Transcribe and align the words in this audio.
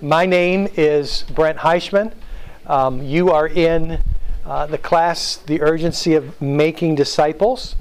my 0.00 0.26
name 0.26 0.68
is 0.76 1.24
Brent 1.34 1.58
Heichman. 1.58 2.12
Um, 2.66 3.02
you 3.02 3.30
are 3.30 3.48
in 3.48 4.00
uh, 4.46 4.66
the 4.66 4.78
class, 4.78 5.36
The 5.36 5.60
Urgency 5.60 6.14
of 6.14 6.40
Making 6.40 6.94
Disciples, 6.94 7.74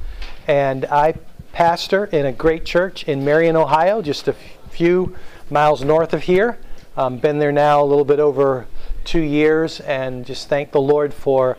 and 0.48 0.86
I 0.86 1.14
pastor 1.52 2.06
in 2.06 2.26
a 2.26 2.32
great 2.32 2.66
church 2.66 3.04
in 3.04 3.24
Marion, 3.24 3.56
Ohio, 3.56 4.02
just 4.02 4.28
a 4.28 4.34
few 4.72 5.16
miles 5.52 5.84
north 5.84 6.14
of 6.14 6.24
here. 6.24 6.58
Um, 6.96 7.20
been 7.20 7.38
there 7.38 7.52
now 7.52 7.84
a 7.84 7.86
little 7.86 8.06
bit 8.06 8.20
over 8.20 8.66
two 9.04 9.22
years, 9.22 9.80
and 9.82 10.26
just 10.26 10.50
thank 10.50 10.72
the 10.72 10.82
Lord 10.82 11.14
for 11.14 11.56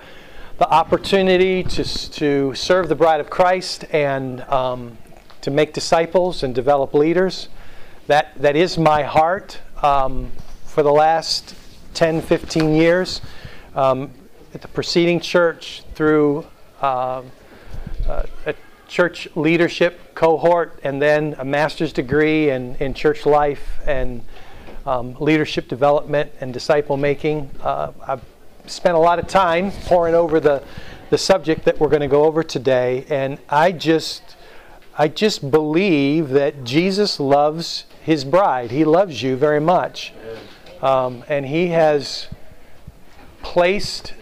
the 0.58 0.68
opportunity 0.68 1.62
to, 1.62 1.84
to 1.84 2.54
serve 2.54 2.88
the 2.88 2.96
bride 2.96 3.20
of 3.20 3.30
Christ 3.30 3.84
and 3.92 4.40
um, 4.42 4.98
to 5.40 5.52
make 5.52 5.72
disciples 5.72 6.42
and 6.42 6.52
develop 6.52 6.94
leaders. 6.94 7.48
That, 8.08 8.34
that 8.42 8.56
is 8.56 8.76
my 8.76 9.04
heart 9.04 9.60
um, 9.82 10.32
for 10.68 10.82
the 10.82 10.92
last 10.92 11.54
10, 11.94 12.22
15 12.22 12.74
years. 12.74 13.20
Um, 13.74 14.10
at 14.54 14.62
the 14.62 14.68
preceding 14.68 15.20
church, 15.20 15.82
through 15.94 16.46
uh, 16.80 17.22
a 18.08 18.54
church 18.86 19.28
leadership 19.34 20.14
cohort, 20.14 20.80
and 20.82 21.00
then 21.00 21.34
a 21.38 21.44
master's 21.44 21.92
degree 21.92 22.50
in, 22.50 22.74
in 22.76 22.94
church 22.94 23.26
life 23.26 23.80
and 23.86 24.22
um, 24.86 25.14
leadership 25.20 25.68
development 25.68 26.32
and 26.40 26.52
disciple 26.54 26.96
making. 26.96 27.50
Uh, 27.62 27.92
I've 28.06 28.22
spent 28.66 28.96
a 28.96 29.00
lot 29.00 29.18
of 29.18 29.26
time 29.26 29.70
poring 29.84 30.14
over 30.14 30.40
the, 30.40 30.62
the 31.10 31.18
subject 31.18 31.64
that 31.66 31.78
we're 31.78 31.88
going 31.88 32.00
to 32.00 32.08
go 32.08 32.24
over 32.24 32.42
today, 32.42 33.04
and 33.08 33.38
I 33.48 33.72
just 33.72 34.36
I 35.00 35.06
just 35.06 35.52
believe 35.52 36.30
that 36.30 36.64
Jesus 36.64 37.20
loves 37.20 37.84
his 38.02 38.24
bride. 38.24 38.72
He 38.72 38.84
loves 38.84 39.22
you 39.22 39.36
very 39.36 39.60
much. 39.60 40.12
Um, 40.82 41.24
and 41.28 41.46
he 41.46 41.68
has 41.68 42.28
placed 43.42 44.14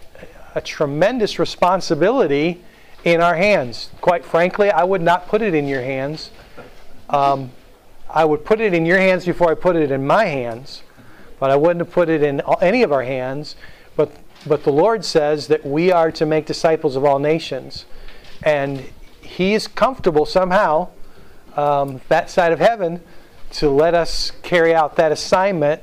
a 0.55 0.61
tremendous 0.61 1.37
responsibility 1.39 2.63
in 3.03 3.21
our 3.21 3.35
hands. 3.35 3.89
Quite 4.01 4.25
frankly, 4.25 4.71
I 4.71 4.83
would 4.83 5.01
not 5.01 5.27
put 5.27 5.41
it 5.41 5.53
in 5.53 5.67
your 5.67 5.81
hands. 5.81 6.31
Um, 7.09 7.51
I 8.09 8.25
would 8.25 8.43
put 8.43 8.59
it 8.59 8.73
in 8.73 8.85
your 8.85 8.97
hands 8.97 9.25
before 9.25 9.51
I 9.51 9.53
put 9.53 9.75
it 9.75 9.91
in 9.91 10.05
my 10.07 10.25
hands, 10.25 10.81
but 11.39 11.51
I 11.51 11.55
wouldn't 11.55 11.79
have 11.79 11.91
put 11.91 12.09
it 12.09 12.23
in 12.23 12.41
any 12.61 12.83
of 12.83 12.91
our 12.91 13.03
hands. 13.03 13.55
But, 13.95 14.11
but 14.45 14.63
the 14.63 14.71
Lord 14.71 15.05
says 15.05 15.47
that 15.47 15.65
we 15.65 15.91
are 15.91 16.11
to 16.13 16.25
make 16.25 16.45
disciples 16.45 16.95
of 16.95 17.05
all 17.05 17.19
nations. 17.19 17.85
And 18.43 18.83
he 19.21 19.53
is 19.53 19.67
comfortable 19.67 20.25
somehow, 20.25 20.89
um, 21.55 22.01
that 22.07 22.29
side 22.29 22.51
of 22.51 22.59
heaven, 22.59 23.01
to 23.51 23.69
let 23.69 23.93
us 23.93 24.31
carry 24.41 24.73
out 24.73 24.95
that 24.95 25.11
assignment. 25.11 25.81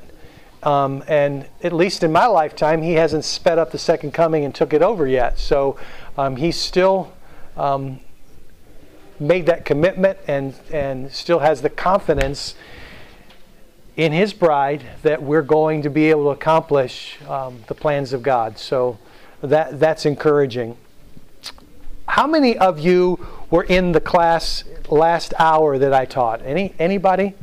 Um, 0.65 1.03
and 1.07 1.47
at 1.63 1.73
least 1.73 2.03
in 2.03 2.11
my 2.11 2.25
lifetime, 2.25 2.81
he 2.81 2.93
hasn't 2.93 3.23
sped 3.23 3.59
up 3.59 3.71
the 3.71 3.77
second 3.77 4.13
coming 4.13 4.43
and 4.43 4.53
took 4.53 4.73
it 4.73 4.81
over 4.81 5.07
yet. 5.07 5.37
So 5.37 5.77
um, 6.17 6.35
he's 6.35 6.59
still 6.59 7.13
um, 7.55 7.99
made 9.19 9.45
that 9.45 9.63
commitment 9.63 10.17
and, 10.27 10.55
and 10.73 11.11
still 11.11 11.39
has 11.39 11.61
the 11.61 11.69
confidence 11.69 12.55
in 13.95 14.11
his 14.11 14.33
bride 14.33 14.83
that 15.03 15.21
we're 15.21 15.41
going 15.41 15.83
to 15.83 15.89
be 15.89 16.09
able 16.09 16.25
to 16.25 16.29
accomplish 16.29 17.17
um, 17.27 17.63
the 17.67 17.75
plans 17.75 18.11
of 18.11 18.23
God. 18.23 18.57
So 18.57 18.97
that, 19.41 19.79
that's 19.79 20.05
encouraging. 20.05 20.77
How 22.07 22.27
many 22.27 22.57
of 22.57 22.79
you 22.79 23.25
were 23.49 23.63
in 23.63 23.91
the 23.91 24.01
class 24.01 24.63
last 24.89 25.33
hour 25.39 25.77
that 25.77 25.93
I 25.93 26.05
taught? 26.05 26.41
Any 26.43 26.73
anybody? 26.77 27.33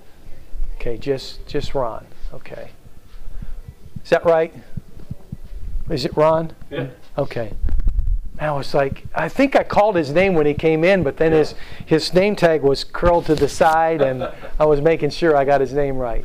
Okay, 0.77 0.97
just 0.99 1.47
just 1.47 1.75
Ron. 1.75 2.07
Okay. 2.33 2.71
Is 4.05 4.11
that 4.11 4.25
right? 4.25 4.53
Is 5.91 6.05
it 6.05 6.17
Ron? 6.17 6.53
Yeah. 6.71 6.89
Okay. 7.19 7.53
I 8.39 8.51
was 8.51 8.75
like, 8.75 9.05
I 9.15 9.29
think 9.29 9.55
I 9.55 9.63
called 9.63 9.95
his 9.95 10.11
name 10.11 10.35
when 10.35 10.47
he 10.47 10.55
came 10.55 10.83
in, 10.83 11.03
but 11.03 11.17
then 11.17 11.33
his 11.33 11.55
his 11.87 12.13
name 12.13 12.35
tag 12.35 12.63
was 12.63 12.83
curled 12.83 13.27
to 13.27 13.35
the 13.35 13.49
side, 13.49 14.01
and 14.03 14.29
I 14.59 14.65
was 14.65 14.81
making 14.81 15.11
sure 15.11 15.37
I 15.37 15.45
got 15.45 15.61
his 15.61 15.73
name 15.73 15.97
right. 15.97 16.25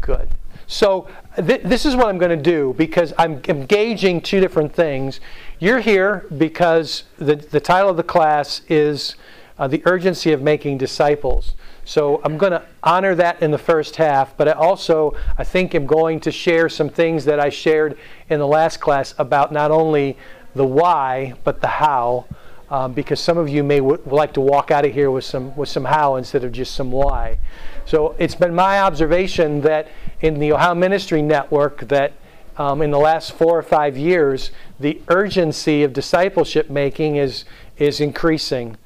Good. 0.00 0.28
So 0.66 1.08
th- 1.36 1.62
this 1.62 1.84
is 1.84 1.94
what 1.94 2.06
I'm 2.06 2.18
going 2.18 2.36
to 2.36 2.42
do 2.42 2.74
because 2.76 3.12
I'm 3.18 3.40
engaging 3.48 4.20
two 4.20 4.40
different 4.40 4.72
things. 4.72 5.20
You're 5.58 5.80
here 5.80 6.26
because 6.36 7.04
the, 7.18 7.36
the 7.36 7.60
title 7.60 7.90
of 7.90 7.96
the 7.96 8.02
class 8.02 8.62
is 8.68 9.14
uh, 9.58 9.68
The 9.68 9.82
Urgency 9.84 10.32
of 10.32 10.42
Making 10.42 10.78
Disciples. 10.78 11.54
So 11.86 12.20
I'm 12.24 12.36
going 12.36 12.50
to 12.50 12.64
honor 12.82 13.14
that 13.14 13.40
in 13.40 13.52
the 13.52 13.58
first 13.58 13.94
half, 13.94 14.36
but 14.36 14.48
I 14.48 14.52
also, 14.52 15.14
I 15.38 15.44
think, 15.44 15.72
am 15.72 15.86
going 15.86 16.18
to 16.20 16.32
share 16.32 16.68
some 16.68 16.88
things 16.88 17.24
that 17.26 17.38
I 17.38 17.48
shared 17.48 17.96
in 18.28 18.40
the 18.40 18.46
last 18.46 18.80
class 18.80 19.14
about 19.18 19.52
not 19.52 19.70
only 19.70 20.18
the 20.56 20.66
why, 20.66 21.34
but 21.44 21.60
the 21.60 21.68
how. 21.68 22.26
Um, 22.68 22.92
because 22.92 23.20
some 23.20 23.38
of 23.38 23.48
you 23.48 23.62
may 23.62 23.78
w- 23.78 24.02
like 24.04 24.32
to 24.32 24.40
walk 24.40 24.72
out 24.72 24.84
of 24.84 24.92
here 24.92 25.12
with 25.12 25.24
some 25.24 25.54
with 25.54 25.68
some 25.68 25.84
how 25.84 26.16
instead 26.16 26.42
of 26.42 26.50
just 26.50 26.74
some 26.74 26.90
why. 26.90 27.38
So 27.84 28.16
it's 28.18 28.34
been 28.34 28.52
my 28.52 28.80
observation 28.80 29.60
that 29.60 29.86
in 30.20 30.40
the 30.40 30.52
Ohio 30.52 30.74
Ministry 30.74 31.22
Network 31.22 31.86
that 31.86 32.14
um, 32.58 32.82
in 32.82 32.90
the 32.90 32.98
last 32.98 33.30
four 33.30 33.56
or 33.56 33.62
five 33.62 33.96
years, 33.96 34.50
the 34.80 35.00
urgency 35.06 35.84
of 35.84 35.92
discipleship 35.92 36.68
making 36.68 37.14
is 37.14 37.44
is 37.78 38.00
increasing. 38.00 38.76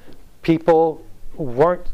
People 0.43 1.03
weren't 1.35 1.87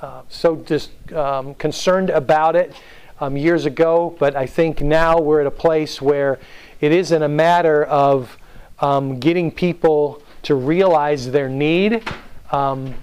uh, 0.00 0.22
so 0.28 0.56
just 0.56 0.90
um, 1.12 1.54
concerned 1.54 2.10
about 2.10 2.56
it 2.56 2.74
um, 3.20 3.36
years 3.36 3.66
ago, 3.66 4.16
but 4.18 4.34
I 4.34 4.46
think 4.46 4.80
now 4.80 5.20
we're 5.20 5.40
at 5.40 5.46
a 5.46 5.50
place 5.50 6.00
where 6.00 6.38
it 6.80 6.92
isn't 6.92 7.22
a 7.22 7.28
matter 7.28 7.84
of 7.84 8.38
um, 8.78 9.20
getting 9.20 9.50
people 9.50 10.22
to 10.44 10.54
realize 10.54 11.30
their 11.30 11.50
need, 11.50 12.02
um, 12.50 12.94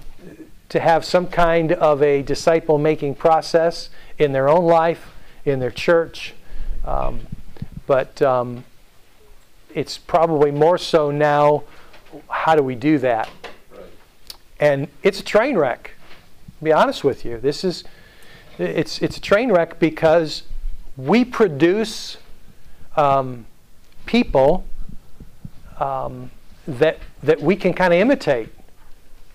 to 0.70 0.80
have 0.80 1.04
some 1.04 1.28
kind 1.28 1.72
of 1.72 2.02
a 2.02 2.22
disciple 2.22 2.78
making 2.78 3.14
process 3.14 3.90
in 4.18 4.32
their 4.32 4.48
own 4.48 4.64
life, 4.64 5.12
in 5.44 5.60
their 5.60 5.70
church. 5.70 6.34
Um, 6.84 7.20
but 7.86 8.20
um, 8.20 8.64
it's 9.72 9.96
probably 9.98 10.50
more 10.50 10.78
so 10.78 11.12
now 11.12 11.62
how 12.28 12.56
do 12.56 12.62
we 12.62 12.74
do 12.74 12.98
that? 12.98 13.30
And 14.58 14.88
it's 15.04 15.20
a 15.20 15.24
train 15.24 15.56
wreck. 15.56 15.92
Be 16.62 16.72
honest 16.72 17.04
with 17.04 17.24
you, 17.24 17.38
this 17.38 17.62
is 17.64 17.84
it's 18.58 19.00
it's 19.00 19.16
a 19.16 19.20
train 19.20 19.52
wreck 19.52 19.78
because 19.78 20.42
we 20.96 21.24
produce 21.24 22.16
um, 22.96 23.46
people 24.06 24.64
um, 25.78 26.30
that 26.66 26.98
that 27.22 27.40
we 27.40 27.54
can 27.54 27.72
kind 27.72 27.94
of 27.94 28.00
imitate. 28.00 28.48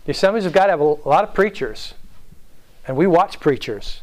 The 0.06 0.12
assemblies 0.12 0.46
got 0.50 0.66
to 0.66 0.72
have 0.72 0.82
a 0.82 0.84
lot 0.84 1.24
of 1.24 1.34
preachers, 1.34 1.94
and 2.86 2.98
we 2.98 3.08
watch 3.08 3.40
preachers, 3.40 4.02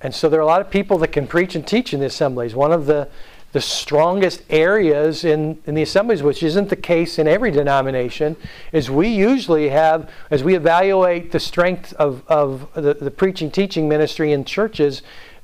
and 0.00 0.12
so 0.12 0.28
there 0.28 0.40
are 0.40 0.42
a 0.42 0.46
lot 0.46 0.60
of 0.60 0.70
people 0.70 0.98
that 0.98 1.08
can 1.08 1.28
preach 1.28 1.54
and 1.54 1.64
teach 1.64 1.94
in 1.94 2.00
the 2.00 2.06
assemblies. 2.06 2.56
One 2.56 2.72
of 2.72 2.86
the 2.86 3.08
the 3.54 3.60
strongest 3.60 4.42
areas 4.50 5.24
in, 5.24 5.56
in 5.64 5.76
the 5.76 5.82
assemblies, 5.82 6.24
which 6.24 6.42
isn't 6.42 6.70
the 6.70 6.76
case 6.76 7.20
in 7.20 7.28
every 7.28 7.52
denomination, 7.52 8.34
is 8.72 8.90
we 8.90 9.06
usually 9.06 9.68
have, 9.68 10.10
as 10.28 10.42
we 10.42 10.56
evaluate 10.56 11.30
the 11.30 11.38
strength 11.38 11.92
of, 11.92 12.24
of 12.26 12.68
the, 12.74 12.94
the 12.94 13.12
preaching 13.12 13.52
teaching 13.52 13.88
ministry 13.88 14.32
in 14.32 14.44
churches 14.44 15.02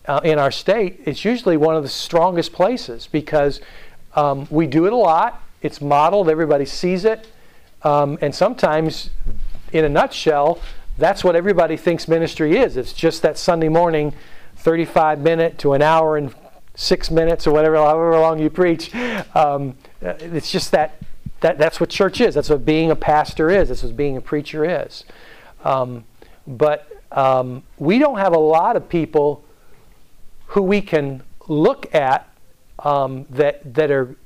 uh, 0.09 0.21
in 0.25 0.41
our 0.41 0.51
state, 0.51 1.01
it's 1.05 1.25
usually 1.25 1.57
one 1.57 1.77
of 1.77 1.85
the 1.85 1.89
strongest 1.89 2.53
places 2.53 3.07
because 3.07 3.61
um, 4.17 4.45
we 4.51 4.67
do 4.67 4.87
it 4.87 4.93
a 4.93 4.97
lot, 4.97 5.41
it's 5.63 5.81
modeled, 5.81 6.29
everybody 6.29 6.67
sees 6.67 7.05
it, 7.05 7.29
um, 7.85 8.19
and 8.21 8.35
sometimes, 8.35 9.11
in 9.73 9.85
a 9.85 9.89
nutshell, 9.89 10.59
that's 10.99 11.23
what 11.23 11.37
everybody 11.37 11.77
thinks 11.77 12.09
ministry 12.09 12.59
is. 12.59 12.77
It's 12.77 12.93
just 12.93 13.23
that 13.23 13.39
Sunday 13.39 13.69
morning 13.69 14.13
35 14.57 15.21
minute 15.21 15.59
to 15.59 15.75
an 15.75 15.81
hour 15.81 16.17
and 16.17 16.35
six 16.81 17.11
minutes 17.11 17.47
or 17.47 17.53
whatever, 17.53 17.77
however 17.77 18.19
long 18.19 18.39
you 18.39 18.49
preach. 18.49 18.95
Um, 19.35 19.77
uh, 20.03 20.15
it's 20.19 20.51
just 20.51 20.73
that, 20.73 20.99
that 21.41 21.59
that's 21.59 21.79
what 21.79 21.91
church 21.91 22.23
is. 22.23 22.35
That's 22.35 22.49
what 22.49 22.65
being 22.65 22.91
a 22.91 22.97
pastor 22.97 23.51
is. 23.51 23.69
That's 23.69 23.83
what 23.83 23.97
being 23.97 24.17
a 24.17 24.21
preacher 24.23 24.65
is. 24.65 25.05
Um, 25.63 26.05
but 26.47 26.91
um, 27.13 27.65
we 27.79 27.99
don't 27.99 28.19
have 28.19 28.33
a 28.33 28.39
lot 28.39 28.77
of 28.77 28.89
people 28.89 29.45
who 30.47 30.63
we 30.63 30.81
can 30.81 31.23
look 31.49 31.95
at 31.95 32.29
um, 32.79 33.27
that, 33.29 33.75
that 33.75 33.91
are 33.91 34.17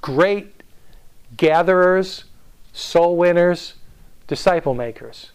great 0.00 0.62
gatherers, 1.36 2.24
soul 2.72 3.16
winners, 3.16 3.74
disciple 4.28 4.72
makers. 4.72 5.32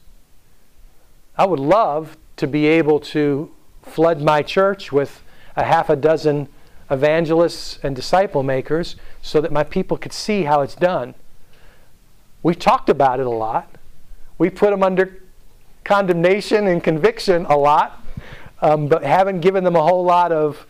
I 1.37 1.45
would 1.45 1.59
love 1.59 2.15
to 2.37 2.47
be 2.47 2.67
able 2.67 3.01
to 3.01 3.51
flood 3.83 4.21
my 4.21 4.41
church 4.41 4.93
with 4.93 5.21
a 5.57 5.63
half 5.63 5.89
a 5.89 5.95
dozen 5.95 6.47
evangelists 6.89 7.79
and 7.83 7.95
disciple 7.95 8.43
makers 8.43 8.95
so 9.21 9.41
that 9.41 9.51
my 9.51 9.63
people 9.63 9.97
could 9.97 10.13
see 10.13 10.43
how 10.43 10.61
it's 10.61 10.75
done. 10.75 11.13
We 12.43 12.55
talked 12.55 12.89
about 12.89 13.19
it 13.19 13.25
a 13.25 13.31
lot. 13.31 13.69
We 14.37 14.49
put 14.49 14.69
them 14.69 14.83
under 14.83 15.21
condemnation 15.83 16.67
and 16.67 16.81
conviction 16.81 17.45
a 17.45 17.57
lot, 17.57 18.01
um, 18.61 18.87
but 18.87 19.03
haven't 19.03 19.41
given 19.41 19.63
them 19.63 19.75
a 19.75 19.81
whole 19.81 20.05
lot 20.05 20.31
of 20.31 20.65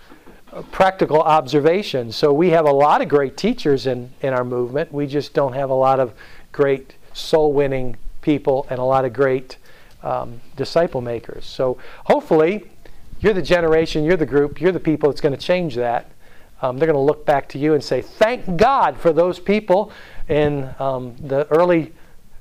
practical 0.72 1.22
observation. 1.22 2.12
So 2.12 2.31
we 2.33 2.50
have 2.51 2.66
a 2.66 2.72
lot 2.72 3.01
of 3.01 3.10
great 3.10 3.38
teachers 3.38 3.86
in, 3.86 4.12
in 4.22 4.33
our 4.33 4.45
movement. 4.45 4.92
We 4.92 5.06
just 5.06 5.33
don't 5.33 5.54
have 5.54 5.69
a 5.69 5.75
lot 5.75 6.00
of 6.00 6.13
great 6.51 6.95
soul 7.13 7.51
winning 7.54 7.98
people 8.22 8.66
and 8.69 8.80
a 8.80 8.83
lot 8.83 9.06
of 9.06 9.13
great 9.13 9.57
um, 10.04 10.42
disciple 10.56 11.01
makers. 11.01 11.45
So 11.45 11.78
hopefully, 12.06 12.63
you're 13.19 13.34
the 13.34 13.42
generation, 13.42 14.04
you're 14.04 14.18
the 14.18 14.25
group, 14.25 14.62
you're 14.62 14.72
the 14.72 14.80
people 14.80 15.10
that's 15.10 15.22
going 15.22 15.36
to 15.36 15.42
change 15.42 15.75
that. 15.75 16.12
Um, 16.62 16.78
they're 16.78 16.88
going 16.88 16.96
to 16.96 17.00
look 17.00 17.25
back 17.25 17.48
to 17.50 17.60
you 17.60 17.74
and 17.74 17.84
say, 17.84 18.02
Thank 18.02 18.58
God 18.58 18.98
for 18.98 19.14
those 19.14 19.40
people 19.40 19.92
in 20.28 20.74
um, 20.80 21.16
the 21.19 21.48
early 21.48 21.94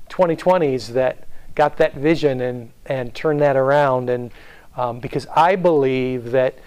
2020s 0.09 0.87
that 0.89 1.27
got 1.55 1.77
that 1.77 1.95
vision 1.95 2.41
and, 2.41 2.71
and 2.85 3.13
turned 3.13 3.41
that 3.41 3.55
around. 3.55 4.09
And 4.09 4.31
um, 4.75 4.99
because 4.99 5.27
I 5.35 5.55
believe 5.55 6.31
that 6.31 6.57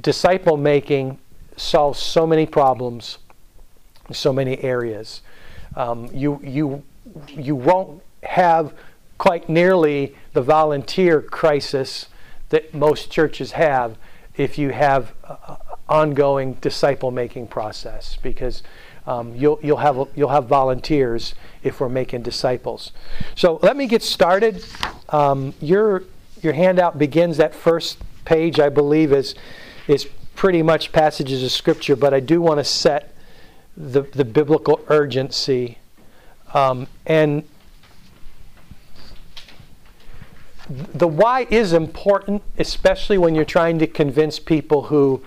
disciple 0.00 0.56
making 0.56 1.18
solves 1.56 1.98
so 1.98 2.26
many 2.26 2.46
problems, 2.46 3.18
in 4.08 4.14
so 4.14 4.32
many 4.32 4.58
areas. 4.62 5.22
Um, 5.76 6.08
you, 6.12 6.40
you, 6.42 6.82
you 7.28 7.54
won't 7.54 8.02
have 8.22 8.74
quite 9.18 9.48
nearly 9.48 10.16
the 10.32 10.42
volunteer 10.42 11.20
crisis 11.20 12.06
that 12.50 12.74
most 12.74 13.10
churches 13.10 13.52
have 13.52 13.96
if 14.36 14.58
you 14.58 14.70
have 14.70 15.12
an 15.28 15.56
ongoing 15.88 16.54
disciple 16.54 17.10
making 17.10 17.46
process 17.46 18.16
because 18.22 18.62
um, 19.06 19.34
you'll, 19.34 19.58
you'll, 19.62 19.78
have, 19.78 20.08
you'll 20.14 20.28
have 20.28 20.46
volunteers 20.46 21.34
if 21.62 21.80
we're 21.80 21.88
making 21.88 22.22
disciples. 22.22 22.92
So 23.34 23.58
let 23.62 23.76
me 23.76 23.86
get 23.86 24.02
started. 24.02 24.64
Um, 25.08 25.54
your, 25.60 26.04
your 26.42 26.52
handout 26.52 26.98
begins 26.98 27.38
that 27.38 27.54
first 27.54 27.98
page, 28.24 28.60
I 28.60 28.68
believe, 28.68 29.12
is 29.12 29.34
is 29.90 30.08
pretty 30.36 30.62
much 30.62 30.92
passages 30.92 31.42
of 31.42 31.50
Scripture, 31.50 31.96
but 31.96 32.14
I 32.14 32.20
do 32.20 32.40
want 32.40 32.58
to 32.58 32.64
set 32.64 33.12
the, 33.76 34.02
the 34.02 34.24
biblical 34.24 34.80
urgency. 34.88 35.78
Um, 36.54 36.86
and 37.04 37.42
the 40.70 41.08
why 41.08 41.46
is 41.50 41.72
important, 41.72 42.42
especially 42.58 43.18
when 43.18 43.34
you're 43.34 43.44
trying 43.44 43.78
to 43.80 43.86
convince 43.88 44.38
people 44.38 44.82
who 44.82 45.22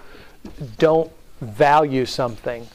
don't 0.77 1.11
value 1.41 2.05
something. 2.05 2.67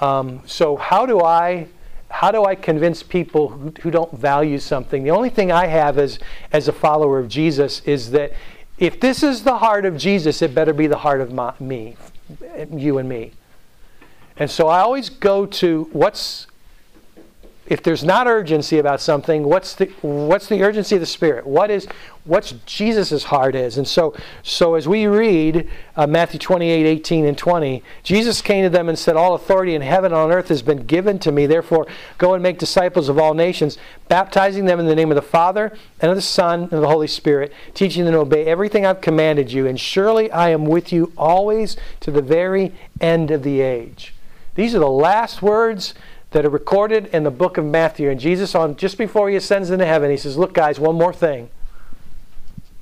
Um, 0.00 0.42
so 0.46 0.76
how 0.76 1.06
do 1.06 1.20
I 1.20 1.68
how 2.10 2.30
do 2.30 2.44
I 2.44 2.56
convince 2.56 3.02
people 3.02 3.48
who, 3.48 3.72
who 3.80 3.90
don't 3.90 4.12
value 4.12 4.58
something? 4.58 5.02
The 5.02 5.12
only 5.12 5.30
thing 5.30 5.52
I 5.52 5.66
have 5.66 5.98
as 5.98 6.18
as 6.50 6.66
a 6.66 6.72
follower 6.72 7.20
of 7.20 7.28
Jesus 7.28 7.80
is 7.80 8.10
that 8.10 8.32
if 8.78 8.98
this 8.98 9.22
is 9.22 9.44
the 9.44 9.58
heart 9.58 9.84
of 9.84 9.96
Jesus, 9.96 10.42
it 10.42 10.54
better 10.54 10.72
be 10.72 10.88
the 10.88 10.98
heart 10.98 11.20
of 11.20 11.32
my, 11.32 11.54
me, 11.60 11.96
you 12.72 12.98
and 12.98 13.08
me. 13.08 13.32
And 14.36 14.50
so 14.50 14.66
I 14.66 14.80
always 14.80 15.08
go 15.08 15.46
to 15.46 15.88
what's 15.92 16.48
if 17.66 17.82
there's 17.82 18.02
not 18.02 18.26
urgency 18.26 18.78
about 18.78 19.00
something, 19.00 19.44
what's 19.44 19.74
the 19.74 19.86
what's 20.02 20.48
the 20.48 20.62
urgency 20.62 20.96
of 20.96 21.00
the 21.00 21.06
Spirit? 21.06 21.46
What 21.46 21.70
is 21.70 21.86
what's 22.24 22.52
Jesus' 22.66 23.24
heart 23.24 23.54
is? 23.54 23.78
And 23.78 23.86
so 23.86 24.16
so 24.42 24.74
as 24.74 24.88
we 24.88 25.06
read 25.06 25.70
uh, 25.94 26.08
Matthew 26.08 26.40
28, 26.40 26.84
18 26.84 27.24
and 27.24 27.38
20, 27.38 27.82
Jesus 28.02 28.42
came 28.42 28.64
to 28.64 28.70
them 28.70 28.88
and 28.88 28.98
said, 28.98 29.16
All 29.16 29.34
authority 29.34 29.76
in 29.76 29.82
heaven 29.82 30.12
and 30.12 30.20
on 30.20 30.32
earth 30.32 30.48
has 30.48 30.60
been 30.60 30.86
given 30.86 31.20
to 31.20 31.30
me. 31.30 31.46
Therefore, 31.46 31.86
go 32.18 32.34
and 32.34 32.42
make 32.42 32.58
disciples 32.58 33.08
of 33.08 33.16
all 33.16 33.32
nations, 33.32 33.78
baptizing 34.08 34.64
them 34.64 34.80
in 34.80 34.86
the 34.86 34.96
name 34.96 35.12
of 35.12 35.16
the 35.16 35.22
Father 35.22 35.72
and 36.00 36.10
of 36.10 36.16
the 36.16 36.22
Son 36.22 36.62
and 36.64 36.72
of 36.72 36.80
the 36.80 36.88
Holy 36.88 37.06
Spirit, 37.06 37.52
teaching 37.74 38.04
them 38.04 38.14
to 38.14 38.20
obey 38.20 38.44
everything 38.44 38.84
I've 38.84 39.00
commanded 39.00 39.52
you. 39.52 39.68
And 39.68 39.78
surely 39.78 40.32
I 40.32 40.48
am 40.48 40.64
with 40.64 40.92
you 40.92 41.12
always 41.16 41.76
to 42.00 42.10
the 42.10 42.22
very 42.22 42.74
end 43.00 43.30
of 43.30 43.44
the 43.44 43.60
age. 43.60 44.14
These 44.54 44.74
are 44.74 44.80
the 44.80 44.88
last 44.88 45.40
words 45.40 45.94
that 46.32 46.44
are 46.44 46.50
recorded 46.50 47.06
in 47.06 47.24
the 47.24 47.30
book 47.30 47.56
of 47.56 47.64
Matthew. 47.64 48.10
And 48.10 48.18
Jesus, 48.18 48.54
on 48.54 48.76
just 48.76 48.98
before 48.98 49.30
he 49.30 49.36
ascends 49.36 49.70
into 49.70 49.86
heaven, 49.86 50.10
he 50.10 50.16
says, 50.16 50.36
Look, 50.36 50.52
guys, 50.52 50.80
one 50.80 50.96
more 50.96 51.12
thing. 51.12 51.50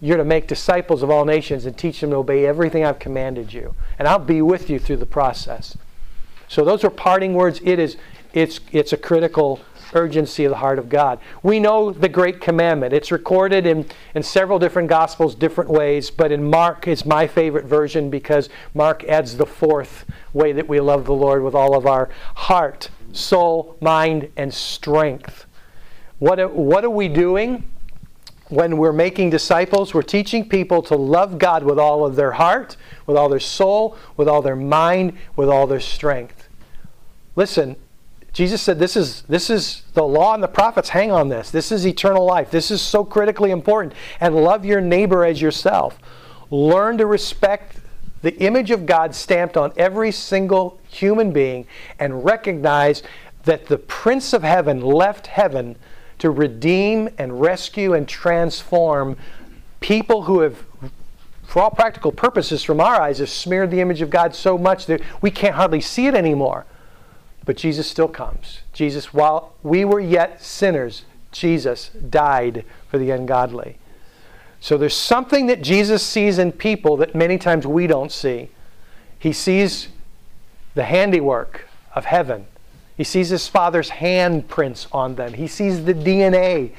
You're 0.00 0.16
to 0.16 0.24
make 0.24 0.46
disciples 0.46 1.02
of 1.02 1.10
all 1.10 1.24
nations 1.24 1.66
and 1.66 1.76
teach 1.76 2.00
them 2.00 2.10
to 2.10 2.16
obey 2.16 2.46
everything 2.46 2.84
I've 2.84 2.98
commanded 2.98 3.52
you. 3.52 3.74
And 3.98 4.08
I'll 4.08 4.18
be 4.18 4.40
with 4.40 4.70
you 4.70 4.78
through 4.78 4.96
the 4.96 5.06
process. 5.06 5.76
So 6.48 6.64
those 6.64 6.84
are 6.84 6.90
parting 6.90 7.34
words. 7.34 7.60
It 7.62 7.78
is 7.78 7.96
it's 8.32 8.60
it's 8.72 8.92
a 8.92 8.96
critical 8.96 9.60
urgency 9.92 10.44
of 10.44 10.50
the 10.50 10.56
heart 10.56 10.78
of 10.78 10.88
God. 10.88 11.18
We 11.42 11.58
know 11.58 11.90
the 11.90 12.08
great 12.08 12.40
commandment. 12.40 12.92
It's 12.92 13.10
recorded 13.10 13.66
in, 13.66 13.86
in 14.14 14.22
several 14.22 14.60
different 14.60 14.88
gospels, 14.88 15.34
different 15.34 15.68
ways, 15.68 16.10
but 16.10 16.30
in 16.30 16.48
Mark 16.48 16.86
it's 16.86 17.04
my 17.04 17.26
favorite 17.26 17.64
version 17.64 18.08
because 18.08 18.48
Mark 18.72 19.02
adds 19.04 19.36
the 19.36 19.46
fourth 19.46 20.04
way 20.32 20.52
that 20.52 20.68
we 20.68 20.80
love 20.80 21.06
the 21.06 21.12
Lord 21.12 21.42
with 21.42 21.56
all 21.56 21.76
of 21.76 21.86
our 21.86 22.08
heart 22.36 22.88
soul, 23.12 23.76
mind, 23.80 24.30
and 24.36 24.52
strength. 24.52 25.46
What, 26.18 26.52
what 26.54 26.84
are 26.84 26.90
we 26.90 27.08
doing 27.08 27.64
when 28.48 28.76
we're 28.76 28.92
making 28.92 29.30
disciples? 29.30 29.94
We're 29.94 30.02
teaching 30.02 30.48
people 30.48 30.82
to 30.82 30.96
love 30.96 31.38
God 31.38 31.62
with 31.62 31.78
all 31.78 32.04
of 32.04 32.16
their 32.16 32.32
heart, 32.32 32.76
with 33.06 33.16
all 33.16 33.28
their 33.28 33.40
soul, 33.40 33.96
with 34.16 34.28
all 34.28 34.42
their 34.42 34.56
mind, 34.56 35.16
with 35.36 35.48
all 35.48 35.66
their 35.66 35.80
strength. 35.80 36.48
Listen, 37.36 37.76
Jesus 38.32 38.62
said 38.62 38.78
this 38.78 38.96
is 38.96 39.22
this 39.22 39.50
is 39.50 39.82
the 39.94 40.04
law 40.04 40.34
and 40.34 40.42
the 40.42 40.48
prophets 40.48 40.90
hang 40.90 41.10
on 41.10 41.28
this. 41.28 41.50
This 41.50 41.72
is 41.72 41.86
eternal 41.86 42.24
life. 42.24 42.50
This 42.50 42.70
is 42.70 42.80
so 42.80 43.04
critically 43.04 43.50
important. 43.50 43.94
And 44.20 44.36
love 44.36 44.64
your 44.64 44.80
neighbor 44.80 45.24
as 45.24 45.40
yourself. 45.42 45.98
Learn 46.50 46.98
to 46.98 47.06
respect 47.06 47.78
the 48.22 48.36
image 48.38 48.70
of 48.70 48.86
God 48.86 49.14
stamped 49.14 49.56
on 49.56 49.72
every 49.76 50.12
single 50.12 50.79
human 50.92 51.32
being 51.32 51.66
and 51.98 52.24
recognize 52.24 53.02
that 53.44 53.66
the 53.66 53.78
Prince 53.78 54.32
of 54.32 54.42
Heaven 54.42 54.80
left 54.80 55.28
heaven 55.28 55.76
to 56.18 56.30
redeem 56.30 57.08
and 57.18 57.40
rescue 57.40 57.94
and 57.94 58.06
transform 58.06 59.16
people 59.80 60.22
who 60.22 60.40
have, 60.40 60.64
for 61.44 61.62
all 61.62 61.70
practical 61.70 62.12
purposes, 62.12 62.62
from 62.62 62.80
our 62.80 63.00
eyes, 63.00 63.18
have 63.18 63.30
smeared 63.30 63.70
the 63.70 63.80
image 63.80 64.02
of 64.02 64.10
God 64.10 64.34
so 64.34 64.58
much 64.58 64.86
that 64.86 65.00
we 65.22 65.30
can't 65.30 65.54
hardly 65.54 65.80
see 65.80 66.06
it 66.06 66.14
anymore. 66.14 66.66
But 67.46 67.56
Jesus 67.56 67.86
still 67.86 68.08
comes. 68.08 68.60
Jesus, 68.74 69.14
while 69.14 69.54
we 69.62 69.84
were 69.84 70.00
yet 70.00 70.42
sinners, 70.42 71.04
Jesus 71.32 71.88
died 71.88 72.64
for 72.88 72.98
the 72.98 73.10
ungodly. 73.10 73.78
So 74.60 74.76
there's 74.76 74.96
something 74.96 75.46
that 75.46 75.62
Jesus 75.62 76.02
sees 76.02 76.38
in 76.38 76.52
people 76.52 76.98
that 76.98 77.14
many 77.14 77.38
times 77.38 77.66
we 77.66 77.86
don't 77.86 78.12
see. 78.12 78.50
He 79.18 79.32
sees 79.32 79.88
the 80.80 80.84
handiwork 80.84 81.68
of 81.94 82.06
heaven. 82.06 82.46
He 82.96 83.04
sees 83.04 83.28
his 83.28 83.46
father's 83.46 83.90
handprints 83.90 84.86
on 84.92 85.14
them. 85.14 85.34
He 85.34 85.46
sees 85.46 85.84
the 85.84 85.92
DNA 85.92 86.72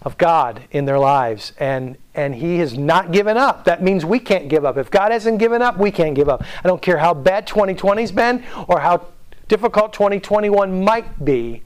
of 0.00 0.16
God 0.16 0.62
in 0.70 0.86
their 0.86 0.98
lives. 0.98 1.52
And, 1.58 1.98
and 2.14 2.34
he 2.34 2.56
has 2.56 2.78
not 2.78 3.12
given 3.12 3.36
up. 3.36 3.66
That 3.66 3.82
means 3.82 4.06
we 4.06 4.18
can't 4.18 4.48
give 4.48 4.64
up. 4.64 4.78
If 4.78 4.90
God 4.90 5.12
hasn't 5.12 5.38
given 5.38 5.60
up, 5.60 5.76
we 5.76 5.90
can't 5.90 6.14
give 6.14 6.30
up. 6.30 6.42
I 6.64 6.68
don't 6.68 6.80
care 6.80 6.96
how 6.96 7.12
bad 7.12 7.46
2020's 7.46 8.12
been 8.12 8.42
or 8.66 8.80
how 8.80 9.08
difficult 9.46 9.92
2021 9.92 10.82
might 10.82 11.22
be. 11.22 11.64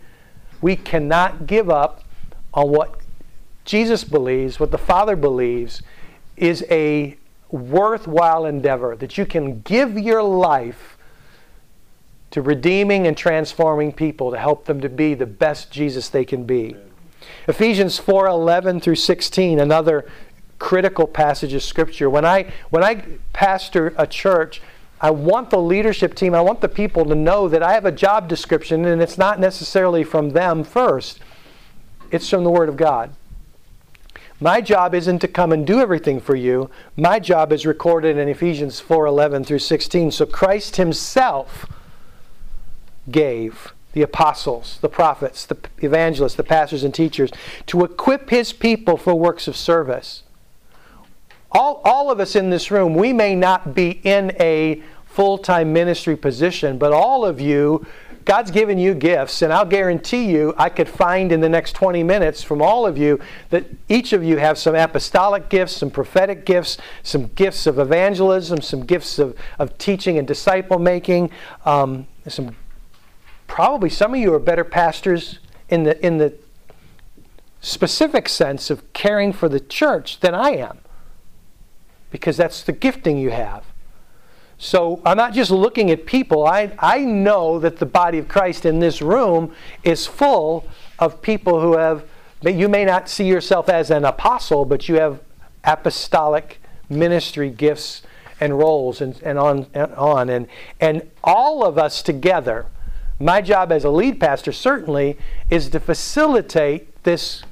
We 0.60 0.74
cannot 0.74 1.46
give 1.46 1.70
up 1.70 2.02
on 2.52 2.70
what 2.70 2.98
Jesus 3.64 4.02
believes, 4.02 4.58
what 4.58 4.72
the 4.72 4.78
Father 4.78 5.14
believes, 5.14 5.80
is 6.36 6.64
a 6.68 7.16
worthwhile 7.52 8.46
endeavor 8.46 8.96
that 8.96 9.16
you 9.16 9.24
can 9.24 9.60
give 9.60 9.96
your 9.96 10.24
life 10.24 10.96
to 12.30 12.42
redeeming 12.42 13.06
and 13.06 13.16
transforming 13.16 13.92
people 13.92 14.30
to 14.30 14.38
help 14.38 14.64
them 14.66 14.80
to 14.80 14.88
be 14.88 15.14
the 15.14 15.26
best 15.26 15.70
Jesus 15.70 16.08
they 16.08 16.24
can 16.24 16.44
be. 16.44 16.70
Amen. 16.70 16.90
Ephesians 17.48 17.98
4:11 17.98 18.80
through 18.80 18.96
16 18.96 19.58
another 19.58 20.06
critical 20.58 21.06
passage 21.06 21.54
of 21.54 21.62
scripture. 21.62 22.08
When 22.08 22.24
I 22.24 22.52
when 22.70 22.84
I 22.84 23.02
pastor 23.32 23.94
a 23.96 24.06
church, 24.06 24.62
I 25.00 25.10
want 25.10 25.50
the 25.50 25.58
leadership 25.58 26.14
team, 26.14 26.34
I 26.34 26.42
want 26.42 26.60
the 26.60 26.68
people 26.68 27.04
to 27.06 27.14
know 27.14 27.48
that 27.48 27.62
I 27.62 27.72
have 27.72 27.86
a 27.86 27.92
job 27.92 28.28
description 28.28 28.84
and 28.84 29.02
it's 29.02 29.18
not 29.18 29.40
necessarily 29.40 30.04
from 30.04 30.30
them 30.30 30.62
first. 30.62 31.18
It's 32.10 32.28
from 32.28 32.44
the 32.44 32.50
word 32.50 32.68
of 32.68 32.76
God. 32.76 33.10
My 34.42 34.60
job 34.60 34.94
isn't 34.94 35.18
to 35.20 35.28
come 35.28 35.52
and 35.52 35.66
do 35.66 35.80
everything 35.80 36.20
for 36.20 36.34
you. 36.34 36.70
My 36.96 37.18
job 37.18 37.52
is 37.52 37.66
recorded 37.66 38.16
in 38.16 38.28
Ephesians 38.28 38.80
4:11 38.80 39.44
through 39.44 39.58
16. 39.58 40.10
So 40.10 40.26
Christ 40.26 40.76
himself 40.76 41.66
gave 43.10 43.72
the 43.92 44.02
apostles, 44.02 44.78
the 44.80 44.88
prophets, 44.88 45.46
the 45.46 45.56
evangelists, 45.78 46.34
the 46.34 46.44
pastors 46.44 46.84
and 46.84 46.94
teachers 46.94 47.30
to 47.66 47.84
equip 47.84 48.30
his 48.30 48.52
people 48.52 48.96
for 48.96 49.14
works 49.14 49.48
of 49.48 49.56
service. 49.56 50.22
All, 51.52 51.80
all 51.84 52.10
of 52.10 52.20
us 52.20 52.36
in 52.36 52.50
this 52.50 52.70
room, 52.70 52.94
we 52.94 53.12
may 53.12 53.34
not 53.34 53.74
be 53.74 54.00
in 54.04 54.32
a 54.38 54.82
full 55.06 55.38
time 55.38 55.72
ministry 55.72 56.16
position, 56.16 56.78
but 56.78 56.92
all 56.92 57.24
of 57.24 57.40
you 57.40 57.84
God's 58.24 58.50
given 58.50 58.78
you 58.78 58.94
gifts, 58.94 59.42
and 59.42 59.52
I'll 59.52 59.64
guarantee 59.64 60.30
you 60.30 60.54
I 60.56 60.68
could 60.68 60.88
find 60.88 61.32
in 61.32 61.40
the 61.40 61.48
next 61.48 61.72
20 61.72 62.02
minutes 62.02 62.42
from 62.42 62.60
all 62.60 62.86
of 62.86 62.98
you 62.98 63.18
that 63.48 63.64
each 63.88 64.12
of 64.12 64.22
you 64.22 64.36
have 64.36 64.58
some 64.58 64.74
apostolic 64.74 65.48
gifts, 65.48 65.72
some 65.76 65.90
prophetic 65.90 66.44
gifts, 66.44 66.76
some 67.02 67.28
gifts 67.28 67.66
of 67.66 67.78
evangelism, 67.78 68.60
some 68.60 68.84
gifts 68.84 69.18
of, 69.18 69.36
of 69.58 69.76
teaching 69.78 70.18
and 70.18 70.28
disciple 70.28 70.78
making, 70.78 71.30
um, 71.64 72.06
some 72.28 72.54
probably 73.50 73.90
some 73.90 74.14
of 74.14 74.20
you 74.20 74.32
are 74.32 74.38
better 74.38 74.62
pastors 74.62 75.40
in 75.68 75.82
the 75.82 76.06
in 76.06 76.18
the 76.18 76.32
specific 77.60 78.28
sense 78.28 78.70
of 78.70 78.92
caring 78.92 79.32
for 79.32 79.48
the 79.48 79.60
church 79.60 80.20
than 80.20 80.34
I 80.34 80.52
am. 80.52 80.78
Because 82.10 82.36
that's 82.36 82.62
the 82.62 82.72
gifting 82.72 83.18
you 83.18 83.30
have. 83.30 83.64
So 84.56 85.02
I'm 85.04 85.16
not 85.16 85.32
just 85.32 85.50
looking 85.50 85.90
at 85.90 86.06
people. 86.06 86.46
I, 86.46 86.72
I 86.78 86.98
know 86.98 87.58
that 87.58 87.78
the 87.78 87.86
body 87.86 88.18
of 88.18 88.28
Christ 88.28 88.64
in 88.64 88.78
this 88.78 89.02
room 89.02 89.52
is 89.82 90.06
full 90.06 90.66
of 90.98 91.20
people 91.20 91.60
who 91.60 91.76
have, 91.76 92.04
you 92.42 92.68
may 92.68 92.84
not 92.84 93.08
see 93.08 93.26
yourself 93.26 93.68
as 93.68 93.90
an 93.90 94.04
apostle, 94.04 94.64
but 94.64 94.88
you 94.88 94.96
have 94.96 95.20
apostolic 95.64 96.60
ministry 96.88 97.50
gifts 97.50 98.02
and 98.38 98.58
roles 98.58 99.00
and, 99.00 99.20
and 99.22 99.38
on 99.38 99.66
and 99.74 99.94
on. 99.94 100.28
And, 100.28 100.46
and 100.80 101.10
all 101.22 101.64
of 101.64 101.78
us 101.78 102.02
together, 102.02 102.66
my 103.20 103.42
job 103.42 103.70
as 103.70 103.84
a 103.84 103.90
lead 103.90 104.18
pastor 104.18 104.50
certainly 104.50 105.18
is 105.50 105.68
to 105.68 105.78
facilitate 105.78 107.02
this 107.04 107.42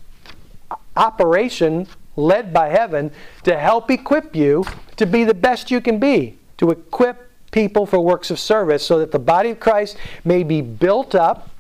operation 0.97 1.87
led 2.17 2.53
by 2.53 2.69
heaven 2.69 3.13
to 3.45 3.57
help 3.57 3.91
equip 3.91 4.35
you 4.35 4.65
to 4.97 5.07
be 5.07 5.25
the 5.25 5.35
best 5.35 5.71
you 5.71 5.81
can 5.81 5.99
be, 5.99 6.37
to 6.57 6.71
equip 6.71 7.31
people 7.51 7.87
for 7.87 8.01
works 8.01 8.31
of 8.31 8.39
service 8.39 8.85
so 8.85 8.99
that 8.99 9.13
the 9.13 9.19
body 9.19 9.51
of 9.51 9.61
Christ 9.61 9.97
may 10.25 10.43
be 10.43 10.61
built 10.61 11.15
up. 11.15 11.51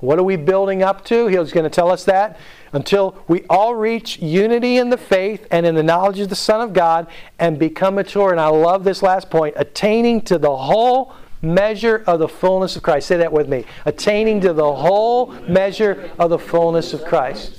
What 0.00 0.18
are 0.18 0.24
we 0.24 0.36
building 0.36 0.82
up 0.82 1.04
to? 1.06 1.26
He's 1.26 1.52
going 1.52 1.64
to 1.64 1.70
tell 1.70 1.90
us 1.90 2.04
that. 2.04 2.38
Until 2.72 3.22
we 3.28 3.44
all 3.50 3.74
reach 3.74 4.18
unity 4.18 4.78
in 4.78 4.90
the 4.90 4.96
faith 4.96 5.46
and 5.50 5.66
in 5.66 5.74
the 5.74 5.82
knowledge 5.82 6.20
of 6.20 6.28
the 6.28 6.36
Son 6.36 6.60
of 6.60 6.72
God 6.72 7.06
and 7.38 7.58
become 7.58 7.96
mature. 7.96 8.30
And 8.30 8.40
I 8.40 8.48
love 8.48 8.84
this 8.84 9.02
last 9.02 9.28
point 9.28 9.54
attaining 9.58 10.22
to 10.22 10.38
the 10.38 10.56
whole 10.56 11.14
measure 11.42 12.04
of 12.06 12.18
the 12.18 12.28
fullness 12.28 12.76
of 12.76 12.82
Christ. 12.82 13.08
Say 13.08 13.16
that 13.16 13.32
with 13.32 13.48
me. 13.48 13.64
Attaining 13.86 14.40
to 14.42 14.52
the 14.52 14.74
whole 14.74 15.32
measure 15.48 16.10
of 16.18 16.30
the 16.30 16.38
fullness 16.38 16.92
of 16.92 17.04
Christ. 17.04 17.58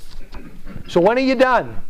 So 0.88 1.00
when 1.00 1.16
are 1.16 1.22
you 1.22 1.34
done? 1.34 1.80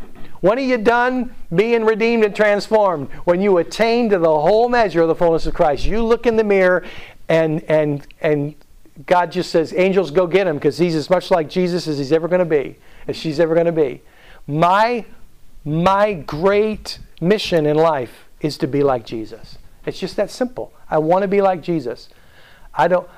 When 0.41 0.59
are 0.59 0.63
you 0.63 0.79
done 0.79 1.35
being 1.55 1.85
redeemed 1.85 2.25
and 2.25 2.35
transformed? 2.35 3.09
When 3.25 3.41
you 3.41 3.59
attain 3.59 4.11
to 4.11 4.19
the 4.19 4.41
whole 4.41 4.69
measure 4.69 5.03
of 5.03 5.09
the 5.09 5.15
fullness 5.15 5.47
of 5.47 5.55
Christ. 5.55 5.85
You 5.85 6.03
look 6.03 6.27
in 6.27 6.37
the 6.37 6.45
mirror 6.45 6.85
and 7.29 7.63
and 7.65 8.07
and 8.21 8.55
God 9.07 9.33
just 9.33 9.51
says, 9.51 9.73
angels 9.75 10.11
go 10.11 10.27
get 10.27 10.47
him 10.47 10.57
because 10.57 10.79
he's 10.79 10.95
as 10.95 11.09
much 11.09 11.31
like 11.31 11.49
Jesus 11.49 11.89
as 11.89 11.97
he's 11.99 12.13
ever 12.13 12.29
going 12.29 12.41
to 12.41 12.45
be, 12.45 12.77
as 13.09 13.17
she's 13.17 13.41
ever 13.41 13.55
going 13.55 13.67
to 13.67 13.73
be. 13.73 14.03
My 14.47 15.07
my 15.65 16.15
great 16.15 16.99
mission 17.21 17.67
in 17.67 17.77
life 17.77 18.29
is 18.41 18.59
to 18.59 18.67
be 18.67 18.83
like 18.83 19.07
Jesus. 19.07 19.59
It's 19.87 19.99
just 19.99 20.17
that 20.17 20.31
simple. 20.31 20.73
I 20.91 20.99
want 20.99 21.23
to 21.23 21.29
be 21.29 21.41
like 21.41 21.62
Jesus. 21.62 22.09
I 22.75 22.89
don't 22.89 23.09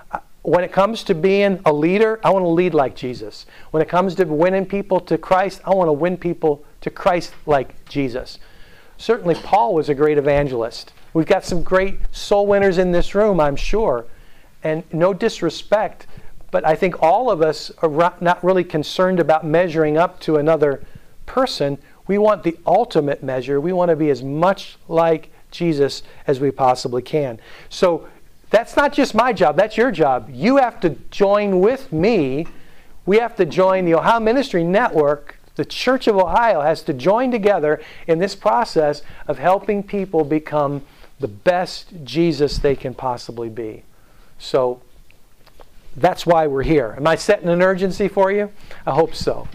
when 0.44 0.62
it 0.62 0.72
comes 0.72 1.02
to 1.04 1.14
being 1.14 1.58
a 1.64 1.72
leader, 1.72 2.20
I 2.22 2.28
want 2.28 2.44
to 2.44 2.50
lead 2.50 2.74
like 2.74 2.94
Jesus. 2.94 3.46
When 3.70 3.82
it 3.82 3.88
comes 3.88 4.14
to 4.16 4.24
winning 4.24 4.66
people 4.66 5.00
to 5.00 5.16
Christ, 5.16 5.62
I 5.64 5.70
want 5.70 5.88
to 5.88 5.92
win 5.92 6.18
people 6.18 6.62
to 6.82 6.90
Christ 6.90 7.32
like 7.46 7.88
Jesus. 7.88 8.38
Certainly, 8.98 9.36
Paul 9.36 9.72
was 9.72 9.88
a 9.88 9.94
great 9.94 10.18
evangelist. 10.18 10.92
We've 11.14 11.24
got 11.24 11.46
some 11.46 11.62
great 11.62 11.98
soul 12.12 12.46
winners 12.46 12.76
in 12.76 12.92
this 12.92 13.14
room, 13.14 13.40
I'm 13.40 13.56
sure. 13.56 14.04
And 14.62 14.84
no 14.92 15.14
disrespect, 15.14 16.06
but 16.50 16.66
I 16.66 16.74
think 16.74 17.02
all 17.02 17.30
of 17.30 17.40
us 17.40 17.72
are 17.78 18.12
not 18.20 18.44
really 18.44 18.64
concerned 18.64 19.20
about 19.20 19.46
measuring 19.46 19.96
up 19.96 20.20
to 20.20 20.36
another 20.36 20.84
person. 21.24 21.78
We 22.06 22.18
want 22.18 22.42
the 22.42 22.58
ultimate 22.66 23.22
measure. 23.22 23.62
We 23.62 23.72
want 23.72 23.88
to 23.88 23.96
be 23.96 24.10
as 24.10 24.22
much 24.22 24.76
like 24.88 25.30
Jesus 25.54 26.02
as 26.26 26.40
we 26.40 26.50
possibly 26.50 27.02
can. 27.02 27.38
So 27.68 28.08
that's 28.50 28.76
not 28.76 28.92
just 28.92 29.14
my 29.14 29.32
job, 29.32 29.56
that's 29.56 29.76
your 29.76 29.90
job. 29.90 30.28
You 30.30 30.58
have 30.58 30.80
to 30.80 30.90
join 31.10 31.60
with 31.60 31.92
me. 31.92 32.46
We 33.06 33.18
have 33.18 33.36
to 33.36 33.46
join 33.46 33.84
the 33.84 33.94
Ohio 33.94 34.20
Ministry 34.20 34.64
Network. 34.64 35.36
The 35.56 35.64
Church 35.64 36.06
of 36.08 36.16
Ohio 36.16 36.60
has 36.60 36.82
to 36.82 36.92
join 36.92 37.30
together 37.30 37.80
in 38.06 38.18
this 38.18 38.34
process 38.34 39.02
of 39.28 39.38
helping 39.38 39.82
people 39.82 40.24
become 40.24 40.82
the 41.20 41.28
best 41.28 41.92
Jesus 42.04 42.58
they 42.58 42.74
can 42.74 42.94
possibly 42.94 43.48
be. 43.48 43.84
So 44.38 44.82
that's 45.96 46.26
why 46.26 46.46
we're 46.46 46.64
here. 46.64 46.94
Am 46.96 47.06
I 47.06 47.14
setting 47.14 47.48
an 47.48 47.62
urgency 47.62 48.08
for 48.08 48.32
you? 48.32 48.50
I 48.86 48.92
hope 48.92 49.14
so. 49.14 49.46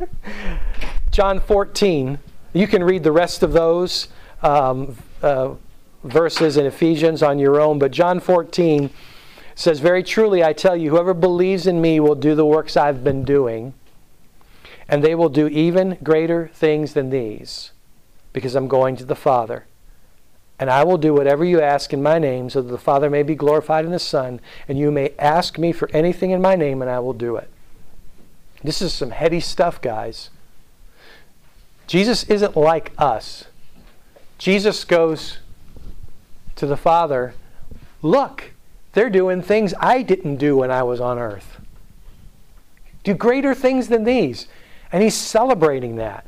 John 1.10 1.40
14, 1.40 2.18
you 2.52 2.66
can 2.66 2.84
read 2.84 3.02
the 3.02 3.12
rest 3.12 3.42
of 3.42 3.52
those. 3.52 4.08
Um, 4.42 4.96
uh, 5.24 5.54
verses 6.04 6.58
in 6.58 6.66
Ephesians 6.66 7.22
on 7.22 7.38
your 7.38 7.58
own, 7.58 7.78
but 7.78 7.90
John 7.90 8.20
14 8.20 8.90
says, 9.54 9.80
Very 9.80 10.02
truly 10.02 10.44
I 10.44 10.52
tell 10.52 10.76
you, 10.76 10.90
whoever 10.90 11.14
believes 11.14 11.66
in 11.66 11.80
me 11.80 11.98
will 11.98 12.14
do 12.14 12.34
the 12.34 12.44
works 12.44 12.76
I've 12.76 13.02
been 13.02 13.24
doing, 13.24 13.72
and 14.86 15.02
they 15.02 15.14
will 15.14 15.30
do 15.30 15.48
even 15.48 15.96
greater 16.02 16.48
things 16.48 16.92
than 16.92 17.08
these, 17.08 17.72
because 18.32 18.54
I'm 18.54 18.68
going 18.68 18.96
to 18.96 19.04
the 19.04 19.14
Father. 19.14 19.64
And 20.58 20.70
I 20.70 20.84
will 20.84 20.98
do 20.98 21.14
whatever 21.14 21.44
you 21.44 21.60
ask 21.60 21.92
in 21.92 22.02
my 22.02 22.18
name, 22.18 22.50
so 22.50 22.60
that 22.60 22.70
the 22.70 22.78
Father 22.78 23.08
may 23.08 23.22
be 23.22 23.34
glorified 23.34 23.86
in 23.86 23.90
the 23.90 23.98
Son, 23.98 24.40
and 24.68 24.78
you 24.78 24.90
may 24.90 25.14
ask 25.18 25.58
me 25.58 25.72
for 25.72 25.90
anything 25.92 26.32
in 26.32 26.42
my 26.42 26.54
name, 26.54 26.82
and 26.82 26.90
I 26.90 27.00
will 27.00 27.14
do 27.14 27.36
it. 27.36 27.48
This 28.62 28.82
is 28.82 28.92
some 28.92 29.10
heady 29.10 29.40
stuff, 29.40 29.80
guys. 29.80 30.30
Jesus 31.86 32.24
isn't 32.24 32.56
like 32.56 32.92
us. 32.98 33.44
Jesus 34.44 34.84
goes 34.84 35.38
to 36.56 36.66
the 36.66 36.76
Father, 36.76 37.32
Look, 38.02 38.52
they're 38.92 39.08
doing 39.08 39.40
things 39.40 39.72
I 39.80 40.02
didn't 40.02 40.36
do 40.36 40.58
when 40.58 40.70
I 40.70 40.82
was 40.82 41.00
on 41.00 41.18
earth. 41.18 41.58
Do 43.04 43.14
greater 43.14 43.54
things 43.54 43.88
than 43.88 44.04
these. 44.04 44.46
And 44.92 45.02
he's 45.02 45.14
celebrating 45.14 45.96
that. 45.96 46.26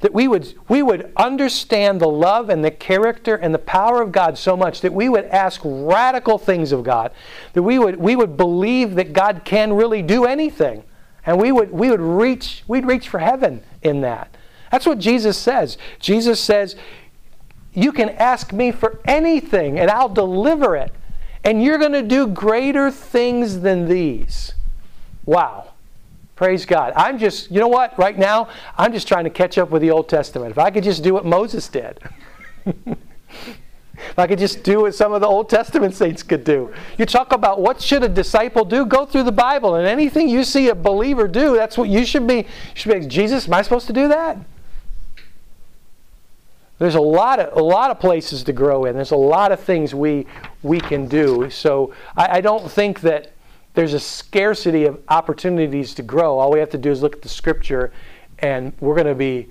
That 0.00 0.12
we 0.12 0.26
would, 0.26 0.52
we 0.68 0.82
would 0.82 1.12
understand 1.16 2.00
the 2.00 2.08
love 2.08 2.48
and 2.48 2.64
the 2.64 2.72
character 2.72 3.36
and 3.36 3.54
the 3.54 3.60
power 3.60 4.02
of 4.02 4.10
God 4.10 4.36
so 4.36 4.56
much 4.56 4.80
that 4.80 4.92
we 4.92 5.08
would 5.08 5.26
ask 5.26 5.60
radical 5.62 6.38
things 6.38 6.72
of 6.72 6.82
God. 6.82 7.12
That 7.52 7.62
we 7.62 7.78
would, 7.78 8.00
we 8.00 8.16
would 8.16 8.36
believe 8.36 8.96
that 8.96 9.12
God 9.12 9.42
can 9.44 9.74
really 9.74 10.02
do 10.02 10.24
anything. 10.24 10.82
And 11.24 11.40
we 11.40 11.52
would, 11.52 11.70
we 11.70 11.88
would 11.88 12.00
reach, 12.00 12.64
we'd 12.66 12.84
reach 12.84 13.08
for 13.08 13.20
heaven 13.20 13.62
in 13.80 14.00
that. 14.00 14.36
That's 14.72 14.86
what 14.86 14.98
Jesus 14.98 15.38
says. 15.38 15.78
Jesus 16.00 16.40
says, 16.40 16.74
you 17.74 17.92
can 17.92 18.10
ask 18.10 18.52
me 18.52 18.70
for 18.70 19.00
anything 19.04 19.78
and 19.78 19.90
I'll 19.90 20.08
deliver 20.08 20.76
it. 20.76 20.92
And 21.42 21.62
you're 21.62 21.78
going 21.78 21.92
to 21.92 22.02
do 22.02 22.26
greater 22.26 22.90
things 22.90 23.60
than 23.60 23.86
these. 23.86 24.54
Wow. 25.26 25.72
Praise 26.36 26.64
God. 26.64 26.92
I'm 26.96 27.18
just, 27.18 27.50
you 27.50 27.60
know 27.60 27.68
what? 27.68 27.96
Right 27.98 28.18
now, 28.18 28.48
I'm 28.78 28.92
just 28.92 29.06
trying 29.06 29.24
to 29.24 29.30
catch 29.30 29.58
up 29.58 29.70
with 29.70 29.82
the 29.82 29.90
Old 29.90 30.08
Testament. 30.08 30.50
If 30.52 30.58
I 30.58 30.70
could 30.70 30.84
just 30.84 31.02
do 31.02 31.12
what 31.12 31.24
Moses 31.26 31.68
did. 31.68 32.00
if 32.66 34.18
I 34.18 34.26
could 34.26 34.38
just 34.38 34.64
do 34.64 34.82
what 34.82 34.94
some 34.94 35.12
of 35.12 35.20
the 35.20 35.26
Old 35.26 35.48
Testament 35.48 35.94
saints 35.94 36.22
could 36.22 36.44
do. 36.44 36.72
You 36.98 37.06
talk 37.06 37.32
about 37.32 37.60
what 37.60 37.80
should 37.80 38.02
a 38.02 38.08
disciple 38.08 38.64
do? 38.64 38.86
Go 38.86 39.04
through 39.04 39.24
the 39.24 39.32
Bible, 39.32 39.76
and 39.76 39.86
anything 39.86 40.28
you 40.28 40.44
see 40.44 40.68
a 40.68 40.74
believer 40.74 41.28
do, 41.28 41.54
that's 41.54 41.78
what 41.78 41.88
you 41.88 42.04
should 42.04 42.26
be. 42.26 42.36
You 42.36 42.44
should 42.74 43.00
be 43.00 43.06
Jesus, 43.06 43.46
am 43.46 43.54
I 43.54 43.62
supposed 43.62 43.86
to 43.88 43.92
do 43.92 44.08
that? 44.08 44.38
There's 46.78 46.96
a 46.96 47.00
lot 47.00 47.38
of 47.38 47.56
a 47.56 47.62
lot 47.62 47.90
of 47.90 48.00
places 48.00 48.42
to 48.44 48.52
grow 48.52 48.84
in. 48.84 48.94
There's 48.94 49.12
a 49.12 49.16
lot 49.16 49.52
of 49.52 49.60
things 49.60 49.94
we 49.94 50.26
we 50.62 50.80
can 50.80 51.06
do. 51.06 51.48
So 51.50 51.94
I, 52.16 52.38
I 52.38 52.40
don't 52.40 52.70
think 52.70 53.00
that 53.02 53.32
there's 53.74 53.94
a 53.94 54.00
scarcity 54.00 54.84
of 54.84 55.00
opportunities 55.08 55.94
to 55.94 56.02
grow. 56.02 56.38
All 56.38 56.50
we 56.50 56.60
have 56.60 56.70
to 56.70 56.78
do 56.78 56.90
is 56.90 57.02
look 57.02 57.16
at 57.16 57.22
the 57.22 57.28
scripture, 57.28 57.92
and 58.38 58.72
we're 58.80 58.94
going 58.94 59.06
to 59.06 59.14
be 59.14 59.48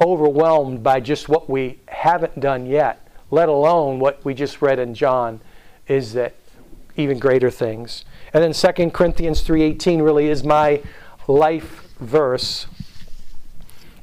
overwhelmed 0.00 0.82
by 0.82 1.00
just 1.00 1.28
what 1.28 1.50
we 1.50 1.78
haven't 1.88 2.38
done 2.40 2.66
yet. 2.66 3.06
Let 3.30 3.48
alone 3.48 3.98
what 3.98 4.24
we 4.24 4.32
just 4.32 4.62
read 4.62 4.78
in 4.78 4.94
John, 4.94 5.40
is 5.86 6.14
that 6.14 6.34
even 6.96 7.18
greater 7.18 7.50
things. 7.50 8.04
And 8.32 8.42
then 8.42 8.52
2 8.52 8.90
Corinthians 8.90 9.42
3:18 9.42 10.02
really 10.02 10.28
is 10.28 10.44
my 10.44 10.82
life 11.26 11.88
verse 12.00 12.66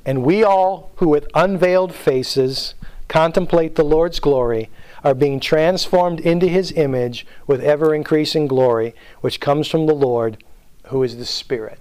and 0.06 0.24
we 0.24 0.44
all 0.44 0.92
who 0.98 1.08
with 1.08 1.28
unveiled 1.34 1.94
faces 1.94 2.76
contemplate 3.08 3.76
the 3.76 3.84
Lord's 3.84 4.20
glory 4.20 4.70
are 5.04 5.14
being 5.14 5.40
transformed 5.40 6.20
into 6.20 6.48
his 6.48 6.72
image 6.72 7.26
with 7.46 7.62
ever 7.62 7.94
increasing 7.94 8.48
glory, 8.48 8.96
which 9.22 9.40
comes 9.40 9.68
from 9.68 9.86
the 9.86 9.94
Lord, 9.94 10.44
who 10.88 11.04
is 11.04 11.18
the 11.18 11.26
Spirit. 11.26 11.80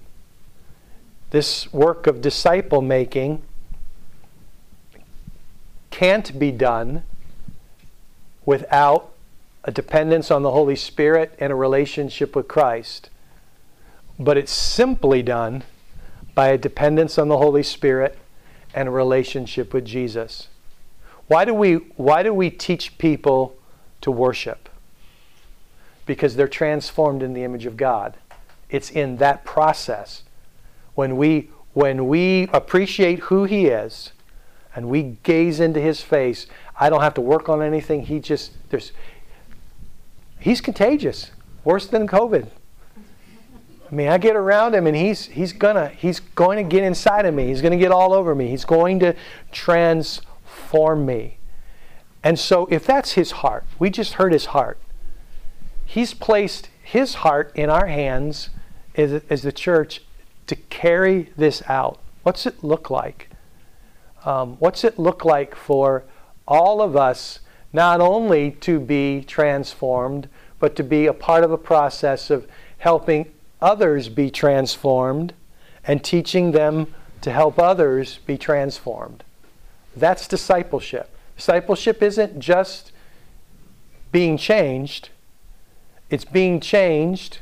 This 1.30 1.72
work 1.72 2.06
of 2.06 2.20
disciple 2.20 2.82
making 2.82 3.42
can't 5.90 6.38
be 6.38 6.50
done 6.50 7.02
without 8.44 9.12
a 9.64 9.70
dependence 9.70 10.30
on 10.30 10.42
the 10.42 10.50
Holy 10.50 10.76
Spirit 10.76 11.34
and 11.38 11.52
a 11.52 11.56
relationship 11.56 12.36
with 12.36 12.46
Christ. 12.46 13.08
But 14.18 14.36
it's 14.36 14.52
simply 14.52 15.22
done 15.22 15.64
by 16.34 16.48
a 16.48 16.58
dependence 16.58 17.18
on 17.18 17.28
the 17.28 17.38
Holy 17.38 17.62
Spirit 17.62 18.18
and 18.74 18.88
a 18.88 18.90
relationship 18.90 19.72
with 19.72 19.84
Jesus. 19.84 20.48
Why 21.26 21.44
do 21.44 21.54
we, 21.54 21.74
why 21.96 22.22
do 22.22 22.34
we 22.34 22.50
teach 22.50 22.98
people 22.98 23.56
to 24.00 24.10
worship? 24.10 24.68
Because 26.06 26.36
they're 26.36 26.48
transformed 26.48 27.22
in 27.22 27.32
the 27.32 27.44
image 27.44 27.66
of 27.66 27.76
God. 27.76 28.16
It's 28.68 28.90
in 28.90 29.18
that 29.18 29.44
process 29.44 30.24
when 30.94 31.16
we, 31.16 31.50
when 31.72 32.08
we 32.08 32.48
appreciate 32.52 33.20
who 33.20 33.44
He 33.44 33.66
is 33.66 34.12
and 34.74 34.88
we 34.88 35.16
gaze 35.22 35.60
into 35.60 35.80
His 35.80 36.02
face. 36.02 36.46
I 36.78 36.90
don't 36.90 37.00
have 37.00 37.14
to 37.14 37.20
work 37.20 37.48
on 37.48 37.62
anything. 37.62 38.02
He 38.02 38.18
just, 38.18 38.52
there's, 38.70 38.92
He's 40.40 40.60
contagious, 40.60 41.30
worse 41.62 41.86
than 41.86 42.06
COVID. 42.06 42.48
Mean, 43.94 44.08
I 44.08 44.18
get 44.18 44.34
around 44.34 44.74
him 44.74 44.86
and 44.86 44.96
he's 44.96 45.26
he's 45.26 45.52
gonna 45.52 45.88
he's 45.88 46.18
going 46.20 46.56
to 46.56 46.68
get 46.68 46.82
inside 46.82 47.26
of 47.26 47.34
me. 47.34 47.46
He's 47.46 47.62
going 47.62 47.72
to 47.72 47.78
get 47.78 47.92
all 47.92 48.12
over 48.12 48.34
me. 48.34 48.48
He's 48.48 48.64
going 48.64 48.98
to 49.00 49.14
transform 49.52 51.06
me. 51.06 51.38
And 52.22 52.38
so 52.38 52.66
if 52.70 52.86
that's 52.86 53.12
his 53.12 53.30
heart, 53.30 53.64
we 53.78 53.90
just 53.90 54.14
heard 54.14 54.32
his 54.32 54.46
heart. 54.46 54.78
He's 55.84 56.14
placed 56.14 56.70
his 56.82 57.14
heart 57.14 57.52
in 57.54 57.70
our 57.70 57.86
hands 57.86 58.50
as, 58.96 59.22
as 59.30 59.42
the 59.42 59.52
church 59.52 60.02
to 60.46 60.56
carry 60.56 61.30
this 61.36 61.62
out. 61.68 62.00
What's 62.22 62.46
it 62.46 62.64
look 62.64 62.90
like? 62.90 63.28
Um, 64.24 64.56
what's 64.58 64.82
it 64.84 64.98
look 64.98 65.24
like 65.24 65.54
for 65.54 66.04
all 66.48 66.80
of 66.80 66.96
us 66.96 67.40
not 67.72 68.00
only 68.00 68.52
to 68.52 68.80
be 68.80 69.22
transformed, 69.22 70.28
but 70.58 70.74
to 70.76 70.82
be 70.82 71.06
a 71.06 71.12
part 71.12 71.44
of 71.44 71.52
a 71.52 71.58
process 71.58 72.30
of 72.30 72.46
helping 72.78 73.26
others 73.64 74.10
be 74.10 74.30
transformed 74.30 75.32
and 75.86 76.04
teaching 76.04 76.52
them 76.52 76.94
to 77.22 77.32
help 77.32 77.58
others 77.58 78.18
be 78.26 78.36
transformed. 78.36 79.24
That's 79.96 80.28
discipleship. 80.28 81.08
Discipleship 81.36 82.02
isn't 82.02 82.38
just 82.38 82.92
being 84.12 84.36
changed, 84.36 85.08
it's 86.10 86.24
being 86.24 86.60
changed, 86.60 87.38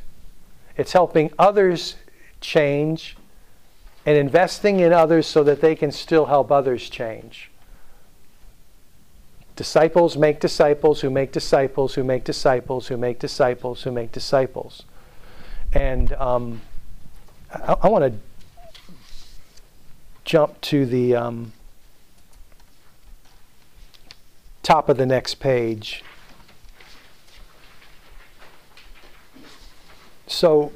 it's 0.76 0.93
helping 0.93 1.31
others 1.38 1.97
change, 2.41 3.17
and 4.07 4.17
investing 4.17 4.81
in 4.81 4.93
others 4.93 5.26
so 5.26 5.43
that 5.45 5.61
they 5.61 5.75
can 5.75 5.91
still 5.91 6.26
help 6.26 6.50
others 6.50 6.88
change. 6.88 7.50
Disciples 9.57 10.17
make 10.17 10.41
disciples 10.41 11.02
who 11.02 11.11
make 11.11 11.33
disciples 11.33 11.95
who 11.95 12.05
make 12.05 12.25
disciples 12.25 12.87
who 12.87 12.97
make 12.97 13.19
disciples 13.19 13.83
who 13.83 13.91
make 13.91 14.12
disciples. 14.12 14.85
And 15.73 16.12
um, 16.14 16.61
I, 17.52 17.76
I 17.83 17.88
want 17.88 18.12
to 18.12 18.19
jump 20.25 20.61
to 20.62 20.87
the 20.87 21.17
um, 21.17 21.52
top 24.62 24.88
of 24.88 24.97
the 24.97 25.07
next 25.07 25.37
page. 25.37 26.02
So, 30.26 30.73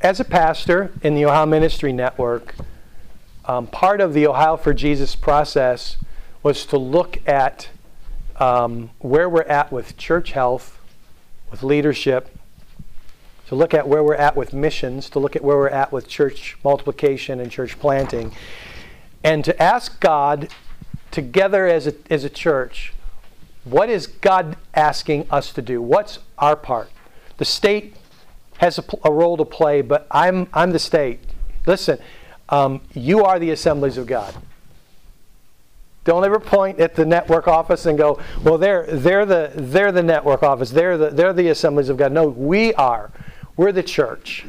as 0.00 0.20
a 0.20 0.24
pastor 0.24 0.92
in 1.02 1.14
the 1.14 1.24
Ohio 1.24 1.46
Ministry 1.46 1.92
Network, 1.92 2.54
um, 3.44 3.66
part 3.66 4.00
of 4.00 4.14
the 4.14 4.26
Ohio 4.26 4.56
for 4.56 4.72
Jesus 4.72 5.16
process 5.16 5.96
was 6.42 6.64
to 6.66 6.78
look 6.78 7.18
at 7.26 7.68
um, 8.36 8.90
where 9.00 9.28
we're 9.28 9.42
at 9.42 9.72
with 9.72 9.96
church 9.96 10.32
health 10.32 10.79
with 11.50 11.62
leadership, 11.62 12.36
to 13.48 13.54
look 13.54 13.74
at 13.74 13.88
where 13.88 14.04
we're 14.04 14.14
at 14.14 14.36
with 14.36 14.52
missions, 14.52 15.10
to 15.10 15.18
look 15.18 15.34
at 15.34 15.42
where 15.42 15.56
we're 15.56 15.68
at 15.68 15.90
with 15.92 16.06
church 16.06 16.56
multiplication 16.62 17.40
and 17.40 17.50
church 17.50 17.78
planting, 17.78 18.32
and 19.24 19.44
to 19.44 19.62
ask 19.62 20.00
God 20.00 20.48
together 21.10 21.66
as 21.66 21.86
a, 21.86 21.94
as 22.08 22.24
a 22.24 22.30
church, 22.30 22.92
what 23.64 23.90
is 23.90 24.06
God 24.06 24.56
asking 24.74 25.26
us 25.30 25.52
to 25.52 25.62
do? 25.62 25.82
What's 25.82 26.20
our 26.38 26.56
part? 26.56 26.90
The 27.38 27.44
state 27.44 27.96
has 28.58 28.78
a, 28.78 28.84
a 29.04 29.10
role 29.10 29.36
to 29.36 29.44
play, 29.44 29.82
but 29.82 30.06
I'm, 30.10 30.48
I'm 30.52 30.70
the 30.70 30.78
state. 30.78 31.20
Listen, 31.66 31.98
um, 32.48 32.80
you 32.94 33.24
are 33.24 33.38
the 33.38 33.50
assemblies 33.50 33.98
of 33.98 34.06
God. 34.06 34.34
Don't 36.04 36.24
ever 36.24 36.40
point 36.40 36.80
at 36.80 36.94
the 36.94 37.04
network 37.04 37.46
office 37.46 37.86
and 37.86 37.98
go, 37.98 38.20
well, 38.42 38.56
they're, 38.56 38.86
they're, 38.86 39.26
the, 39.26 39.52
they're 39.54 39.92
the 39.92 40.02
network 40.02 40.42
office. 40.42 40.70
They're 40.70 40.96
the, 40.96 41.10
they're 41.10 41.34
the 41.34 41.48
assemblies 41.48 41.88
of 41.88 41.98
God. 41.98 42.12
No, 42.12 42.28
we 42.28 42.72
are. 42.74 43.10
We're 43.56 43.72
the 43.72 43.82
church. 43.82 44.46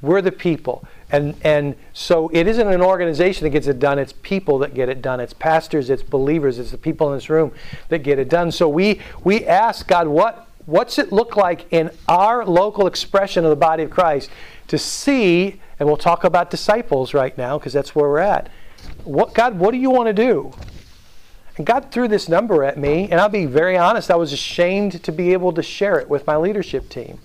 We're 0.00 0.22
the 0.22 0.30
people. 0.30 0.86
And, 1.10 1.34
and 1.42 1.76
so 1.92 2.30
it 2.32 2.46
isn't 2.46 2.68
an 2.68 2.80
organization 2.80 3.44
that 3.44 3.50
gets 3.50 3.66
it 3.66 3.78
done, 3.78 3.98
it's 3.98 4.12
people 4.22 4.58
that 4.60 4.74
get 4.74 4.88
it 4.88 5.02
done. 5.02 5.20
It's 5.20 5.32
pastors, 5.32 5.90
it's 5.90 6.02
believers, 6.02 6.58
it's 6.58 6.70
the 6.70 6.78
people 6.78 7.08
in 7.12 7.16
this 7.16 7.30
room 7.30 7.52
that 7.88 7.98
get 8.00 8.18
it 8.18 8.28
done. 8.28 8.50
So 8.50 8.68
we, 8.68 9.00
we 9.24 9.44
ask 9.46 9.86
God, 9.86 10.08
what, 10.08 10.48
what's 10.66 10.98
it 10.98 11.12
look 11.12 11.36
like 11.36 11.72
in 11.72 11.90
our 12.08 12.44
local 12.44 12.86
expression 12.86 13.44
of 13.44 13.50
the 13.50 13.56
body 13.56 13.84
of 13.84 13.90
Christ 13.90 14.30
to 14.68 14.78
see, 14.78 15.60
and 15.78 15.88
we'll 15.88 15.96
talk 15.96 16.24
about 16.24 16.50
disciples 16.50 17.14
right 17.14 17.36
now 17.36 17.58
because 17.58 17.72
that's 17.72 17.94
where 17.94 18.08
we're 18.08 18.18
at. 18.18 18.50
What, 19.04 19.34
God, 19.34 19.58
what 19.58 19.70
do 19.70 19.78
you 19.78 19.90
want 19.90 20.08
to 20.08 20.12
do? 20.12 20.52
And 21.56 21.64
God 21.64 21.90
threw 21.90 22.06
this 22.06 22.28
number 22.28 22.64
at 22.64 22.76
me, 22.76 23.08
and 23.10 23.20
I'll 23.20 23.28
be 23.28 23.46
very 23.46 23.78
honest, 23.78 24.10
I 24.10 24.16
was 24.16 24.32
ashamed 24.32 25.02
to 25.02 25.12
be 25.12 25.32
able 25.32 25.52
to 25.52 25.62
share 25.62 25.98
it 25.98 26.08
with 26.08 26.26
my 26.26 26.36
leadership 26.36 26.88
team. 26.88 27.18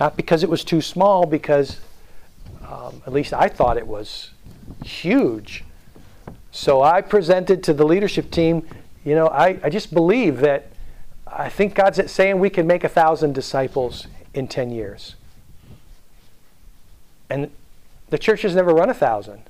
Not 0.00 0.16
because 0.16 0.42
it 0.42 0.48
was 0.48 0.64
too 0.64 0.80
small, 0.80 1.26
because 1.26 1.78
um, 2.66 3.02
at 3.06 3.12
least 3.12 3.32
I 3.34 3.48
thought 3.48 3.76
it 3.76 3.86
was 3.86 4.30
huge. 4.84 5.64
So 6.50 6.82
I 6.82 7.02
presented 7.02 7.62
to 7.64 7.74
the 7.74 7.84
leadership 7.84 8.30
team, 8.30 8.66
you 9.04 9.14
know, 9.14 9.26
I, 9.26 9.58
I 9.62 9.70
just 9.70 9.92
believe 9.92 10.38
that 10.40 10.70
I 11.26 11.48
think 11.48 11.74
God's 11.74 12.10
saying 12.10 12.38
we 12.38 12.50
can 12.50 12.66
make 12.66 12.84
a 12.84 12.88
thousand 12.88 13.34
disciples 13.34 14.06
in 14.32 14.48
10 14.48 14.70
years. 14.70 15.14
And 17.28 17.50
the 18.08 18.18
church 18.18 18.42
has 18.42 18.54
never 18.54 18.72
run 18.72 18.88
a 18.88 18.94
thousand. 18.94 19.42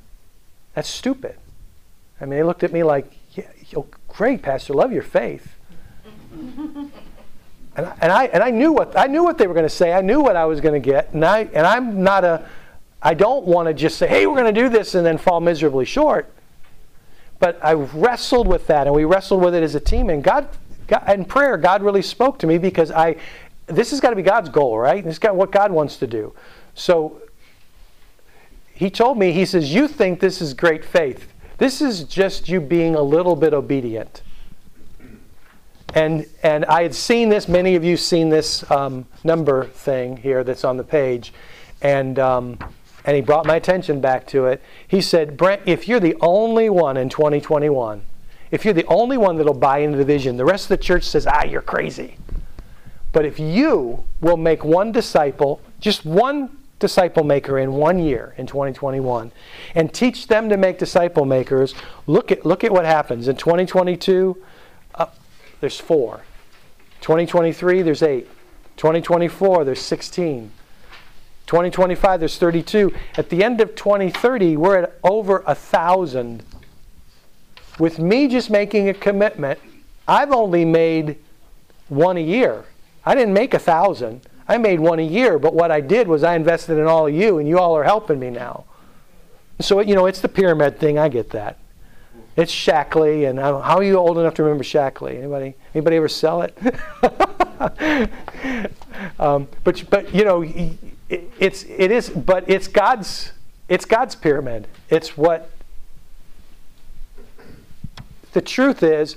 That's 0.75 0.89
stupid. 0.89 1.37
I 2.21 2.25
mean, 2.25 2.39
they 2.39 2.43
looked 2.43 2.65
at 2.65 2.73
me 2.73 2.83
like, 2.83 3.18
yeah, 3.35 3.83
great, 4.09 4.43
Pastor, 4.43 4.75
love 4.75 4.93
your 4.93 5.03
faith. 5.03 5.55
and, 6.33 6.91
I, 7.77 7.97
and 8.01 8.12
I 8.12 8.25
and 8.27 8.43
I 8.43 8.51
knew 8.51 8.73
what 8.73 8.97
I 8.99 9.07
knew 9.07 9.23
what 9.23 9.38
they 9.38 9.47
were 9.47 9.55
going 9.55 9.67
to 9.67 9.75
say. 9.75 9.93
I 9.93 10.01
knew 10.01 10.21
what 10.21 10.37
I 10.37 10.45
was 10.45 10.61
going 10.61 10.81
to 10.81 10.85
get, 10.85 11.12
and 11.12 11.25
I 11.25 11.41
and 11.53 11.67
I'm 11.67 12.03
not 12.03 12.25
a. 12.25 12.49
I 13.01 13.14
don't 13.14 13.47
want 13.47 13.69
to 13.69 13.75
just 13.75 13.99
say, 13.99 14.07
"Hey, 14.09 14.27
we're 14.27 14.37
going 14.37 14.53
to 14.53 14.61
do 14.61 14.69
this," 14.69 14.95
and 14.95 15.07
then 15.07 15.19
fall 15.19 15.41
miserably 15.41 15.85
short. 15.85 16.33
But 17.38 17.62
I 17.64 17.75
wrestled 17.75 18.49
with 18.49 18.67
that, 18.67 18.87
and 18.87 18.95
we 18.95 19.05
wrestled 19.05 19.43
with 19.43 19.55
it 19.55 19.62
as 19.62 19.75
a 19.75 19.81
team. 19.81 20.11
And 20.11 20.25
God, 20.25 20.49
God 20.88 21.09
in 21.09 21.25
prayer, 21.25 21.57
God 21.57 21.83
really 21.83 22.03
spoke 22.03 22.38
to 22.41 22.47
me 22.47 22.59
because 22.59 22.91
I. 22.91 23.17
This 23.67 23.91
has 23.91 24.01
got 24.01 24.11
to 24.11 24.17
be 24.17 24.23
God's 24.23 24.49
goal, 24.49 24.79
right? 24.79 25.05
This 25.05 25.19
got 25.19 25.37
what 25.37 25.53
God 25.53 25.71
wants 25.71 25.99
to 25.99 26.07
do. 26.07 26.33
So 26.75 27.21
he 28.73 28.88
told 28.88 29.19
me, 29.19 29.33
he 29.33 29.45
says, 29.45 29.73
"You 29.73 29.87
think 29.87 30.21
this 30.21 30.41
is 30.41 30.55
great 30.55 30.85
faith." 30.85 31.33
This 31.59 31.83
is 31.83 32.05
just 32.05 32.49
you 32.49 32.61
being 32.61 32.94
a 32.94 33.03
little 33.03 33.35
bit 33.35 33.53
obedient. 33.53 34.23
And, 35.94 36.27
and 36.42 36.64
I 36.66 36.83
had 36.83 36.94
seen 36.94 37.29
this, 37.29 37.49
many 37.49 37.75
of 37.75 37.83
you 37.83 37.97
seen 37.97 38.29
this 38.29 38.68
um, 38.71 39.07
number 39.25 39.64
thing 39.64 40.18
here 40.18 40.44
that's 40.44 40.64
on 40.64 40.77
the 40.77 40.85
page. 40.85 41.33
And, 41.83 42.18
um, 42.18 42.59
and 43.05 43.16
he 43.16 43.23
brought 43.23 43.47
my 43.47 43.57
attention 43.57 44.01
back 44.01 44.27
to 44.29 44.47
it. 44.47 44.62
He 44.87 45.01
said, 45.01 45.37
Brent, 45.37 45.62
if 45.66 45.88
you're 45.88 45.99
the 45.99 46.16
only 46.21 46.71
one 46.71 46.97
in 46.97 47.09
2021, 47.09 48.03
if 48.51 48.64
you're 48.64 48.75
the 48.75 48.87
only 48.87 49.16
one 49.16 49.37
that'll 49.37 49.55
buy 49.55 49.79
into 49.79 49.99
the 49.99 50.05
vision, 50.05 50.37
the 50.37 50.44
rest 50.44 50.66
of 50.66 50.68
the 50.68 50.85
church 50.85 51.05
says, 51.05 51.27
ah, 51.27 51.44
you're 51.44 51.61
crazy. 51.61 52.16
But 53.12 53.25
if 53.25 53.40
you 53.40 54.05
will 54.21 54.37
make 54.37 54.62
one 54.62 54.92
disciple, 54.92 55.61
just 55.81 56.05
one 56.05 56.58
disciple 56.79 57.25
maker 57.25 57.59
in 57.59 57.73
one 57.73 57.99
year 57.99 58.35
in 58.37 58.47
2021 58.47 59.33
and 59.75 59.93
teach 59.93 60.27
them 60.29 60.49
to 60.49 60.57
make 60.57 60.79
disciple 60.79 61.25
makers. 61.25 61.75
Look 62.07 62.31
at 62.31 62.47
look 62.47 62.64
at 62.64 62.73
what 62.73 62.85
happens. 62.85 63.29
In 63.29 63.37
2022 63.37 64.37
uh, 64.95 65.07
there's 65.61 65.79
four. 65.79 66.23
2023 67.01 67.83
there's 67.83 68.03
eight. 68.03 68.29
2024 68.77 69.64
there's 69.64 69.81
16 69.81 70.53
2025 71.47 72.21
there's 72.21 72.37
32 72.37 72.95
at 73.17 73.31
the 73.31 73.43
end 73.43 73.61
of 73.61 73.75
2030 73.75 74.57
we're 74.57 74.79
at 74.79 74.99
over 75.03 75.43
a 75.47 75.55
thousand. 75.55 76.45
With 77.79 77.99
me 77.99 78.29
just 78.29 78.51
making 78.51 78.88
a 78.88 78.95
commitment 78.95 79.59
i've 80.07 80.33
only 80.33 80.64
made 80.64 81.17
one 81.88 82.17
a 82.17 82.23
year. 82.23 82.64
I 83.05 83.14
didn't 83.14 83.35
make 83.35 83.55
a 83.55 83.59
thousand 83.59 84.21
I 84.49 84.57
made 84.57 84.81
one 84.81 84.99
a 84.99 85.03
year, 85.03 85.39
but 85.39 85.55
what 85.55 85.71
I 85.71 85.81
did 85.81 86.09
was 86.09 86.25
I 86.25 86.35
invested 86.35 86.79
in 86.79 86.87
all 86.87 87.07
of 87.07 87.15
you, 87.15 87.39
and 87.39 87.47
you 87.47 87.59
all 87.59 87.77
are 87.77 87.85
helping 87.85 88.19
me 88.19 88.31
now. 88.31 88.65
So, 89.61 89.81
you 89.81 89.95
know, 89.95 90.07
it's 90.07 90.21
the 90.21 90.29
pyramid 90.29 90.79
thing. 90.79 90.99
I 90.99 91.09
get 91.09 91.31
that. 91.31 91.59
It's 92.37 92.53
Shaklee, 92.53 93.29
and 93.29 93.39
how 93.39 93.79
are 93.79 93.83
you 93.83 93.97
old 93.97 94.17
enough 94.17 94.35
to 94.35 94.45
remember 94.45 94.63
Shaklee? 94.63 95.19
Anybody? 95.19 95.55
Anybody 95.75 95.97
ever 95.97 96.09
sell 96.09 96.43
it? 96.43 96.57
um, 99.19 99.49
but 99.65 99.83
but 99.91 100.15
you 100.15 100.25
know, 100.25 100.43
it, 100.43 100.79
it's 101.41 101.65
it 101.65 101.91
is, 101.91 102.11
but 102.11 102.49
it's 102.49 102.69
God's 102.69 103.33
it's 103.69 103.85
God's 103.85 104.15
pyramid. 104.15 104.69
It's 104.89 105.19
what 105.19 105.51
the 108.35 108.41
truth 108.41 108.85
is. 108.85 109.17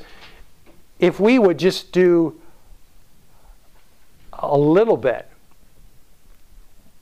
If 0.99 1.19
we 1.19 1.37
would 1.37 1.59
just 1.59 1.91
do 1.91 2.40
a 4.41 4.57
little 4.57 4.97
bit, 4.97 5.27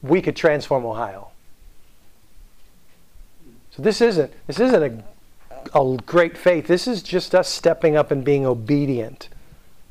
we 0.01 0.21
could 0.21 0.35
transform 0.35 0.85
Ohio. 0.85 1.29
So 3.71 3.81
this 3.81 4.01
isn't 4.01 4.31
this 4.47 4.59
isn't 4.59 4.83
a 4.83 5.03
a 5.73 5.97
great 6.05 6.37
faith. 6.37 6.67
This 6.67 6.87
is 6.87 7.01
just 7.01 7.35
us 7.35 7.49
stepping 7.49 7.95
up 7.95 8.11
and 8.11 8.23
being 8.23 8.45
obedient. 8.45 9.29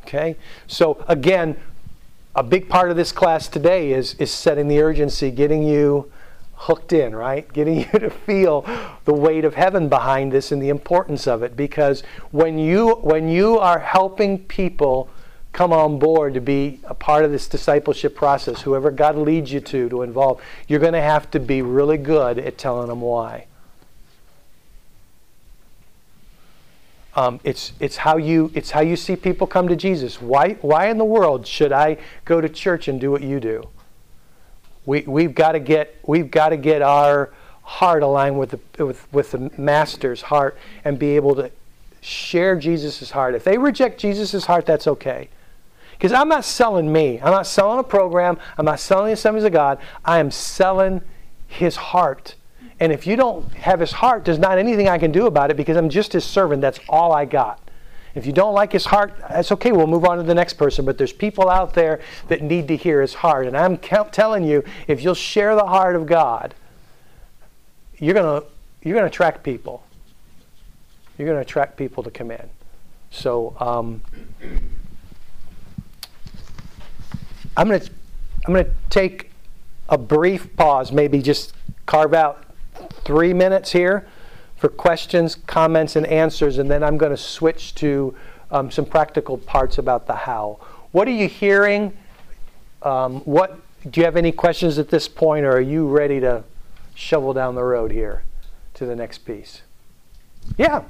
Okay? 0.04 0.36
So, 0.66 1.04
again, 1.08 1.56
a 2.34 2.42
big 2.42 2.68
part 2.68 2.90
of 2.90 2.96
this 2.96 3.12
class 3.12 3.48
today 3.48 3.92
is, 3.92 4.14
is 4.14 4.30
setting 4.30 4.68
the 4.68 4.80
urgency, 4.80 5.30
getting 5.30 5.62
you 5.62 6.10
hooked 6.54 6.92
in, 6.92 7.14
right? 7.14 7.50
Getting 7.52 7.80
you 7.80 7.98
to 8.00 8.10
feel 8.10 8.66
the 9.04 9.14
weight 9.14 9.44
of 9.44 9.54
heaven 9.54 9.88
behind 9.88 10.32
this 10.32 10.50
and 10.50 10.60
the 10.60 10.70
importance 10.70 11.28
of 11.28 11.42
it. 11.42 11.56
Because 11.56 12.02
when 12.32 12.58
you 12.58 12.94
when 12.96 13.28
you 13.28 13.58
are 13.58 13.78
helping 13.78 14.40
people 14.44 15.08
come 15.52 15.72
on 15.72 15.98
board 15.98 16.34
to 16.34 16.40
be 16.40 16.80
a 16.84 16.94
part 16.94 17.24
of 17.24 17.30
this 17.30 17.48
discipleship 17.48 18.14
process, 18.14 18.62
whoever 18.62 18.90
God 18.90 19.16
leads 19.16 19.52
you 19.52 19.60
to 19.60 19.88
to 19.88 20.02
involve, 20.02 20.40
you're 20.68 20.80
going 20.80 20.92
to 20.92 21.00
have 21.00 21.30
to 21.32 21.40
be 21.40 21.62
really 21.62 21.96
good 21.96 22.38
at 22.38 22.58
telling 22.58 22.88
them 22.88 23.00
why. 23.00 23.46
Um, 27.16 27.40
it's, 27.42 27.72
it's, 27.80 27.96
how 27.96 28.16
you, 28.16 28.52
it's 28.54 28.70
how 28.70 28.80
you 28.80 28.94
see 28.94 29.16
people 29.16 29.48
come 29.48 29.66
to 29.66 29.74
Jesus. 29.74 30.22
Why, 30.22 30.52
why 30.60 30.86
in 30.86 30.98
the 30.98 31.04
world 31.04 31.46
should 31.48 31.72
I 31.72 31.96
go 32.24 32.40
to 32.40 32.48
church 32.48 32.86
and 32.86 33.00
do 33.00 33.10
what 33.10 33.22
you 33.22 33.40
do? 33.40 33.68
We, 34.86 35.00
we've 35.00 35.34
got 35.34 35.52
to 35.52 35.58
get, 35.58 35.96
we've 36.06 36.30
got 36.30 36.50
to 36.50 36.56
get 36.56 36.80
our 36.80 37.30
heart 37.62 38.04
aligned 38.04 38.38
with 38.38 38.50
the, 38.50 38.84
with, 38.84 39.12
with 39.12 39.32
the 39.32 39.50
master's 39.58 40.22
heart 40.22 40.56
and 40.84 40.96
be 40.98 41.16
able 41.16 41.34
to 41.34 41.50
share 42.00 42.54
Jesus' 42.54 43.10
heart. 43.10 43.34
If 43.34 43.42
they 43.42 43.58
reject 43.58 43.98
Jesus' 43.98 44.46
heart, 44.46 44.64
that's 44.64 44.86
okay. 44.86 45.28
Because 45.98 46.12
I'm 46.12 46.28
not 46.28 46.44
selling 46.44 46.92
me. 46.92 47.20
I'm 47.20 47.32
not 47.32 47.46
selling 47.46 47.80
a 47.80 47.82
program. 47.82 48.38
I'm 48.56 48.64
not 48.64 48.78
selling 48.78 49.06
the 49.08 49.12
assemblies 49.12 49.44
of 49.44 49.52
God. 49.52 49.78
I 50.04 50.20
am 50.20 50.30
selling 50.30 51.02
his 51.48 51.76
heart 51.76 52.36
and 52.80 52.92
if 52.92 53.06
you 53.06 53.16
don't 53.16 53.52
have 53.54 53.80
his 53.80 53.92
heart, 53.92 54.24
there's 54.24 54.38
not 54.38 54.58
anything 54.58 54.88
I 54.88 54.98
can 54.98 55.10
do 55.10 55.26
about 55.26 55.50
it 55.50 55.56
because 55.56 55.76
I'm 55.76 55.88
just 55.88 56.12
his 56.12 56.24
servant. 56.24 56.60
That's 56.60 56.78
all 56.88 57.12
I 57.12 57.24
got. 57.24 57.60
If 58.14 58.24
you 58.24 58.32
don't 58.32 58.54
like 58.54 58.72
his 58.72 58.86
heart, 58.86 59.14
that's 59.28 59.52
okay. 59.52 59.72
We'll 59.72 59.86
move 59.86 60.04
on 60.04 60.16
to 60.16 60.22
the 60.22 60.34
next 60.34 60.54
person. 60.54 60.84
But 60.84 60.96
there's 60.96 61.12
people 61.12 61.50
out 61.50 61.74
there 61.74 62.00
that 62.28 62.42
need 62.42 62.68
to 62.68 62.76
hear 62.76 63.00
his 63.00 63.14
heart. 63.14 63.46
And 63.46 63.56
I'm 63.56 63.78
telling 63.78 64.44
you, 64.44 64.64
if 64.86 65.02
you'll 65.02 65.14
share 65.14 65.54
the 65.54 65.66
heart 65.66 65.94
of 65.96 66.06
God, 66.06 66.54
you're 67.98 68.14
going 68.14 68.40
to 68.40 68.46
you're 68.82 68.94
going 68.94 69.04
to 69.04 69.12
attract 69.12 69.42
people. 69.42 69.84
You're 71.16 71.26
going 71.26 71.36
to 71.36 71.42
attract 71.42 71.76
people 71.76 72.04
to 72.04 72.10
come 72.12 72.30
in. 72.30 72.48
So 73.10 73.56
um, 73.58 74.02
I'm 77.58 77.66
going 77.66 77.80
to 77.80 77.90
I'm 78.46 78.54
going 78.54 78.64
to 78.64 78.72
take 78.88 79.32
a 79.88 79.98
brief 79.98 80.54
pause, 80.56 80.92
maybe 80.92 81.20
just 81.20 81.54
carve 81.86 82.14
out 82.14 82.44
three 83.04 83.34
minutes 83.34 83.72
here 83.72 84.06
for 84.56 84.68
questions, 84.68 85.34
comments, 85.34 85.96
and 85.96 86.06
answers, 86.06 86.58
and 86.58 86.70
then 86.70 86.84
I'm 86.84 86.96
going 86.96 87.10
to 87.10 87.16
switch 87.16 87.74
to 87.76 88.14
um, 88.52 88.70
some 88.70 88.84
practical 88.84 89.38
parts 89.38 89.76
about 89.76 90.06
the 90.06 90.14
how. 90.14 90.60
What 90.92 91.08
are 91.08 91.12
you 91.12 91.26
hearing? 91.26 91.96
Um, 92.82 93.22
what 93.22 93.58
do 93.90 94.00
you 94.00 94.04
have 94.04 94.16
any 94.16 94.30
questions 94.30 94.78
at 94.78 94.88
this 94.88 95.08
point, 95.08 95.44
or 95.44 95.50
are 95.50 95.60
you 95.60 95.88
ready 95.88 96.20
to 96.20 96.44
shovel 96.94 97.32
down 97.32 97.56
the 97.56 97.64
road 97.64 97.90
here 97.90 98.22
to 98.74 98.86
the 98.86 98.94
next 98.94 99.18
piece? 99.18 99.62
Yeah. 100.56 100.84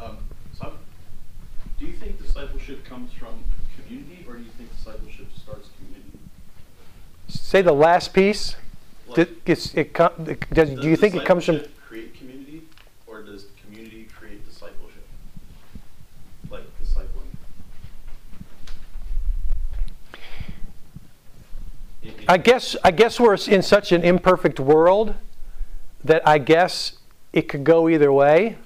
Um, 0.00 0.18
so 0.58 0.72
do 1.78 1.86
you 1.86 1.92
think 1.92 2.20
discipleship 2.20 2.84
comes 2.84 3.12
from 3.12 3.44
community, 3.76 4.24
or 4.28 4.34
do 4.34 4.42
you 4.42 4.50
think 4.58 4.74
discipleship 4.76 5.26
starts 5.40 5.68
community? 5.78 6.18
Say 7.52 7.60
the 7.60 7.70
last 7.70 8.14
piece. 8.14 8.56
Does, 9.14 9.74
it, 9.74 9.92
does, 9.92 10.70
do 10.70 10.88
you 10.88 10.96
think 10.96 11.14
it 11.14 11.26
comes 11.26 11.44
from 11.44 11.60
create 11.86 12.14
community, 12.14 12.62
or 13.06 13.20
does 13.20 13.44
community 13.62 14.08
create 14.18 14.42
discipleship? 14.48 15.06
Like 16.48 16.62
discipling. 16.82 17.28
I 22.26 22.38
guess 22.38 22.74
I 22.82 22.90
guess 22.90 23.20
we're 23.20 23.34
in 23.34 23.60
such 23.60 23.92
an 23.92 24.02
imperfect 24.02 24.58
world 24.58 25.14
that 26.02 26.26
I 26.26 26.38
guess 26.38 26.92
it 27.34 27.50
could 27.50 27.64
go 27.64 27.86
either 27.86 28.10
way 28.10 28.56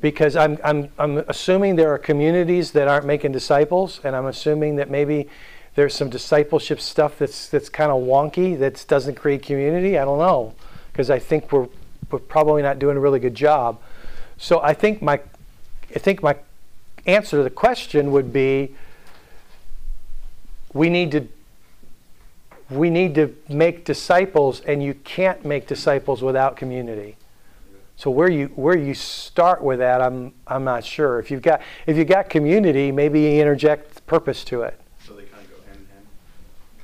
because 0.00 0.34
I'm, 0.34 0.56
I'm, 0.64 0.88
I'm 0.98 1.18
assuming 1.28 1.76
there 1.76 1.92
are 1.92 1.98
communities 1.98 2.72
that 2.72 2.88
aren't 2.88 3.04
making 3.04 3.32
disciples, 3.32 4.00
and 4.02 4.16
I'm 4.16 4.24
assuming 4.24 4.76
that 4.76 4.88
maybe 4.88 5.28
there's 5.78 5.94
some 5.94 6.10
discipleship 6.10 6.80
stuff 6.80 7.20
that's 7.20 7.48
that's 7.48 7.68
kind 7.68 7.92
of 7.92 8.02
wonky 8.02 8.58
that 8.58 8.84
doesn't 8.88 9.14
create 9.14 9.44
community. 9.44 9.96
I 9.96 10.04
don't 10.04 10.18
know 10.18 10.52
because 10.90 11.08
I 11.08 11.20
think 11.20 11.52
we're 11.52 11.68
we're 12.10 12.18
probably 12.18 12.62
not 12.62 12.80
doing 12.80 12.96
a 12.96 13.00
really 13.00 13.20
good 13.20 13.36
job. 13.36 13.80
So 14.38 14.60
I 14.60 14.74
think 14.74 15.00
my 15.00 15.20
I 15.94 16.00
think 16.00 16.20
my 16.20 16.34
answer 17.06 17.36
to 17.36 17.44
the 17.44 17.50
question 17.50 18.10
would 18.10 18.32
be 18.32 18.74
we 20.72 20.90
need 20.90 21.12
to 21.12 21.28
we 22.70 22.90
need 22.90 23.14
to 23.14 23.36
make 23.48 23.84
disciples 23.84 24.60
and 24.62 24.82
you 24.82 24.94
can't 24.94 25.44
make 25.44 25.68
disciples 25.68 26.22
without 26.22 26.56
community. 26.56 27.16
So 27.96 28.10
where 28.10 28.28
you 28.28 28.48
where 28.56 28.76
you 28.76 28.94
start 28.94 29.62
with 29.62 29.78
that, 29.78 30.02
I'm 30.02 30.32
I'm 30.44 30.64
not 30.64 30.84
sure. 30.84 31.20
If 31.20 31.30
you've 31.30 31.42
got 31.42 31.62
if 31.86 31.96
you 31.96 32.04
got 32.04 32.28
community, 32.28 32.90
maybe 32.90 33.20
you 33.20 33.40
interject 33.40 34.04
purpose 34.08 34.42
to 34.46 34.62
it. 34.62 34.80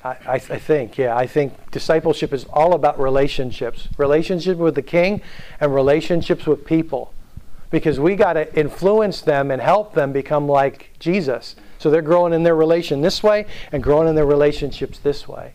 I, 0.05 0.35
I, 0.35 0.39
think, 0.39 0.99
yeah. 0.99 1.17
I 1.17 1.27
think 1.27 1.71
discipleship 1.71 2.35
is 2.35 2.45
all 2.53 2.75
about 2.75 3.01
relationships 3.01 3.89
relationship 3.97 4.59
with 4.59 4.75
the 4.75 4.83
king 4.83 5.23
and 5.61 5.75
relationships 5.75 6.47
with 6.47 6.67
people. 6.67 7.15
Because 7.71 7.99
we 7.99 8.15
got 8.15 8.35
to 8.35 8.55
influence 8.55 9.23
them 9.23 9.51
and 9.51 9.63
help 9.63 9.95
them 9.95 10.13
become 10.13 10.47
like 10.47 10.91
Jesus. 10.99 11.57
So 11.79 11.91
they're 11.91 12.03
growing 12.03 12.35
in 12.35 12.43
their 12.43 12.55
relation 12.55 13.01
this 13.01 13.23
way 13.23 13.47
and 13.73 13.83
growing 13.83 14.07
in 14.07 14.15
their 14.15 14.27
relationships 14.27 14.99
this 14.99 15.27
way. 15.27 15.55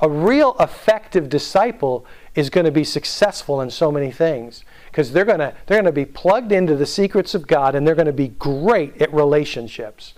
A 0.00 0.08
real 0.08 0.56
effective 0.58 1.28
disciple 1.28 2.06
is 2.34 2.48
going 2.48 2.64
to 2.64 2.72
be 2.72 2.84
successful 2.84 3.60
in 3.60 3.70
so 3.70 3.92
many 3.92 4.10
things 4.10 4.64
because 4.90 5.12
they're 5.12 5.26
going 5.26 5.40
to 5.40 5.54
they're 5.66 5.76
going 5.76 5.84
to 5.84 5.92
be 5.92 6.06
plugged 6.06 6.50
into 6.50 6.74
the 6.74 6.86
secrets 6.86 7.34
of 7.34 7.46
God 7.46 7.74
and 7.74 7.86
they're 7.86 7.94
going 7.94 8.06
to 8.06 8.12
be 8.12 8.28
great 8.28 9.00
at 9.02 9.12
relationships. 9.12 10.14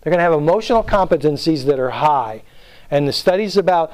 They're 0.00 0.10
going 0.10 0.18
to 0.18 0.24
have 0.24 0.32
emotional 0.32 0.82
competencies 0.82 1.64
that 1.66 1.78
are 1.78 1.90
high 1.90 2.42
and 2.90 3.06
the 3.06 3.12
studies 3.12 3.56
about 3.56 3.92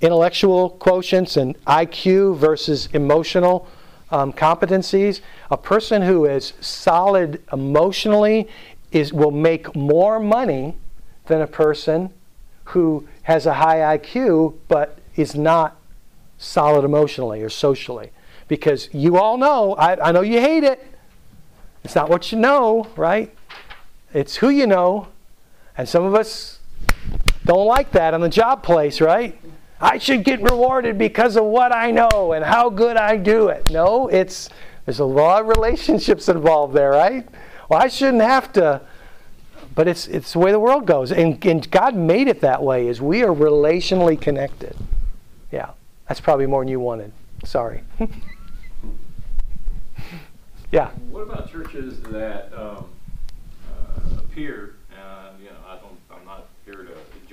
intellectual 0.00 0.76
quotients 0.80 1.36
and 1.36 1.62
IQ 1.64 2.36
versus 2.36 2.88
emotional 2.92 3.66
um, 4.10 4.32
competencies, 4.32 5.20
a 5.50 5.56
person 5.56 6.02
who 6.02 6.26
is 6.26 6.52
solid 6.60 7.42
emotionally 7.52 8.48
is, 8.92 9.12
will 9.12 9.30
make 9.30 9.74
more 9.74 10.20
money 10.20 10.76
than 11.26 11.40
a 11.40 11.46
person 11.46 12.10
who 12.64 13.08
has 13.22 13.46
a 13.46 13.54
high 13.54 13.98
IQ 13.98 14.56
but 14.68 14.98
is 15.16 15.34
not 15.34 15.76
solid 16.38 16.84
emotionally 16.84 17.42
or 17.42 17.48
socially. 17.48 18.10
Because 18.46 18.92
you 18.92 19.16
all 19.16 19.38
know, 19.38 19.74
I, 19.74 20.08
I 20.08 20.12
know 20.12 20.20
you 20.20 20.40
hate 20.40 20.64
it. 20.64 20.84
It's 21.82 21.94
not 21.94 22.08
what 22.08 22.30
you 22.30 22.38
know, 22.38 22.88
right? 22.96 23.34
It's 24.12 24.36
who 24.36 24.48
you 24.48 24.66
know. 24.66 25.08
And 25.76 25.88
some 25.88 26.04
of 26.04 26.14
us 26.14 26.53
don't 27.44 27.66
like 27.66 27.92
that 27.92 28.14
on 28.14 28.20
the 28.20 28.28
job 28.28 28.62
place, 28.62 29.00
right? 29.00 29.38
I 29.80 29.98
should 29.98 30.24
get 30.24 30.40
rewarded 30.40 30.96
because 30.96 31.36
of 31.36 31.44
what 31.44 31.74
I 31.74 31.90
know 31.90 32.32
and 32.32 32.44
how 32.44 32.70
good 32.70 32.96
I 32.96 33.16
do 33.16 33.48
it. 33.48 33.70
No, 33.70 34.08
it's 34.08 34.48
there's 34.86 35.00
a 35.00 35.04
lot 35.04 35.42
of 35.42 35.48
relationships 35.48 36.28
involved 36.28 36.74
there, 36.74 36.90
right? 36.90 37.28
Well, 37.68 37.80
I 37.82 37.88
shouldn't 37.88 38.22
have 38.22 38.52
to, 38.54 38.80
but 39.74 39.88
it's 39.88 40.06
it's 40.06 40.32
the 40.32 40.38
way 40.38 40.52
the 40.52 40.60
world 40.60 40.86
goes, 40.86 41.12
and, 41.12 41.44
and 41.44 41.70
God 41.70 41.94
made 41.94 42.28
it 42.28 42.40
that 42.40 42.62
way. 42.62 42.88
Is 42.88 43.02
we 43.02 43.22
are 43.22 43.34
relationally 43.34 44.18
connected. 44.18 44.76
Yeah, 45.52 45.70
that's 46.08 46.20
probably 46.20 46.46
more 46.46 46.62
than 46.62 46.68
you 46.68 46.80
wanted. 46.80 47.12
Sorry. 47.44 47.82
yeah. 50.72 50.90
What 51.10 51.20
about 51.20 51.50
churches 51.50 52.00
that 52.04 52.52
um, 52.54 52.86
uh, 53.68 54.18
appear 54.18 54.76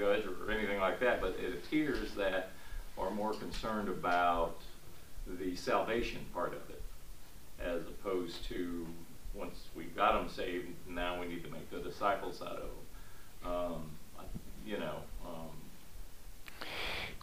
judge 0.01 0.25
or, 0.25 0.47
or 0.47 0.51
anything 0.51 0.79
like 0.79 0.99
that, 0.99 1.21
but 1.21 1.37
it 1.39 1.53
appears 1.53 2.11
that 2.13 2.49
are 2.97 3.11
more 3.11 3.33
concerned 3.61 3.89
about 3.89 4.57
the 5.39 5.55
salvation 5.55 6.19
part 6.33 6.53
of 6.53 6.69
it 6.69 6.81
as 7.63 7.81
opposed 7.83 8.43
to 8.47 8.87
once 9.35 9.55
we 9.75 9.83
got 9.83 10.13
them 10.13 10.27
saved, 10.29 10.67
now 10.89 11.19
we 11.19 11.27
need 11.27 11.43
to 11.43 11.49
make 11.51 11.69
the 11.69 11.77
disciples 11.77 12.41
out 12.41 12.57
of 12.57 12.69
them. 13.43 13.53
Um, 13.53 13.83
you 14.65 14.77
know, 14.77 14.95
um, 15.25 16.65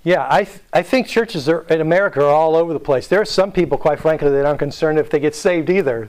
Yeah, 0.05 0.27
I, 0.31 0.44
th- 0.44 0.61
I 0.72 0.83
think 0.83 1.07
churches 1.07 1.48
are, 1.48 1.62
in 1.62 1.81
America 1.81 2.20
are 2.20 2.33
all 2.33 2.57
over 2.57 2.72
the 2.72 2.81
place. 2.81 3.09
There 3.09 3.20
are 3.20 3.27
some 3.27 3.53
people, 3.53 3.77
quite 3.77 4.01
frankly, 4.01 4.31
that 4.31 4.46
aren't 4.46 4.59
concerned 4.59 4.98
if 4.98 5.11
they 5.11 5.18
get 5.18 5.35
saved 5.35 5.70
either. 5.70 6.09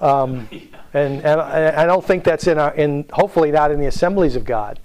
Um, 0.00 0.48
and 0.92 1.22
and 1.24 1.40
I, 1.40 1.82
I 1.82 1.86
don't 1.86 2.04
think 2.04 2.24
that's 2.24 2.46
in 2.46 2.58
our, 2.58 2.74
in 2.74 3.06
hopefully 3.12 3.50
not 3.50 3.70
in 3.70 3.80
the 3.80 3.86
assemblies 3.86 4.36
of 4.36 4.44
God. 4.44 4.80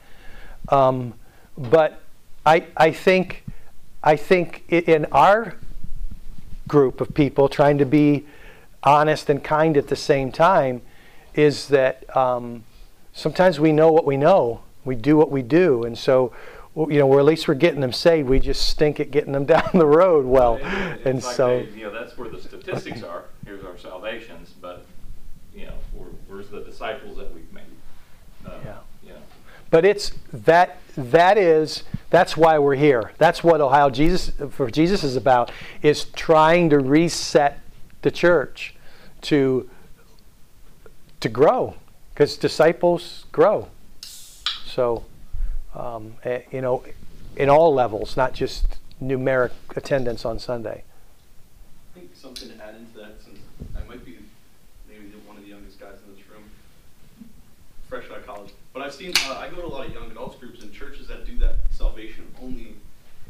Um, 0.69 1.13
but 1.57 2.01
I, 2.45 2.65
I 2.77 2.91
think, 2.91 3.42
I 4.03 4.15
think 4.15 4.63
in 4.69 5.05
our 5.11 5.55
group 6.67 6.99
of 7.01 7.13
people 7.13 7.47
trying 7.47 7.77
to 7.77 7.85
be 7.85 8.25
honest 8.83 9.29
and 9.29 9.43
kind 9.43 9.77
at 9.77 9.87
the 9.87 9.95
same 9.95 10.31
time 10.31 10.81
is 11.33 11.69
that 11.69 12.15
um, 12.15 12.63
sometimes 13.13 13.59
we 13.59 13.71
know 13.71 13.91
what 13.91 14.05
we 14.05 14.17
know. 14.17 14.61
We 14.85 14.95
do 14.95 15.15
what 15.15 15.31
we 15.31 15.41
do. 15.41 15.83
And 15.83 15.97
so, 15.97 16.33
you 16.75 16.99
know, 16.99 17.07
we're 17.07 17.19
at 17.19 17.25
least 17.25 17.47
we're 17.47 17.53
getting 17.53 17.79
them 17.79 17.93
saved. 17.93 18.27
We 18.27 18.39
just 18.39 18.67
stink 18.67 18.99
at 18.99 19.09
getting 19.11 19.31
them 19.31 19.45
down 19.55 19.69
the 19.73 19.85
road 19.85 20.25
well. 20.25 20.55
it- 20.57 20.63
it's 20.63 21.05
and 21.05 21.23
like 21.23 21.35
so, 21.35 21.59
they- 21.63 21.69
You 21.79 21.85
know, 21.85 21.91
that's 21.93 22.17
where 22.17 22.29
the 22.29 22.41
statistics 22.41 23.03
are, 23.03 23.23
here's 23.45 23.63
our 23.63 23.77
salvations, 23.77 24.49
but, 24.61 24.85
you 25.55 25.65
know, 25.67 25.73
where's 26.27 26.49
the 26.49 26.61
disciples 26.61 27.17
that 27.17 27.33
we've 27.33 27.51
made? 27.53 27.63
Uh, 28.45 28.51
Yeah. 28.65 28.75
But 29.73 29.85
it's 29.85 30.11
that 30.31 30.77
that 30.95 31.35
is 31.35 31.81
that's 32.11 32.37
why 32.37 32.59
we're 32.59 32.75
here. 32.75 33.11
That's 33.17 33.43
what 33.43 33.59
Ohio 33.59 33.89
Jesus 33.89 34.31
for 34.51 34.69
Jesus 34.69 35.03
is 35.03 35.15
about 35.15 35.51
is 35.81 36.03
trying 36.03 36.69
to 36.69 36.77
reset 36.77 37.59
the 38.03 38.11
church 38.11 38.75
to 39.21 39.67
to 41.21 41.27
grow 41.27 41.73
because 42.13 42.37
disciples 42.37 43.25
grow. 43.31 43.69
So, 44.03 45.05
um, 45.73 46.17
eh, 46.23 46.41
you 46.51 46.61
know, 46.61 46.83
in 47.35 47.49
all 47.49 47.73
levels, 47.73 48.15
not 48.15 48.33
just 48.33 48.77
numeric 49.01 49.53
attendance 49.75 50.23
on 50.23 50.37
Sunday. 50.37 50.83
I 51.95 51.99
think 51.99 52.11
something 52.15 52.47
to 52.47 52.63
add 52.63 52.75
into 52.75 52.95
that, 52.99 53.15
since 53.25 53.39
I 53.75 53.87
might 53.87 54.05
be 54.05 54.19
maybe 54.87 55.07
the- 55.07 55.27
one 55.27 55.37
of 55.37 55.41
the 55.41 55.49
youngest 55.49 55.79
guys 55.79 55.97
in 56.05 56.13
this 56.13 56.23
room, 56.29 56.51
fresh 57.89 58.03
out 58.11 58.19
of 58.19 58.27
college. 58.27 58.51
But 58.71 58.82
I've 58.93 58.99
seen, 58.99 59.13
uh, 59.27 59.39
I 59.39 59.49
go 59.49 59.55
to 59.55 59.65
a 59.65 59.73
lot 59.73 59.87
of 59.87 59.93
young 59.93 60.11
adults 60.11 60.37
groups 60.37 60.61
and 60.61 60.71
churches 60.71 61.07
that 61.07 61.25
do 61.25 61.35
that 61.39 61.55
salvation 61.71 62.27
only. 62.39 62.75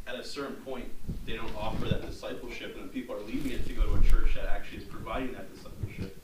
At 0.06 0.16
a 0.16 0.24
certain 0.24 0.58
point, 0.58 0.90
they 1.26 1.38
don't 1.38 1.56
offer 1.56 1.86
that 1.86 2.06
discipleship, 2.06 2.74
and 2.74 2.84
then 2.84 2.90
people 2.90 3.16
are 3.16 3.22
leaving 3.22 3.54
it 3.54 3.66
to 3.68 3.72
go 3.72 3.84
to 3.84 3.94
a 3.94 4.02
church 4.02 4.36
that 4.36 4.48
actually 4.48 4.80
is 4.80 4.84
providing 4.84 5.32
that 5.32 5.54
discipleship. 5.56 6.22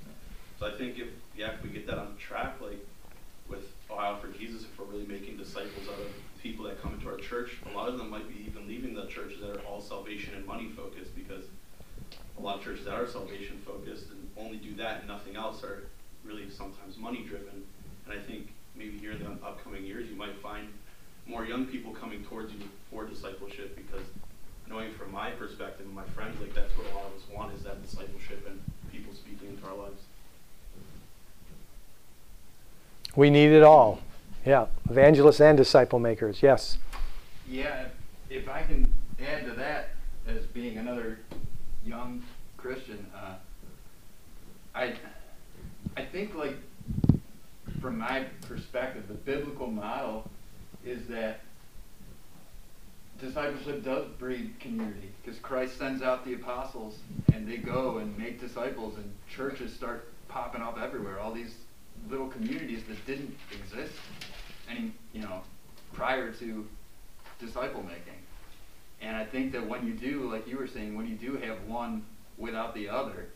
So 0.59 0.67
I 0.67 0.71
think 0.71 0.99
if, 0.99 1.07
yeah, 1.37 1.51
if 1.51 1.63
we 1.63 1.69
get 1.69 1.87
that 1.87 1.97
on 1.97 2.17
track, 2.17 2.59
like 2.59 2.85
with 3.47 3.63
Ohio 3.89 4.17
for 4.17 4.27
Jesus, 4.27 4.63
if 4.63 4.77
we're 4.77 4.83
really 4.87 5.07
making 5.07 5.37
disciples 5.37 5.87
out 5.87 6.01
of 6.01 6.11
people 6.43 6.65
that 6.65 6.81
come 6.81 6.95
into 6.95 7.07
our 7.07 7.15
church, 7.15 7.51
a 7.71 7.77
lot 7.77 7.87
of 7.87 7.97
them 7.97 8.09
might 8.09 8.27
be 8.27 8.43
even 8.45 8.67
leaving 8.67 8.93
the 8.93 9.05
churches 9.05 9.39
that 9.39 9.55
are 9.55 9.61
all 9.61 9.79
salvation 9.79 10.35
and 10.35 10.45
money 10.45 10.67
focused 10.75 11.15
because 11.15 11.45
a 12.37 12.41
lot 12.41 12.57
of 12.57 12.63
churches 12.65 12.83
that 12.83 12.93
are 12.93 13.07
salvation 13.07 13.57
focused 13.65 14.09
and 14.09 14.29
only 14.35 14.57
do 14.57 14.75
that 14.75 14.99
and 14.99 15.07
nothing 15.07 15.37
else 15.37 15.63
are 15.63 15.85
really 16.25 16.49
sometimes 16.49 16.97
money 16.97 17.23
driven. 17.23 17.63
And 18.05 18.19
I 18.19 18.21
think 18.21 18.49
maybe 18.79 18.97
here 18.97 19.11
in 19.11 19.19
the 19.19 19.31
upcoming 19.45 19.85
years, 19.85 20.09
you 20.09 20.15
might 20.15 20.41
find 20.41 20.69
more 21.27 21.45
young 21.45 21.65
people 21.65 21.91
coming 21.91 22.23
towards 22.23 22.53
you 22.53 22.59
for 22.89 23.05
discipleship 23.05 23.75
because 23.75 24.05
knowing 24.67 24.91
from 24.93 25.11
my 25.11 25.31
perspective 25.31 25.85
and 25.85 25.93
my 25.93 26.05
friends, 26.15 26.39
like 26.39 26.55
that's 26.55 26.75
what 26.77 26.87
a 26.91 26.95
lot 26.95 27.05
of 27.07 27.13
us 27.13 27.27
want 27.35 27.53
is 27.53 27.63
that 27.63 27.83
discipleship 27.83 28.47
and 28.47 28.59
people 28.91 29.13
speaking 29.13 29.49
into 29.49 29.65
our 29.67 29.75
lives. 29.75 30.01
We 33.15 33.29
need 33.29 33.51
it 33.51 33.63
all. 33.63 33.99
Yeah, 34.45 34.67
evangelists 34.89 35.41
and 35.41 35.57
disciple 35.57 35.99
makers. 35.99 36.41
Yes. 36.41 36.77
Yeah, 37.47 37.87
if 38.29 38.47
I 38.47 38.61
can 38.61 38.91
add 39.19 39.45
to 39.45 39.51
that 39.51 39.89
as 40.27 40.45
being 40.45 40.77
another 40.77 41.19
young 41.85 42.23
Christian, 42.55 43.05
uh, 43.13 43.33
I 44.73 44.93
I 45.97 46.05
think 46.05 46.35
like 46.35 46.55
from 47.81 47.97
my 47.97 48.25
perspective, 48.47 49.07
the 49.07 49.13
biblical 49.13 49.67
model 49.67 50.29
is 50.85 51.05
that 51.07 51.41
discipleship 53.19 53.83
does 53.83 54.05
breed 54.17 54.53
community 54.59 55.09
because 55.23 55.39
Christ 55.39 55.77
sends 55.77 56.01
out 56.01 56.25
the 56.25 56.33
apostles 56.33 56.97
and 57.33 57.47
they 57.47 57.57
go 57.57 57.97
and 57.97 58.17
make 58.17 58.39
disciples 58.39 58.95
and 58.95 59.11
churches 59.29 59.73
start 59.73 60.09
popping 60.27 60.61
up 60.61 60.79
everywhere. 60.79 61.19
All 61.19 61.33
these 61.33 61.55
little 62.09 62.27
communities 62.27 62.83
that 62.87 63.05
didn't 63.05 63.35
exist 63.51 63.93
any 64.69 64.93
you 65.13 65.21
know 65.21 65.41
prior 65.93 66.31
to 66.31 66.67
disciple 67.39 67.83
making. 67.83 68.19
And 69.01 69.15
I 69.15 69.25
think 69.25 69.51
that 69.53 69.65
when 69.65 69.85
you 69.87 69.93
do, 69.93 70.29
like 70.29 70.47
you 70.47 70.57
were 70.57 70.67
saying, 70.67 70.95
when 70.95 71.07
you 71.07 71.15
do 71.15 71.37
have 71.37 71.61
one 71.63 72.05
without 72.37 72.75
the 72.75 72.89
other, 72.89 73.27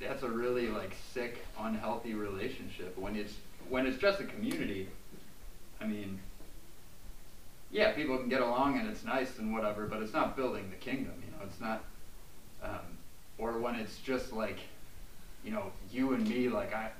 that's 0.00 0.22
a 0.22 0.28
really 0.28 0.68
like 0.68 0.94
sick, 1.12 1.44
unhealthy 1.58 2.14
relationship. 2.14 2.96
When 2.98 3.16
it's 3.16 3.34
when 3.70 3.86
it's 3.86 3.98
just 3.98 4.20
a 4.20 4.24
community, 4.24 4.88
I 5.80 5.86
mean, 5.86 6.18
yeah, 7.70 7.92
people 7.92 8.18
can 8.18 8.28
get 8.28 8.42
along 8.42 8.78
and 8.78 8.88
it's 8.88 9.04
nice 9.04 9.38
and 9.38 9.54
whatever, 9.54 9.86
but 9.86 10.02
it's 10.02 10.12
not 10.12 10.36
building 10.36 10.68
the 10.70 10.76
kingdom. 10.76 11.14
You 11.24 11.30
know, 11.30 11.44
it's 11.44 11.60
not. 11.60 11.84
Um, 12.62 12.98
or 13.38 13.58
when 13.58 13.76
it's 13.76 13.96
just 13.98 14.32
like, 14.32 14.58
you 15.44 15.50
know, 15.50 15.72
you 15.90 16.12
and 16.12 16.28
me, 16.28 16.48
like 16.48 16.74
I, 16.74 16.90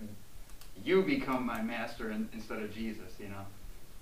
you 0.82 1.02
become 1.02 1.44
my 1.44 1.60
master 1.60 2.12
in, 2.12 2.28
instead 2.32 2.62
of 2.62 2.72
Jesus. 2.72 3.12
You 3.18 3.28
know. 3.28 3.44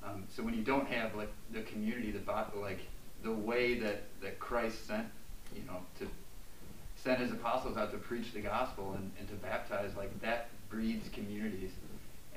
Um, 0.04 0.24
so 0.28 0.42
when 0.42 0.54
you 0.54 0.62
don't 0.62 0.86
have 0.88 1.14
like 1.14 1.32
the 1.52 1.62
community, 1.62 2.12
the 2.12 2.20
like 2.60 2.80
the 3.24 3.32
way 3.32 3.78
that, 3.80 4.02
that 4.22 4.38
Christ 4.38 4.86
sent, 4.86 5.06
you 5.56 5.62
know, 5.66 5.78
to 5.98 6.06
send 6.96 7.20
his 7.20 7.32
apostles 7.32 7.76
out 7.76 7.90
to 7.92 7.98
preach 7.98 8.32
the 8.32 8.40
gospel 8.40 8.94
and, 8.96 9.10
and 9.18 9.28
to 9.28 9.34
baptize, 9.34 9.90
like 9.96 10.20
that 10.20 10.50
breeds 10.68 11.08
communities. 11.08 11.70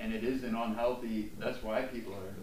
And 0.01 0.13
it 0.13 0.23
is 0.23 0.43
an 0.43 0.55
unhealthy, 0.55 1.31
that's 1.39 1.61
why 1.61 1.83
people 1.83 2.13
are, 2.13 2.33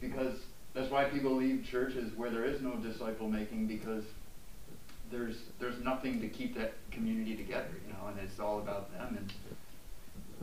because 0.00 0.34
that's 0.74 0.90
why 0.90 1.04
people 1.04 1.34
leave 1.34 1.66
churches 1.68 2.12
where 2.16 2.30
there 2.30 2.44
is 2.44 2.60
no 2.60 2.76
disciple 2.76 3.28
making 3.28 3.66
because 3.66 4.04
there's 5.10 5.36
there's 5.58 5.82
nothing 5.82 6.20
to 6.20 6.28
keep 6.28 6.56
that 6.56 6.74
community 6.92 7.34
together, 7.34 7.70
you 7.84 7.92
know, 7.92 8.08
and 8.08 8.18
it's 8.20 8.38
all 8.38 8.58
about 8.58 8.92
them 8.92 9.16
and 9.18 9.32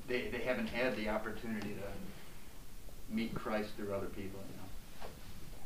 they, 0.08 0.30
they 0.30 0.40
haven't 0.40 0.68
had 0.68 0.96
the 0.98 1.08
opportunity 1.08 1.70
to 1.70 3.14
meet 3.16 3.34
Christ 3.34 3.70
through 3.78 3.94
other 3.94 4.08
people, 4.08 4.40
you 4.50 4.58
know. 4.58 4.66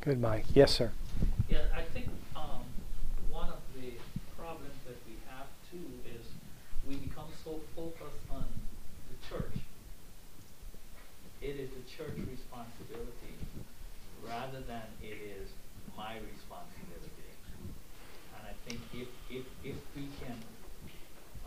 Good, 0.02 0.22
Mike. 0.22 0.46
Yes, 0.54 0.72
sir. 0.72 0.92
Yeah, 1.50 1.64
I 1.76 1.82
think 1.82 2.08
um, 2.36 2.64
one 3.30 3.50
of 3.50 3.60
the 3.76 3.92
problems 4.38 4.76
that 4.88 4.96
we 5.08 5.16
have 5.28 5.48
too 5.72 5.84
is 6.08 6.26
we 6.88 6.96
become 6.96 7.28
so 7.44 7.60
focused 7.76 8.24
on 8.32 8.46
the 9.10 9.28
church. 9.28 9.60
It 11.42 11.56
is 11.60 11.70
the 11.72 11.84
church 11.90 12.16
responsibility 12.16 13.36
rather 14.26 14.62
than 14.68 14.84
it 15.02 15.18
is 15.20 15.50
my 15.98 16.16
responsibility. 16.16 17.32
And 18.36 18.48
I 18.48 18.56
think 18.68 18.80
if, 18.94 19.08
if, 19.30 19.46
if 19.64 19.76
we 19.96 20.08
can 20.24 20.36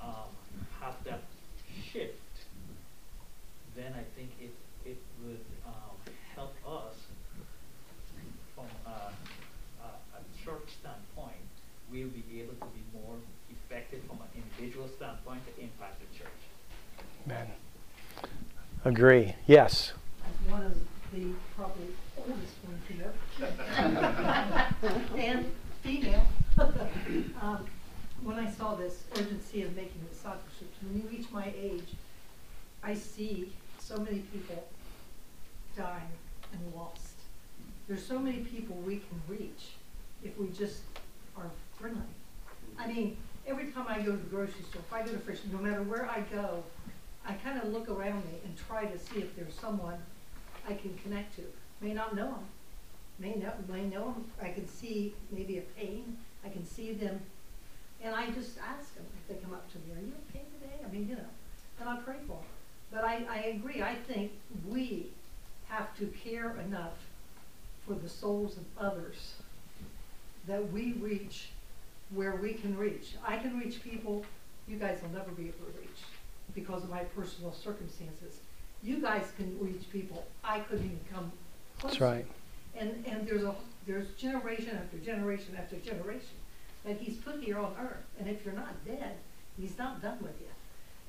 um, 0.02 0.28
have 0.80 0.94
that 1.04 1.22
shift, 1.90 2.20
then 3.76 3.92
I 3.94 4.04
think 4.16 4.30
it, 4.40 4.52
it 4.84 4.98
would 5.24 5.44
um, 5.66 5.96
help 6.34 6.54
us 6.66 6.94
from 8.54 8.66
a, 8.86 9.12
a, 9.82 9.88
a 9.88 10.44
church 10.44 10.68
standpoint, 10.80 11.40
we'll 11.90 12.08
be 12.08 12.40
able 12.40 12.54
to 12.54 12.70
be 12.72 12.84
more 12.92 13.16
effective 13.50 14.00
from 14.08 14.18
an 14.18 14.42
individual 14.42 14.88
standpoint 14.96 15.40
to 15.46 15.62
impact 15.62 16.00
the 16.00 16.18
church. 16.18 16.40
Amen. 17.26 17.48
Agree. 18.84 19.34
Yes. 19.46 19.92
one 20.48 20.62
of 20.64 20.74
the 21.12 21.28
probably 21.56 21.86
oldest 22.16 22.54
ones 22.66 22.82
here. 22.88 23.12
And 25.16 25.46
female. 25.82 26.26
Um, 27.40 27.66
When 28.22 28.38
I 28.38 28.48
saw 28.50 28.74
this 28.76 29.02
urgency 29.16 29.62
of 29.62 29.74
making 29.74 30.00
discipleship, 30.08 30.70
when 30.82 31.02
you 31.02 31.08
reach 31.08 31.28
my 31.32 31.52
age, 31.60 31.88
I 32.82 32.94
see 32.94 33.52
so 33.80 33.96
many 33.98 34.20
people 34.20 34.64
dying 35.76 36.12
and 36.52 36.74
lost. 36.74 37.14
There's 37.88 38.04
so 38.04 38.18
many 38.18 38.38
people 38.38 38.76
we 38.76 38.96
can 38.96 39.20
reach 39.26 39.70
if 40.22 40.38
we 40.38 40.48
just 40.48 40.82
are 41.36 41.50
friendly. 41.78 42.02
I 42.78 42.86
mean, 42.86 43.16
every 43.46 43.66
time 43.72 43.86
I 43.88 43.98
go 43.98 44.12
to 44.12 44.16
the 44.16 44.30
grocery 44.30 44.62
store, 44.70 44.82
if 44.86 44.92
I 44.92 45.02
go 45.04 45.12
to 45.12 45.18
Frisch's, 45.18 45.50
no 45.52 45.58
matter 45.58 45.82
where 45.82 46.08
I 46.08 46.20
go, 46.32 46.62
I 47.26 47.34
kind 47.34 47.60
of 47.60 47.68
look 47.68 47.88
around 47.88 48.24
me 48.24 48.38
and 48.44 48.56
try 48.56 48.84
to 48.84 48.98
see 48.98 49.20
if 49.20 49.34
there's 49.36 49.54
someone 49.54 49.98
I 50.68 50.74
can 50.74 50.94
connect 51.02 51.36
to. 51.36 51.42
May 51.80 51.92
not 51.92 52.14
know 52.14 52.26
them, 52.26 52.46
may 53.18 53.34
know, 53.34 53.52
may 53.68 53.84
know 53.84 54.12
them. 54.12 54.24
I 54.40 54.48
can 54.48 54.66
see 54.66 55.14
maybe 55.30 55.58
a 55.58 55.62
pain. 55.62 56.16
I 56.44 56.48
can 56.48 56.64
see 56.64 56.92
them, 56.92 57.20
and 58.02 58.14
I 58.14 58.30
just 58.30 58.58
ask 58.58 58.94
them 58.94 59.04
if 59.16 59.28
they 59.28 59.42
come 59.42 59.54
up 59.54 59.70
to 59.72 59.78
me, 59.78 59.94
"Are 59.94 60.00
you 60.00 60.12
okay 60.28 60.44
today?" 60.60 60.76
I 60.84 60.90
mean, 60.90 61.08
you 61.08 61.14
know, 61.14 61.30
and 61.80 61.88
I 61.88 61.96
pray 61.96 62.16
for 62.26 62.34
them. 62.34 62.46
But 62.90 63.04
I, 63.04 63.24
I 63.30 63.38
agree, 63.56 63.82
I 63.82 63.94
think 63.94 64.32
we 64.68 65.10
have 65.68 65.96
to 65.98 66.06
care 66.06 66.56
enough 66.60 66.98
for 67.86 67.94
the 67.94 68.08
souls 68.08 68.56
of 68.56 68.64
others 68.78 69.34
that 70.46 70.72
we 70.72 70.92
reach 70.94 71.48
where 72.10 72.36
we 72.36 72.52
can 72.52 72.76
reach. 72.76 73.14
I 73.26 73.38
can 73.38 73.58
reach 73.58 73.82
people 73.82 74.24
you 74.68 74.76
guys 74.76 75.00
will 75.02 75.10
never 75.10 75.30
be 75.30 75.44
able 75.44 75.66
to 75.72 75.80
reach 75.80 76.02
because 76.54 76.82
of 76.82 76.90
my 76.90 77.04
personal 77.04 77.52
circumstances. 77.52 78.40
You 78.82 78.98
guys 79.00 79.32
can 79.36 79.56
reach 79.60 79.90
people 79.92 80.24
I 80.44 80.60
couldn't 80.60 80.84
even 80.84 81.00
come 81.12 81.32
close 81.78 81.92
That's 81.92 82.00
right. 82.00 82.26
And, 82.76 83.04
and 83.06 83.26
there's 83.26 83.42
a, 83.42 83.54
there's 83.86 84.08
generation 84.16 84.76
after 84.76 84.98
generation 84.98 85.56
after 85.58 85.76
generation 85.76 86.36
that 86.84 86.98
he's 86.98 87.16
put 87.18 87.42
here 87.42 87.58
on 87.58 87.74
earth. 87.80 88.04
And 88.18 88.28
if 88.28 88.44
you're 88.44 88.54
not 88.54 88.84
dead, 88.84 89.14
he's 89.58 89.78
not 89.78 90.02
done 90.02 90.18
with 90.20 90.34
you. 90.40 90.46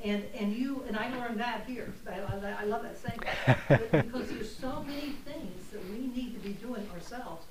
And, 0.03 0.23
and 0.38 0.53
you, 0.53 0.84
and 0.88 0.97
I 0.97 1.15
learned 1.17 1.39
that 1.39 1.63
here. 1.65 1.93
I, 2.08 2.19
I, 2.19 2.56
I 2.62 2.63
love 2.65 2.84
that 2.84 2.97
saying. 2.97 3.19
Because 4.03 4.29
there's 4.29 4.53
so 4.53 4.84
many 4.86 5.13
things 5.25 5.69
that 5.71 5.82
we 5.89 6.08
need 6.08 6.34
to 6.34 6.39
be 6.39 6.53
doing 6.53 6.86
ourselves 6.93 7.45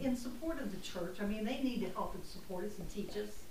in 0.00 0.16
support 0.16 0.60
of 0.60 0.70
the 0.70 0.80
church. 0.80 1.16
I 1.20 1.26
mean, 1.26 1.44
they 1.44 1.60
need 1.62 1.80
to 1.80 1.90
help 1.90 2.14
and 2.14 2.24
support 2.24 2.64
us 2.64 2.78
and 2.78 2.88
teach 2.88 3.16
us. 3.16 3.42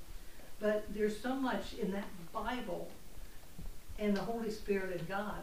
But 0.59 0.85
there's 0.93 1.19
so 1.19 1.35
much 1.35 1.73
in 1.81 1.91
that 1.91 2.05
Bible 2.31 2.87
and 3.99 4.15
the 4.15 4.21
Holy 4.21 4.51
Spirit 4.51 4.99
and 4.99 5.07
God. 5.07 5.41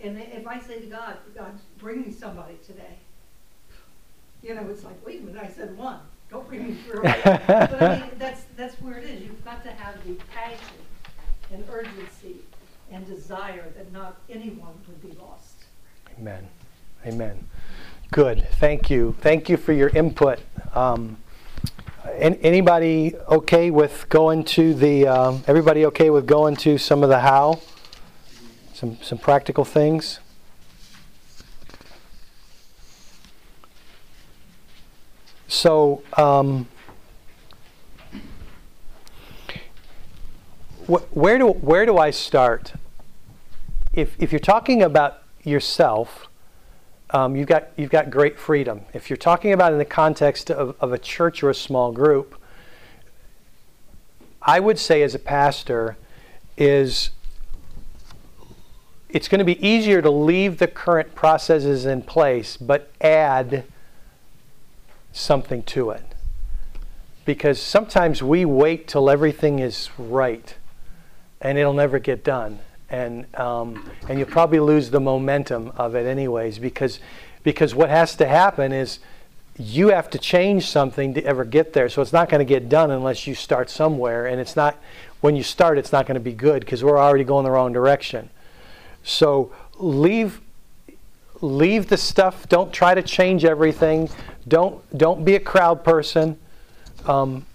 And 0.00 0.18
if 0.18 0.46
I 0.46 0.60
say 0.60 0.80
to 0.80 0.86
God, 0.86 1.16
God, 1.36 1.58
bring 1.78 2.02
me 2.02 2.12
somebody 2.12 2.54
today, 2.64 2.96
you 4.42 4.54
know, 4.54 4.66
it's 4.70 4.84
like, 4.84 5.04
wait 5.04 5.20
a 5.20 5.24
minute, 5.24 5.42
I 5.42 5.48
said 5.48 5.76
one. 5.76 5.98
Don't 6.30 6.46
bring 6.46 6.68
me 6.68 6.74
through. 6.74 7.02
but 7.02 7.82
I 7.82 8.00
mean, 8.00 8.10
that's 8.18 8.44
that's 8.56 8.74
where 8.80 8.98
it 8.98 9.04
is. 9.04 9.22
You've 9.22 9.44
got 9.44 9.64
to 9.64 9.70
have 9.70 9.94
the 10.06 10.14
passion 10.32 10.78
and 11.52 11.64
urgency 11.70 12.36
and 12.92 13.06
desire 13.06 13.64
that 13.76 13.92
not 13.92 14.16
anyone 14.28 14.74
would 14.86 15.02
be 15.02 15.16
lost. 15.18 15.64
Amen. 16.18 16.46
Amen. 17.06 17.48
Good. 18.10 18.46
Thank 18.54 18.90
you. 18.90 19.14
Thank 19.20 19.48
you 19.48 19.56
for 19.56 19.72
your 19.72 19.88
input. 19.90 20.40
Um, 20.74 21.16
anybody 22.16 23.14
okay 23.28 23.70
with 23.70 24.08
going 24.08 24.44
to 24.44 24.74
the? 24.74 25.06
Um, 25.06 25.44
everybody 25.46 25.86
okay 25.86 26.10
with 26.10 26.26
going 26.26 26.56
to 26.56 26.78
some 26.78 27.02
of 27.02 27.08
the 27.08 27.20
how? 27.20 27.60
Some 28.74 28.98
some 29.02 29.18
practical 29.18 29.64
things. 29.64 30.20
So. 35.48 36.02
Um, 36.16 36.68
wh- 40.88 41.16
where 41.16 41.38
do 41.38 41.48
where 41.48 41.86
do 41.86 41.98
I 41.98 42.10
start? 42.10 42.72
If 43.92 44.16
if 44.18 44.32
you're 44.32 44.38
talking 44.40 44.82
about 44.82 45.22
yourself, 45.44 46.27
um, 47.10 47.36
you've 47.36 47.48
got 47.48 47.68
you've 47.76 47.90
got 47.90 48.10
great 48.10 48.38
freedom. 48.38 48.82
If 48.92 49.08
you're 49.08 49.16
talking 49.16 49.52
about 49.52 49.72
in 49.72 49.78
the 49.78 49.84
context 49.84 50.50
of, 50.50 50.76
of 50.80 50.92
a 50.92 50.98
church 50.98 51.42
or 51.42 51.50
a 51.50 51.54
small 51.54 51.92
group, 51.92 52.40
I 54.42 54.60
would 54.60 54.78
say 54.78 55.02
as 55.02 55.14
a 55.14 55.18
pastor 55.18 55.96
is 56.56 57.10
it's 59.08 59.28
going 59.28 59.38
to 59.38 59.44
be 59.44 59.66
easier 59.66 60.02
to 60.02 60.10
leave 60.10 60.58
the 60.58 60.66
current 60.66 61.14
processes 61.14 61.86
in 61.86 62.02
place 62.02 62.56
but 62.56 62.90
add 63.00 63.64
something 65.12 65.62
to 65.64 65.90
it. 65.90 66.04
Because 67.24 67.60
sometimes 67.60 68.22
we 68.22 68.44
wait 68.44 68.86
till 68.86 69.08
everything 69.08 69.58
is 69.58 69.90
right 69.98 70.56
and 71.40 71.56
it'll 71.56 71.72
never 71.72 71.98
get 71.98 72.24
done. 72.24 72.58
And, 72.90 73.26
um, 73.38 73.90
and 74.08 74.18
you'll 74.18 74.28
probably 74.28 74.60
lose 74.60 74.90
the 74.90 75.00
momentum 75.00 75.72
of 75.76 75.94
it 75.94 76.06
anyways 76.06 76.58
because, 76.58 77.00
because 77.42 77.74
what 77.74 77.90
has 77.90 78.16
to 78.16 78.26
happen 78.26 78.72
is 78.72 78.98
you 79.58 79.88
have 79.88 80.08
to 80.10 80.18
change 80.18 80.66
something 80.66 81.14
to 81.14 81.24
ever 81.24 81.44
get 81.44 81.72
there. 81.72 81.88
So 81.88 82.00
it's 82.00 82.12
not 82.12 82.28
going 82.28 82.38
to 82.38 82.48
get 82.48 82.68
done 82.68 82.90
unless 82.90 83.26
you 83.26 83.34
start 83.34 83.68
somewhere. 83.68 84.26
And 84.26 84.40
it's 84.40 84.56
not, 84.56 84.78
when 85.20 85.36
you 85.36 85.42
start, 85.42 85.78
it's 85.78 85.92
not 85.92 86.06
going 86.06 86.14
to 86.14 86.20
be 86.20 86.32
good 86.32 86.60
because 86.60 86.82
we're 86.82 86.98
already 86.98 87.24
going 87.24 87.44
the 87.44 87.50
wrong 87.50 87.72
direction. 87.72 88.30
So 89.02 89.52
leave 89.78 90.40
leave 91.40 91.88
the 91.88 91.96
stuff. 91.96 92.48
Don't 92.48 92.72
try 92.72 92.94
to 92.94 93.02
change 93.02 93.44
everything. 93.44 94.08
Don't 94.46 94.82
don't 94.96 95.24
be 95.24 95.34
a 95.34 95.40
crowd 95.40 95.84
person. 95.84 96.38
Um, 97.06 97.46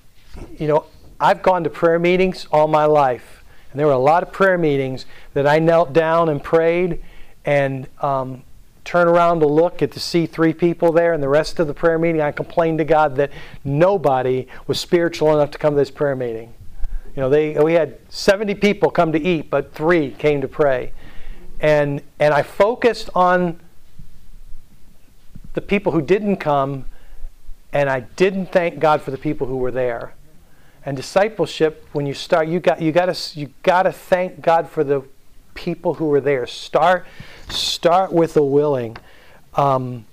you 0.58 0.68
know, 0.68 0.86
I've 1.20 1.42
gone 1.42 1.64
to 1.64 1.70
prayer 1.70 2.00
meetings 2.00 2.48
all 2.52 2.68
my 2.68 2.86
life, 2.86 3.43
and 3.74 3.80
there 3.80 3.88
were 3.88 3.94
a 3.94 3.98
lot 3.98 4.24
of 4.24 4.32
prayer 4.32 4.58
meetings 4.58 5.06
that 5.34 5.46
I 5.46 5.60
knelt 5.60 5.92
down 5.92 6.30
and 6.30 6.42
prayed, 6.42 7.04
and 7.44 7.88
um, 8.02 8.44
turn 8.86 9.10
around 9.10 9.42
to 9.42 9.48
look 9.48 9.82
at 9.82 9.92
to 9.92 10.00
see 10.00 10.26
three 10.26 10.54
people 10.54 10.94
there, 10.94 11.12
and 11.12 11.22
the 11.22 11.28
rest 11.28 11.60
of 11.60 11.68
the 11.68 11.74
prayer 11.74 12.00
meeting, 12.00 12.22
I 12.22 12.32
complained 12.32 12.78
to 12.78 12.86
God 12.86 13.18
that 13.18 13.32
nobody 13.66 14.48
was 14.68 14.80
spiritual 14.80 15.34
enough 15.34 15.52
to 15.52 15.58
come 15.58 15.74
to 15.74 15.78
this 15.78 15.92
prayer 15.92 16.16
meeting. 16.16 16.54
You 17.16 17.24
know, 17.24 17.30
they 17.30 17.54
we 17.60 17.74
had 17.74 17.98
70 18.10 18.56
people 18.56 18.90
come 18.90 19.12
to 19.12 19.22
eat, 19.22 19.50
but 19.50 19.74
three 19.74 20.12
came 20.12 20.40
to 20.40 20.48
pray 20.48 20.94
and 21.64 22.02
and 22.20 22.34
I 22.34 22.44
focused 22.44 23.10
on 23.16 23.60
the 25.54 25.62
people 25.62 25.92
who 25.94 26.02
didn't 26.02 26.38
come, 26.38 26.86
and 27.72 27.90
I 27.90 28.02
didn't 28.02 28.52
thank 28.52 28.80
God 28.80 29.02
for 29.02 29.12
the 29.12 29.18
people 29.18 29.48
who 29.48 29.58
were 29.58 29.72
there. 29.72 30.14
And 30.86 30.98
discipleship, 30.98 31.88
when 31.94 32.06
you 32.06 32.14
start, 32.14 32.48
you 32.48 32.60
got 32.60 32.82
you 32.82 32.92
got 32.92 33.14
to 33.14 33.40
you 33.40 33.54
got 33.64 33.84
to 33.84 33.92
thank 33.92 34.42
God 34.42 34.70
for 34.70 34.84
the 34.84 35.04
people 35.54 35.94
who 35.94 36.08
were 36.08 36.22
there. 36.22 36.46
Start 36.46 37.06
start 37.50 38.12
with 38.12 38.34
the 38.34 38.44
willing. 38.44 38.98
Um, 39.56 40.06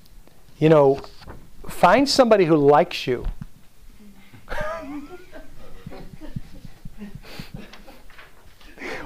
you 0.58 0.68
know, 0.68 1.00
find 1.68 2.08
somebody 2.08 2.44
who 2.44 2.56
likes 2.56 3.06
you. 3.06 3.26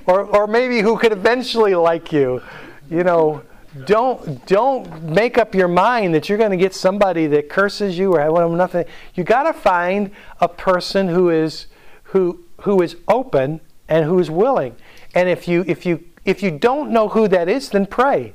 or, 0.07 0.23
or 0.23 0.47
maybe 0.47 0.81
who 0.81 0.99
could 0.99 1.13
eventually 1.13 1.75
like 1.75 2.13
you. 2.13 2.43
You 2.91 3.05
know, 3.05 3.43
don't 3.87 4.47
don't 4.47 5.03
make 5.03 5.37
up 5.39 5.55
your 5.55 5.69
mind 5.69 6.15
that 6.15 6.29
you're 6.29 6.39
going 6.39 6.51
to 6.53 6.57
get 6.57 6.75
somebody 6.75 7.27
that 7.29 7.49
curses 7.49 7.99
you 7.99 8.13
or 8.15 8.21
have 8.21 8.51
nothing. 8.51 8.85
You 9.15 9.25
got 9.25 9.45
to 9.45 9.53
find 9.53 10.11
a 10.41 10.49
person 10.49 11.09
who 11.09 11.31
is 11.31 11.67
who 12.05 12.45
who 12.63 12.81
is 12.83 12.97
open 13.09 13.61
and 13.89 14.05
who 14.05 14.19
is 14.19 14.31
willing. 14.31 14.77
And 15.15 15.29
if 15.29 15.49
you 15.49 15.65
if 15.67 15.85
you 15.85 16.05
if 16.25 16.43
you 16.43 16.51
don't 16.51 16.91
know 16.91 17.09
who 17.09 17.29
that 17.29 17.49
is, 17.49 17.71
then 17.71 17.87
pray. 17.87 18.35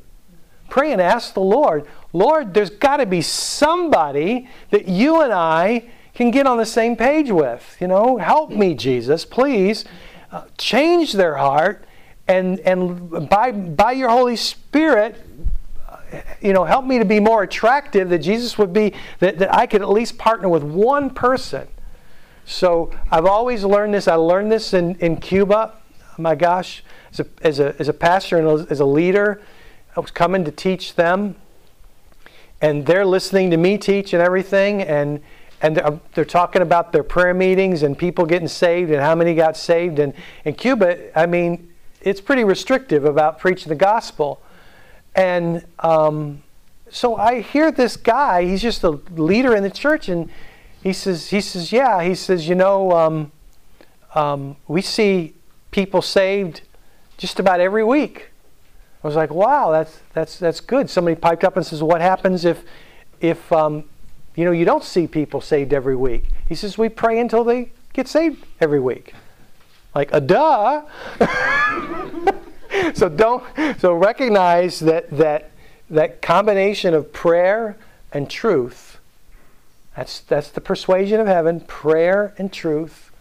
Pray 0.69 0.91
and 0.91 1.01
ask 1.01 1.33
the 1.33 1.41
Lord, 1.41 1.87
Lord, 2.13 2.53
there's 2.53 2.69
got 2.69 2.97
to 2.97 3.05
be 3.05 3.21
somebody 3.21 4.47
that 4.69 4.87
you 4.87 5.21
and 5.21 5.33
I 5.33 5.89
can 6.13 6.31
get 6.31 6.45
on 6.45 6.57
the 6.57 6.65
same 6.65 6.95
page 6.95 7.31
with. 7.31 7.77
You 7.79 7.87
know, 7.87 8.17
help 8.17 8.51
me, 8.51 8.75
Jesus, 8.75 9.25
please. 9.25 9.85
Uh, 10.31 10.43
change 10.59 11.13
their 11.13 11.37
heart 11.37 11.85
and 12.29 12.59
and 12.59 13.27
by 13.27 13.51
by 13.51 13.91
your 13.91 14.07
holy 14.07 14.35
spirit 14.35 15.19
you 16.39 16.53
know 16.53 16.63
help 16.63 16.85
me 16.85 16.99
to 16.99 17.05
be 17.05 17.19
more 17.19 17.43
attractive 17.43 18.09
that 18.09 18.19
jesus 18.19 18.57
would 18.57 18.71
be 18.71 18.93
that, 19.17 19.39
that 19.39 19.53
i 19.53 19.65
could 19.65 19.81
at 19.81 19.89
least 19.89 20.17
partner 20.17 20.47
with 20.47 20.63
one 20.63 21.09
person. 21.09 21.67
So 22.45 22.91
i've 23.11 23.25
always 23.25 23.63
learned 23.63 23.93
this. 23.93 24.07
I 24.07 24.15
learned 24.15 24.51
this 24.51 24.73
in, 24.73 24.95
in 24.95 25.17
cuba. 25.17 25.73
Oh 26.17 26.21
my 26.21 26.35
gosh 26.35 26.83
as 27.11 27.19
a, 27.19 27.25
as 27.41 27.59
a, 27.59 27.75
as 27.79 27.89
a 27.89 27.93
pastor 27.93 28.37
and 28.37 28.71
as 28.71 28.79
a 28.79 28.85
leader 28.85 29.41
i 29.97 29.99
was 29.99 30.11
coming 30.11 30.45
to 30.45 30.51
teach 30.51 30.95
them. 30.95 31.35
And 32.61 32.85
they're 32.85 33.05
listening 33.05 33.51
to 33.51 33.57
me 33.57 33.77
teach 33.77 34.13
and 34.13 34.21
everything. 34.21 34.81
And 34.81 35.21
and 35.61 35.99
they're, 36.13 36.23
talking 36.23 36.61
about 36.61 36.93
their 36.93 37.03
prayer 37.03 37.33
meetings 37.33 37.83
and 37.83 37.97
people 37.97 38.25
getting 38.25 38.47
saved 38.47 38.91
and 38.91 39.01
how 39.01 39.13
many 39.13 39.35
got 39.35 39.57
saved. 39.57 39.99
And 39.99 40.13
in 40.45 40.53
Cuba, 40.53 41.17
I 41.19 41.25
mean, 41.25 41.68
it's 42.01 42.21
pretty 42.21 42.43
restrictive 42.43 43.05
about 43.05 43.39
preaching 43.39 43.69
the 43.69 43.75
gospel. 43.75 44.41
And 45.15 45.65
um, 45.79 46.43
so 46.89 47.15
I 47.15 47.41
hear 47.41 47.71
this 47.71 47.97
guy, 47.97 48.45
he's 48.45 48.61
just 48.61 48.83
a 48.83 48.99
leader 49.15 49.55
in 49.55 49.63
the 49.63 49.69
church, 49.69 50.09
and 50.09 50.29
he 50.81 50.93
says, 50.93 51.29
he 51.29 51.41
says, 51.41 51.71
yeah, 51.71 52.03
he 52.03 52.15
says, 52.15 52.47
you 52.47 52.55
know, 52.55 52.91
um, 52.91 53.31
um, 54.15 54.55
we 54.67 54.81
see 54.81 55.33
people 55.71 56.01
saved 56.01 56.61
just 57.17 57.39
about 57.39 57.59
every 57.59 57.83
week. 57.83 58.29
I 59.03 59.07
was 59.07 59.15
like, 59.15 59.31
wow, 59.31 59.71
that's 59.71 59.99
that's 60.13 60.37
that's 60.37 60.59
good. 60.59 60.89
Somebody 60.89 61.15
piped 61.15 61.43
up 61.43 61.55
and 61.55 61.65
says, 61.65 61.81
what 61.81 62.01
happens 62.01 62.43
if 62.43 62.63
if 63.21 63.51
um, 63.51 63.85
you 64.35 64.45
know, 64.45 64.51
you 64.51 64.65
don't 64.65 64.83
see 64.83 65.07
people 65.07 65.41
saved 65.41 65.73
every 65.73 65.95
week. 65.95 66.25
He 66.47 66.55
says, 66.55 66.77
we 66.77 66.89
pray 66.89 67.19
until 67.19 67.43
they 67.43 67.71
get 67.93 68.07
saved 68.07 68.45
every 68.61 68.79
week. 68.79 69.13
Like 69.93 70.13
a 70.13 70.21
duh. 70.21 70.85
so 72.93 73.09
don't 73.09 73.43
so 73.79 73.93
recognize 73.93 74.79
that 74.79 75.09
that 75.11 75.51
that 75.89 76.21
combination 76.21 76.93
of 76.93 77.11
prayer 77.11 77.77
and 78.11 78.29
truth. 78.29 78.99
That's 79.95 80.19
that's 80.21 80.49
the 80.49 80.61
persuasion 80.61 81.19
of 81.19 81.27
heaven, 81.27 81.61
prayer 81.61 82.33
and 82.37 82.53
truth, 82.53 83.11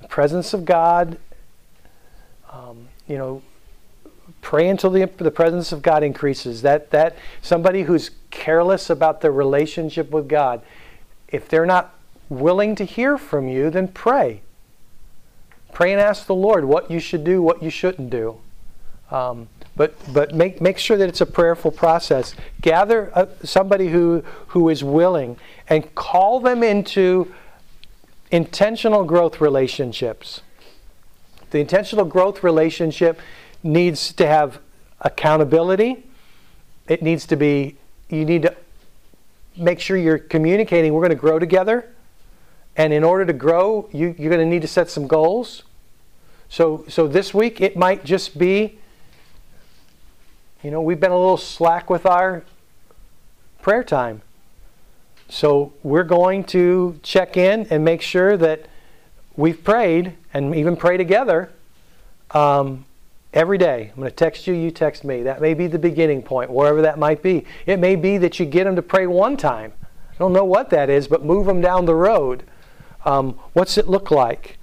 the 0.00 0.08
presence 0.08 0.54
of 0.54 0.64
God. 0.64 1.18
Um, 2.50 2.88
you 3.06 3.16
know, 3.16 3.42
Pray 4.40 4.68
until 4.68 4.90
the, 4.90 5.08
the 5.18 5.30
presence 5.30 5.72
of 5.72 5.82
God 5.82 6.02
increases. 6.02 6.62
That, 6.62 6.90
that 6.90 7.16
somebody 7.42 7.82
who's 7.82 8.10
careless 8.30 8.90
about 8.90 9.20
their 9.20 9.32
relationship 9.32 10.10
with 10.10 10.28
God, 10.28 10.62
if 11.28 11.48
they're 11.48 11.66
not 11.66 11.94
willing 12.28 12.74
to 12.76 12.84
hear 12.84 13.18
from 13.18 13.48
you, 13.48 13.70
then 13.70 13.88
pray. 13.88 14.40
Pray 15.72 15.92
and 15.92 16.00
ask 16.00 16.26
the 16.26 16.34
Lord 16.34 16.64
what 16.64 16.90
you 16.90 17.00
should 17.00 17.24
do, 17.24 17.42
what 17.42 17.62
you 17.62 17.70
shouldn't 17.70 18.10
do. 18.10 18.40
Um, 19.10 19.48
but 19.76 19.94
but 20.12 20.34
make, 20.34 20.60
make 20.60 20.78
sure 20.78 20.96
that 20.96 21.08
it's 21.08 21.20
a 21.20 21.26
prayerful 21.26 21.70
process. 21.70 22.34
Gather 22.60 23.10
uh, 23.14 23.26
somebody 23.42 23.88
who, 23.88 24.22
who 24.48 24.68
is 24.68 24.84
willing 24.84 25.36
and 25.68 25.94
call 25.94 26.40
them 26.40 26.62
into 26.62 27.32
intentional 28.30 29.04
growth 29.04 29.40
relationships. 29.40 30.42
The 31.50 31.58
intentional 31.58 32.04
growth 32.04 32.44
relationship 32.44 33.18
needs 33.62 34.12
to 34.14 34.26
have 34.26 34.60
accountability. 35.00 36.06
It 36.86 37.02
needs 37.02 37.26
to 37.26 37.36
be, 37.36 37.76
you 38.08 38.24
need 38.24 38.42
to 38.42 38.54
make 39.56 39.80
sure 39.80 39.96
you're 39.96 40.18
communicating. 40.18 40.92
We're 40.92 41.00
going 41.00 41.10
to 41.10 41.16
grow 41.16 41.38
together. 41.38 41.88
And 42.80 42.94
in 42.94 43.04
order 43.04 43.26
to 43.26 43.34
grow, 43.34 43.90
you, 43.92 44.14
you're 44.18 44.30
going 44.30 44.40
to 44.40 44.50
need 44.50 44.62
to 44.62 44.66
set 44.66 44.88
some 44.88 45.06
goals. 45.06 45.64
So, 46.48 46.86
so 46.88 47.06
this 47.06 47.34
week, 47.34 47.60
it 47.60 47.76
might 47.76 48.06
just 48.06 48.38
be, 48.38 48.78
you 50.62 50.70
know, 50.70 50.80
we've 50.80 50.98
been 50.98 51.10
a 51.10 51.18
little 51.18 51.36
slack 51.36 51.90
with 51.90 52.06
our 52.06 52.42
prayer 53.60 53.84
time. 53.84 54.22
So 55.28 55.74
we're 55.82 56.04
going 56.04 56.42
to 56.44 56.98
check 57.02 57.36
in 57.36 57.66
and 57.68 57.84
make 57.84 58.00
sure 58.00 58.38
that 58.38 58.64
we've 59.36 59.62
prayed 59.62 60.14
and 60.32 60.54
even 60.54 60.74
pray 60.74 60.96
together 60.96 61.50
um, 62.30 62.86
every 63.34 63.58
day. 63.58 63.90
I'm 63.90 64.00
going 64.00 64.08
to 64.08 64.16
text 64.16 64.46
you, 64.46 64.54
you 64.54 64.70
text 64.70 65.04
me. 65.04 65.24
That 65.24 65.42
may 65.42 65.52
be 65.52 65.66
the 65.66 65.78
beginning 65.78 66.22
point, 66.22 66.50
wherever 66.50 66.80
that 66.80 66.98
might 66.98 67.22
be. 67.22 67.44
It 67.66 67.78
may 67.78 67.94
be 67.94 68.16
that 68.16 68.40
you 68.40 68.46
get 68.46 68.64
them 68.64 68.74
to 68.76 68.82
pray 68.82 69.06
one 69.06 69.36
time. 69.36 69.74
I 70.12 70.16
don't 70.16 70.32
know 70.32 70.46
what 70.46 70.70
that 70.70 70.88
is, 70.88 71.08
but 71.08 71.22
move 71.22 71.44
them 71.44 71.60
down 71.60 71.84
the 71.84 71.94
road. 71.94 72.44
Um, 73.04 73.38
what's 73.52 73.78
it 73.78 73.88
look 73.88 74.10
like? 74.10 74.58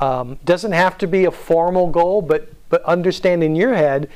Um, 0.00 0.38
doesn't 0.44 0.72
have 0.72 0.96
to 0.98 1.06
be 1.06 1.24
a 1.24 1.30
formal 1.30 1.88
goal, 1.88 2.22
but 2.22 2.52
but 2.68 2.82
understand 2.84 3.44
in 3.44 3.54
your 3.54 3.74
head, 3.74 4.08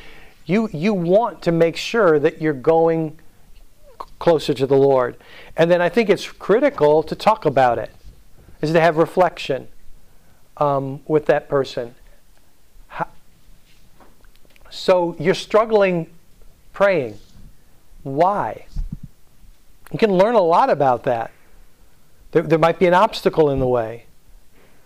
you 0.46 0.68
you 0.72 0.94
want 0.94 1.42
to 1.42 1.52
make 1.52 1.76
sure 1.76 2.18
that 2.18 2.40
you're 2.40 2.54
going 2.54 3.18
closer 4.18 4.54
to 4.54 4.66
the 4.66 4.76
Lord. 4.76 5.16
And 5.56 5.70
then 5.70 5.82
I 5.82 5.88
think 5.88 6.08
it's 6.08 6.30
critical 6.30 7.02
to 7.02 7.14
talk 7.14 7.44
about 7.44 7.78
it, 7.78 7.90
is 8.62 8.72
to 8.72 8.80
have 8.80 8.96
reflection 8.96 9.68
um, 10.56 11.00
with 11.06 11.26
that 11.26 11.48
person. 11.48 11.94
So 14.70 15.16
you're 15.18 15.34
struggling 15.34 16.10
praying. 16.72 17.18
Why? 18.02 18.66
You 19.90 19.98
can 19.98 20.12
learn 20.12 20.34
a 20.34 20.42
lot 20.42 20.68
about 20.68 21.04
that. 21.04 21.30
There, 22.32 22.42
there 22.42 22.58
might 22.58 22.78
be 22.78 22.86
an 22.86 22.94
obstacle 22.94 23.50
in 23.50 23.58
the 23.58 23.66
way. 23.66 24.06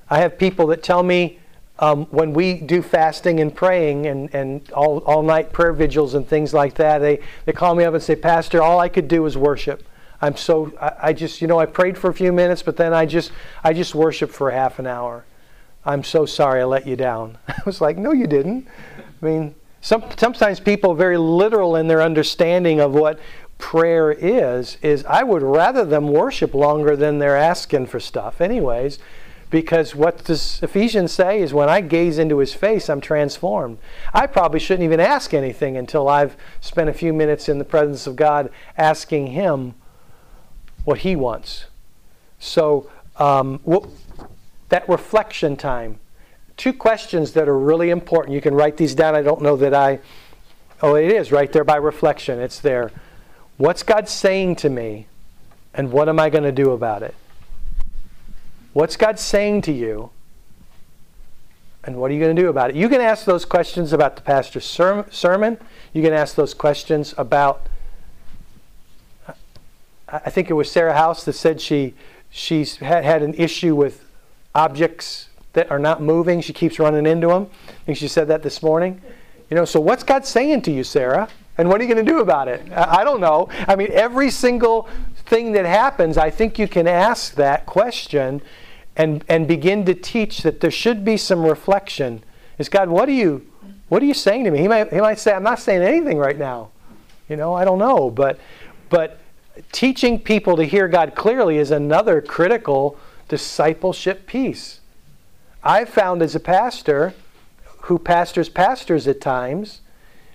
I 0.09 0.18
have 0.18 0.38
people 0.38 0.66
that 0.68 0.82
tell 0.82 1.03
me 1.03 1.38
um, 1.78 2.07
when 2.07 2.32
we 2.32 2.55
do 2.55 2.82
fasting 2.82 3.41
and 3.41 3.55
praying 3.55 4.07
and, 4.07 4.32
and 4.34 4.70
all, 4.72 4.99
all 4.99 5.22
night 5.22 5.53
prayer 5.53 5.72
vigils 5.72 6.14
and 6.14 6.26
things 6.26 6.53
like 6.53 6.74
that, 6.74 6.99
they, 6.99 7.20
they 7.47 7.53
call 7.53 7.74
me 7.74 7.84
up 7.84 7.95
and 7.95 8.03
say, 8.03 8.16
Pastor, 8.16 8.61
all 8.61 8.80
I 8.80 8.88
could 8.88 9.09
do 9.09 9.22
was 9.22 9.36
worship. 9.36 9.84
I'm 10.22 10.36
so 10.36 10.72
I, 10.80 10.93
I 11.03 11.12
just 11.12 11.41
you 11.41 11.49
know 11.49 11.59
I 11.59 11.66
prayed 11.66 11.97
for 11.97 12.11
a 12.11 12.14
few 12.14 12.32
minutes, 12.32 12.62
but 12.62 12.76
then 12.76 12.93
I 12.93 13.07
just 13.07 13.32
I 13.64 13.72
just 13.72 13.95
worshiped 13.95 14.32
for 14.32 14.51
half 14.51 14.78
an 14.78 14.86
hour. 14.86 15.24
I'm 15.84 16.05
so 16.05 16.26
sorry 16.26 16.61
I 16.61 16.64
let 16.64 16.86
you 16.86 16.97
down. 16.97 17.38
I 17.49 17.62
was 17.64 17.80
like, 17.80 17.97
no, 17.97 18.12
you 18.12 18.26
didn't. 18.26 18.68
I 18.99 19.24
mean, 19.24 19.55
some, 19.80 20.05
sometimes 20.18 20.61
people 20.61 20.93
are 20.93 20.97
very 20.97 21.16
literal 21.16 21.76
in 21.76 21.88
their 21.88 22.03
understanding 22.03 22.80
of 22.80 22.93
what 22.93 23.18
prayer 23.61 24.11
is. 24.11 24.78
Is 24.82 25.04
I 25.04 25.22
would 25.22 25.42
rather 25.42 25.84
them 25.84 26.08
worship 26.08 26.54
longer 26.54 26.96
than 26.96 27.18
they're 27.18 27.36
asking 27.36 27.86
for 27.86 28.00
stuff, 28.00 28.40
anyways. 28.40 28.98
Because 29.50 29.96
what 29.96 30.24
does 30.24 30.62
Ephesians 30.62 31.12
say 31.12 31.40
is 31.40 31.52
when 31.52 31.68
I 31.68 31.80
gaze 31.80 32.18
into 32.18 32.38
his 32.38 32.54
face, 32.54 32.88
I'm 32.88 33.00
transformed. 33.00 33.78
I 34.14 34.28
probably 34.28 34.61
shouldn't 34.61 34.84
even 34.84 35.00
ask 35.00 35.34
anything 35.34 35.76
until 35.76 36.08
I've 36.08 36.36
spent 36.61 36.88
a 36.88 36.92
few 36.92 37.12
minutes 37.12 37.48
in 37.48 37.58
the 37.58 37.64
presence 37.64 38.06
of 38.06 38.14
God 38.14 38.50
asking 38.78 39.28
him 39.28 39.74
what 40.84 40.98
he 40.98 41.16
wants. 41.16 41.66
So, 42.38 42.88
um, 43.16 43.61
that 44.68 44.88
reflection 44.88 45.56
time. 45.56 45.98
Two 46.56 46.72
questions 46.72 47.32
that 47.32 47.48
are 47.48 47.58
really 47.58 47.90
important. 47.90 48.34
You 48.34 48.40
can 48.40 48.54
write 48.54 48.76
these 48.76 48.94
down. 48.94 49.16
I 49.16 49.22
don't 49.22 49.42
know 49.42 49.56
that 49.56 49.74
I. 49.74 49.98
Oh, 50.80 50.94
it 50.94 51.11
is 51.11 51.32
right 51.32 51.50
there 51.52 51.64
by 51.64 51.76
reflection. 51.76 52.38
It's 52.38 52.61
there. 52.61 52.92
What's 53.61 53.82
God 53.82 54.08
saying 54.08 54.56
to 54.56 54.70
me, 54.70 55.06
and 55.74 55.92
what 55.92 56.08
am 56.08 56.18
I 56.18 56.30
going 56.30 56.44
to 56.44 56.50
do 56.50 56.70
about 56.70 57.02
it? 57.02 57.14
What's 58.72 58.96
God 58.96 59.18
saying 59.18 59.61
to 59.62 59.72
you? 59.72 60.12
And 61.84 61.96
what 61.96 62.11
are 62.11 62.14
you 62.14 62.20
going 62.20 62.34
to 62.34 62.40
do 62.40 62.48
about 62.48 62.70
it? 62.70 62.76
You 62.76 62.88
can 62.88 63.02
ask 63.02 63.26
those 63.26 63.44
questions 63.44 63.92
about 63.92 64.16
the 64.16 64.22
pastor's 64.22 64.64
sermon. 64.64 65.58
You 65.92 66.02
can 66.02 66.14
ask 66.14 66.36
those 66.36 66.54
questions 66.54 67.12
about. 67.18 67.66
I 70.08 70.30
think 70.30 70.48
it 70.48 70.54
was 70.54 70.70
Sarah 70.70 70.94
House 70.94 71.26
that 71.26 71.34
said 71.34 71.61
she 71.61 71.92
she's 72.30 72.78
had, 72.78 73.04
had 73.04 73.22
an 73.22 73.34
issue 73.34 73.74
with 73.74 74.06
objects 74.54 75.28
that 75.52 75.70
are 75.70 75.78
not 75.78 76.00
moving. 76.00 76.40
She 76.40 76.54
keeps 76.54 76.78
running 76.78 77.04
into 77.04 77.26
them. 77.26 77.50
I 77.68 77.84
think 77.84 77.98
she 77.98 78.08
said 78.08 78.26
that 78.28 78.42
this 78.42 78.62
morning. 78.62 79.02
You 79.50 79.54
know, 79.54 79.66
so 79.66 79.80
what's 79.80 80.02
God 80.02 80.24
saying 80.24 80.62
to 80.62 80.70
you, 80.70 80.82
Sarah? 80.82 81.28
And 81.61 81.68
what 81.68 81.80
are 81.80 81.84
you 81.84 81.92
going 81.92 82.04
to 82.04 82.11
do 82.11 82.20
about 82.20 82.48
it? 82.48 82.72
I 82.72 83.04
don't 83.04 83.20
know. 83.20 83.48
I 83.68 83.76
mean, 83.76 83.90
every 83.92 84.30
single 84.30 84.88
thing 85.26 85.52
that 85.52 85.66
happens, 85.66 86.16
I 86.16 86.30
think 86.30 86.58
you 86.58 86.66
can 86.66 86.88
ask 86.88 87.34
that 87.34 87.66
question 87.66 88.40
and, 88.96 89.22
and 89.28 89.46
begin 89.46 89.84
to 89.84 89.94
teach 89.94 90.42
that 90.42 90.61
there 90.61 90.70
should 90.70 91.04
be 91.04 91.18
some 91.18 91.44
reflection. 91.44 92.24
Is 92.58 92.70
God, 92.70 92.88
what 92.88 93.08
are 93.08 93.12
you 93.12 93.46
what 93.90 94.02
are 94.02 94.06
you 94.06 94.14
saying 94.14 94.44
to 94.44 94.52
me? 94.52 94.61
He 94.61 94.68
might, 94.68 94.92
he 94.92 95.00
might 95.00 95.18
say, 95.18 95.34
I'm 95.34 95.42
not 95.42 95.58
saying 95.58 95.82
anything 95.82 96.16
right 96.16 96.38
now. 96.38 96.70
You 97.28 97.36
know, 97.36 97.54
I 97.54 97.64
don't 97.64 97.78
know. 97.78 98.08
But 98.08 98.38
but 98.88 99.18
teaching 99.72 100.18
people 100.18 100.56
to 100.56 100.64
hear 100.64 100.88
God 100.88 101.14
clearly 101.14 101.58
is 101.58 101.70
another 101.72 102.22
critical 102.22 102.96
discipleship 103.28 104.26
piece. 104.26 104.80
I've 105.62 105.88
found 105.88 106.22
as 106.22 106.34
a 106.34 106.40
pastor 106.40 107.14
who 107.82 107.98
pastors 107.98 108.48
pastors 108.48 109.06
at 109.08 109.20
times 109.20 109.80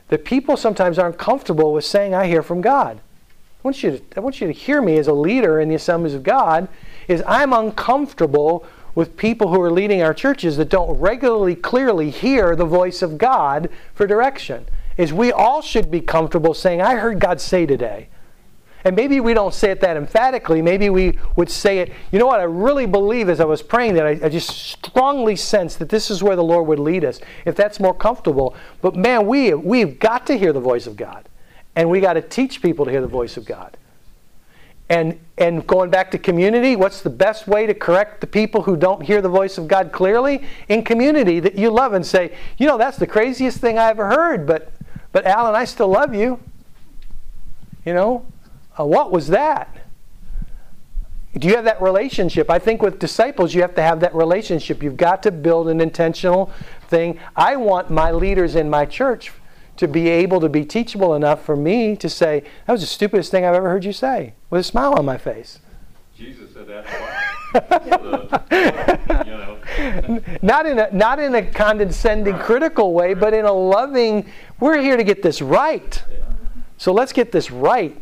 that 0.10 0.26
people 0.26 0.56
sometimes 0.58 1.00
aren't 1.00 1.18
comfortable 1.18 1.74
with 1.74 1.86
saying, 1.86 2.14
I 2.14 2.28
hear 2.28 2.44
from 2.44 2.62
God. 2.62 2.98
I 2.98 3.68
want, 3.68 3.82
you 3.82 3.92
to, 3.98 4.04
I 4.16 4.20
want 4.20 4.40
you 4.40 4.48
to 4.48 4.54
hear 4.54 4.82
me 4.82 4.98
as 4.98 5.08
a 5.08 5.14
leader 5.14 5.60
in 5.60 5.70
the 5.70 5.76
assemblies 5.76 6.14
of 6.14 6.24
God 6.24 6.68
is 7.08 7.24
I'm 7.26 7.52
uncomfortable 7.52 8.66
with 8.94 9.18
people 9.18 9.50
who 9.50 9.62
are 9.62 9.72
leading 9.72 10.02
our 10.02 10.14
churches 10.14 10.58
that 10.58 10.70
don't 10.70 11.00
regularly 11.00 11.56
clearly 11.56 12.10
hear 12.10 12.56
the 12.56 12.66
voice 12.66 13.02
of 13.02 13.18
God 13.18 13.70
for 13.94 14.08
direction. 14.08 14.66
Is 14.98 15.12
we 15.12 15.32
all 15.32 15.62
should 15.62 15.92
be 15.92 16.00
comfortable 16.00 16.54
saying, 16.54 16.82
I 16.82 16.96
heard 16.96 17.20
God 17.20 17.42
say 17.42 17.66
today. 17.66 18.08
And 18.86 18.96
maybe 18.96 19.20
we 19.20 19.34
don't 19.34 19.54
say 19.54 19.72
it 19.72 19.82
that 19.82 19.98
emphatically. 19.98 20.62
Maybe 20.62 20.92
we 20.92 21.18
would 21.36 21.50
say 21.50 21.80
it, 21.80 21.92
you 22.12 22.20
know 22.20 22.28
what, 22.28 22.40
I 22.40 22.44
really 22.44 22.86
believe 22.86 23.30
as 23.30 23.40
I 23.40 23.46
was 23.46 23.64
praying 23.64 23.96
that 23.96 24.06
I, 24.06 24.20
I, 24.24 24.30
just 24.30 24.50
strongly 24.50 25.36
sense 25.36 25.76
that 25.78 25.90
this 25.90 26.12
is 26.12 26.22
where 26.22 26.36
the 26.36 26.44
Lord 26.44 26.68
would 26.68 26.78
lead 26.78 27.04
us, 27.04 27.20
if 27.46 27.56
that's 27.56 27.80
more 27.80 27.96
comfortable. 27.96 28.56
But 28.84 28.96
man, 28.96 29.26
we, 29.26 29.56
we've 29.56 30.00
got 30.00 30.28
to 30.28 30.38
hear 30.38 30.54
the 30.54 30.60
voice 30.60 30.86
of 30.86 30.96
God. 30.96 31.28
And 31.76 31.90
we 31.90 32.00
got 32.00 32.14
to 32.14 32.22
teach 32.22 32.62
people 32.62 32.86
to 32.86 32.92
hear 32.92 33.02
the 33.02 33.08
voice 33.08 33.38
of 33.38 33.46
God. 33.46 33.76
And, 34.88 35.20
and 35.40 35.66
going 35.66 35.90
back 35.90 36.12
to 36.12 36.20
community, 36.20 36.76
what's 36.76 37.02
the 37.02 37.10
best 37.10 37.48
way 37.48 37.66
to 37.66 37.74
correct 37.74 38.22
the 38.22 38.28
people 38.28 38.62
who 38.62 38.78
don't 38.78 39.02
hear 39.02 39.20
the 39.20 39.30
voice 39.30 39.58
of 39.58 39.68
God 39.68 39.92
clearly? 39.92 40.44
In 40.70 40.84
community 40.84 41.40
that 41.40 41.56
you 41.56 41.72
love 41.72 41.94
and 41.94 42.06
say, 42.06 42.36
you 42.60 42.68
know, 42.68 42.78
that's 42.78 42.98
the 42.98 43.08
craziest 43.08 43.58
thing 43.58 43.80
I 43.80 43.90
ever 43.90 44.06
heard, 44.06 44.46
but, 44.46 44.72
but 45.12 45.26
Alan, 45.26 45.56
I 45.56 45.66
still 45.66 45.88
love 45.88 46.14
you. 46.14 46.40
You 47.84 47.96
know, 47.96 48.26
uh, 48.80 48.86
what 48.86 49.12
was 49.12 49.28
that? 49.28 49.76
Do 51.38 51.50
you 51.50 51.56
have 51.56 51.66
that 51.66 51.82
relationship? 51.82 52.50
I 52.50 52.60
think 52.60 52.82
with 52.82 52.98
disciples, 52.98 53.54
you 53.54 53.62
have 53.62 53.76
to 53.76 53.82
have 53.82 54.00
that 54.00 54.16
relationship. 54.16 54.82
You've 54.82 54.96
got 54.96 55.22
to 55.24 55.32
build 55.32 55.68
an 55.68 55.82
intentional 55.82 56.52
thing. 56.88 57.20
I 57.36 57.58
want 57.58 57.90
my 57.90 58.12
leaders 58.12 58.56
in 58.56 58.70
my 58.70 58.86
church 58.86 59.34
to 59.78 59.88
be 59.88 60.08
able 60.08 60.40
to 60.40 60.48
be 60.48 60.64
teachable 60.64 61.16
enough 61.16 61.44
for 61.44 61.58
me 61.58 61.98
to 61.98 62.10
say, 62.10 62.44
that 62.66 62.72
was 62.72 62.82
the 62.82 62.88
stupidest 62.88 63.32
thing 63.32 63.44
I've 63.44 63.56
ever 63.56 63.70
heard 63.70 63.84
you 63.84 63.92
say, 63.92 64.34
with 64.50 64.62
a 64.62 64.64
smile 64.64 64.94
on 64.94 65.04
my 65.04 65.18
face. 65.18 65.60
Jesus 66.18 66.54
said 66.54 66.68
that. 66.68 66.86
not 70.42 70.66
in 70.66 70.80
a 70.80 70.90
not 70.92 71.20
in 71.20 71.36
a 71.36 71.42
condescending, 71.42 72.38
critical 72.38 72.94
way, 72.94 73.14
but 73.14 73.34
in 73.34 73.44
a 73.46 73.52
loving. 73.52 74.26
We're 74.60 74.82
here 74.82 74.96
to 74.96 75.04
get 75.04 75.22
this 75.22 75.42
right, 75.42 76.02
so 76.78 76.94
let's 76.94 77.12
get 77.12 77.34
this 77.34 77.52
right. 77.52 78.02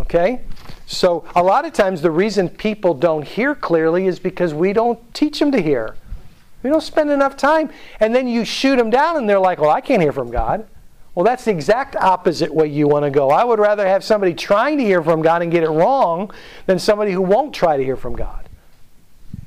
Okay? 0.00 0.42
So, 0.86 1.24
a 1.34 1.42
lot 1.42 1.64
of 1.64 1.72
times 1.72 2.02
the 2.02 2.10
reason 2.10 2.48
people 2.48 2.94
don't 2.94 3.26
hear 3.26 3.54
clearly 3.54 4.06
is 4.06 4.18
because 4.18 4.52
we 4.52 4.72
don't 4.72 5.14
teach 5.14 5.38
them 5.38 5.50
to 5.52 5.62
hear. 5.62 5.96
We 6.62 6.70
don't 6.70 6.82
spend 6.82 7.10
enough 7.10 7.36
time. 7.36 7.70
And 8.00 8.14
then 8.14 8.26
you 8.26 8.44
shoot 8.44 8.76
them 8.76 8.90
down 8.90 9.16
and 9.16 9.28
they're 9.28 9.38
like, 9.38 9.60
well, 9.60 9.70
I 9.70 9.80
can't 9.80 10.02
hear 10.02 10.12
from 10.12 10.30
God. 10.30 10.66
Well, 11.14 11.24
that's 11.24 11.44
the 11.44 11.52
exact 11.52 11.94
opposite 11.94 12.52
way 12.52 12.66
you 12.66 12.88
want 12.88 13.04
to 13.04 13.10
go. 13.10 13.30
I 13.30 13.44
would 13.44 13.60
rather 13.60 13.86
have 13.86 14.02
somebody 14.02 14.34
trying 14.34 14.78
to 14.78 14.84
hear 14.84 15.02
from 15.02 15.22
God 15.22 15.42
and 15.42 15.52
get 15.52 15.62
it 15.62 15.68
wrong 15.68 16.32
than 16.66 16.78
somebody 16.78 17.12
who 17.12 17.22
won't 17.22 17.54
try 17.54 17.76
to 17.76 17.84
hear 17.84 17.96
from 17.96 18.16
God. 18.16 18.48
You 19.32 19.40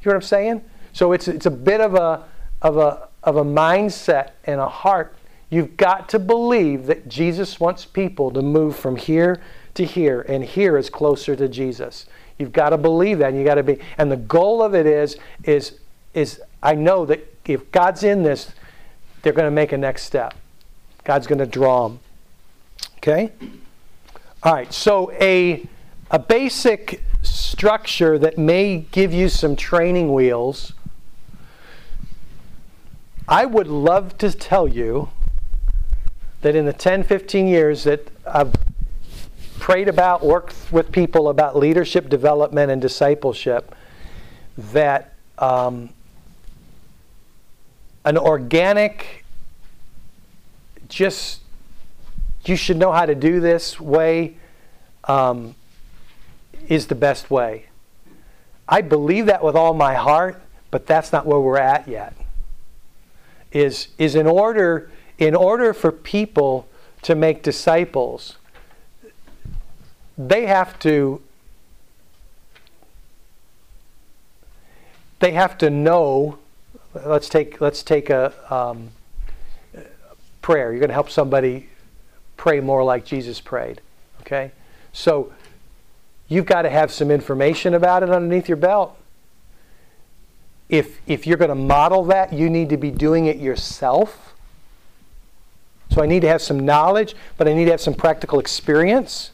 hear 0.00 0.12
what 0.12 0.16
I'm 0.16 0.22
saying? 0.22 0.64
So 0.92 1.12
it's, 1.12 1.28
it's 1.28 1.46
a 1.46 1.50
bit 1.50 1.80
of 1.80 1.94
a, 1.94 2.24
of, 2.60 2.76
a, 2.76 3.08
of 3.22 3.36
a 3.36 3.44
mindset 3.44 4.30
and 4.44 4.60
a 4.60 4.68
heart. 4.68 5.14
You've 5.48 5.76
got 5.76 6.08
to 6.08 6.18
believe 6.18 6.86
that 6.86 7.08
Jesus 7.08 7.60
wants 7.60 7.84
people 7.84 8.30
to 8.32 8.42
move 8.42 8.74
from 8.74 8.96
here 8.96 9.40
to 9.74 9.84
here, 9.84 10.22
and 10.22 10.44
here 10.44 10.76
is 10.76 10.90
closer 10.90 11.34
to 11.36 11.48
Jesus. 11.48 12.06
You've 12.38 12.52
got 12.52 12.70
to 12.70 12.78
believe 12.78 13.18
that, 13.18 13.30
and 13.30 13.38
you 13.38 13.44
got 13.44 13.54
to 13.54 13.62
be. 13.62 13.78
And 13.98 14.10
the 14.10 14.16
goal 14.16 14.62
of 14.62 14.74
it 14.74 14.86
is, 14.86 15.16
is, 15.44 15.78
is 16.14 16.40
I 16.62 16.74
know 16.74 17.06
that 17.06 17.26
if 17.46 17.70
God's 17.72 18.02
in 18.02 18.22
this, 18.22 18.52
they're 19.22 19.32
going 19.32 19.46
to 19.46 19.50
make 19.50 19.72
a 19.72 19.78
next 19.78 20.02
step. 20.02 20.34
God's 21.04 21.26
going 21.26 21.38
to 21.38 21.46
draw 21.46 21.88
them. 21.88 22.00
Okay? 22.98 23.32
All 24.42 24.52
right, 24.52 24.72
so 24.72 25.12
a, 25.12 25.66
a 26.10 26.18
basic 26.18 27.02
structure 27.22 28.18
that 28.18 28.38
may 28.38 28.78
give 28.90 29.12
you 29.12 29.28
some 29.28 29.54
training 29.54 30.12
wheels. 30.12 30.72
I 33.28 33.46
would 33.46 33.68
love 33.68 34.18
to 34.18 34.32
tell 34.32 34.66
you 34.66 35.10
that 36.40 36.56
in 36.56 36.66
the 36.66 36.72
10, 36.72 37.04
15 37.04 37.46
years 37.46 37.84
that 37.84 38.10
I've 38.26 38.52
prayed 39.62 39.86
about, 39.86 40.26
worked 40.26 40.56
with 40.72 40.90
people 40.90 41.28
about 41.28 41.56
leadership 41.56 42.08
development 42.08 42.68
and 42.68 42.82
discipleship, 42.82 43.72
that 44.58 45.14
um, 45.38 45.88
an 48.04 48.18
organic 48.18 49.24
just 50.88 51.42
you 52.44 52.56
should 52.56 52.76
know 52.76 52.90
how 52.90 53.06
to 53.06 53.14
do 53.14 53.38
this 53.38 53.78
way 53.78 54.36
um, 55.04 55.54
is 56.66 56.88
the 56.88 56.96
best 56.96 57.30
way. 57.30 57.66
I 58.68 58.80
believe 58.80 59.26
that 59.26 59.44
with 59.44 59.54
all 59.54 59.74
my 59.74 59.94
heart, 59.94 60.42
but 60.72 60.88
that's 60.88 61.12
not 61.12 61.24
where 61.24 61.38
we're 61.38 61.58
at 61.58 61.86
yet. 61.86 62.16
Is 63.52 63.88
is 63.96 64.16
in 64.16 64.26
order 64.26 64.90
in 65.18 65.36
order 65.36 65.72
for 65.72 65.92
people 65.92 66.66
to 67.02 67.14
make 67.14 67.44
disciples, 67.44 68.38
they 70.18 70.46
have 70.46 70.78
to 70.80 71.20
they 75.20 75.32
have 75.32 75.56
to 75.58 75.70
know. 75.70 76.38
Let's 76.94 77.28
take 77.28 77.60
let's 77.60 77.82
take 77.82 78.10
a 78.10 78.32
um, 78.54 78.90
prayer. 80.42 80.72
You're 80.72 80.80
going 80.80 80.88
to 80.88 80.94
help 80.94 81.10
somebody 81.10 81.68
pray 82.36 82.60
more 82.60 82.84
like 82.84 83.04
Jesus 83.04 83.40
prayed. 83.40 83.80
Okay? 84.20 84.50
So 84.92 85.32
you've 86.28 86.46
got 86.46 86.62
to 86.62 86.70
have 86.70 86.90
some 86.90 87.10
information 87.10 87.74
about 87.74 88.02
it 88.02 88.10
underneath 88.10 88.48
your 88.48 88.56
belt. 88.56 88.98
If, 90.68 91.00
if 91.06 91.26
you're 91.26 91.36
going 91.36 91.50
to 91.50 91.54
model 91.54 92.04
that, 92.06 92.32
you 92.32 92.48
need 92.48 92.70
to 92.70 92.76
be 92.76 92.90
doing 92.90 93.26
it 93.26 93.36
yourself. 93.36 94.34
So 95.90 96.02
I 96.02 96.06
need 96.06 96.20
to 96.20 96.28
have 96.28 96.40
some 96.40 96.60
knowledge, 96.60 97.14
but 97.36 97.46
I 97.46 97.52
need 97.52 97.66
to 97.66 97.72
have 97.72 97.80
some 97.80 97.94
practical 97.94 98.40
experience. 98.40 99.31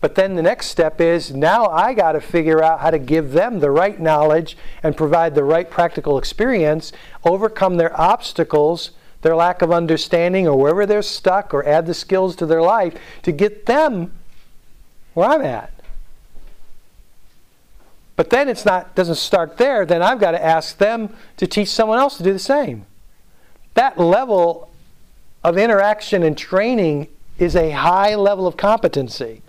But 0.00 0.14
then 0.14 0.34
the 0.34 0.42
next 0.42 0.66
step 0.66 1.00
is 1.00 1.34
now 1.34 1.66
I 1.66 1.94
got 1.94 2.12
to 2.12 2.20
figure 2.20 2.62
out 2.62 2.80
how 2.80 2.90
to 2.90 2.98
give 2.98 3.32
them 3.32 3.60
the 3.60 3.70
right 3.70 3.98
knowledge 3.98 4.56
and 4.82 4.96
provide 4.96 5.34
the 5.34 5.44
right 5.44 5.68
practical 5.68 6.18
experience, 6.18 6.92
overcome 7.24 7.76
their 7.76 7.98
obstacles 7.98 8.90
their 9.26 9.34
lack 9.34 9.60
of 9.60 9.72
understanding 9.72 10.46
or 10.46 10.56
wherever 10.56 10.86
they're 10.86 11.02
stuck 11.02 11.52
or 11.52 11.66
add 11.66 11.84
the 11.84 11.94
skills 11.94 12.36
to 12.36 12.46
their 12.46 12.62
life 12.62 12.94
to 13.22 13.32
get 13.32 13.66
them 13.66 14.12
where 15.14 15.28
I'm 15.28 15.42
at. 15.42 15.72
But 18.14 18.30
then 18.30 18.48
it's 18.48 18.64
not 18.64 18.94
doesn't 18.94 19.16
start 19.16 19.58
there, 19.58 19.84
then 19.84 20.00
I've 20.00 20.20
got 20.20 20.30
to 20.30 20.44
ask 20.44 20.78
them 20.78 21.14
to 21.38 21.46
teach 21.48 21.68
someone 21.68 21.98
else 21.98 22.16
to 22.18 22.22
do 22.22 22.32
the 22.32 22.38
same. 22.38 22.86
That 23.74 23.98
level 23.98 24.70
of 25.42 25.58
interaction 25.58 26.22
and 26.22 26.38
training 26.38 27.08
is 27.36 27.56
a 27.56 27.72
high 27.72 28.14
level 28.14 28.46
of 28.46 28.56
competency. 28.56 29.42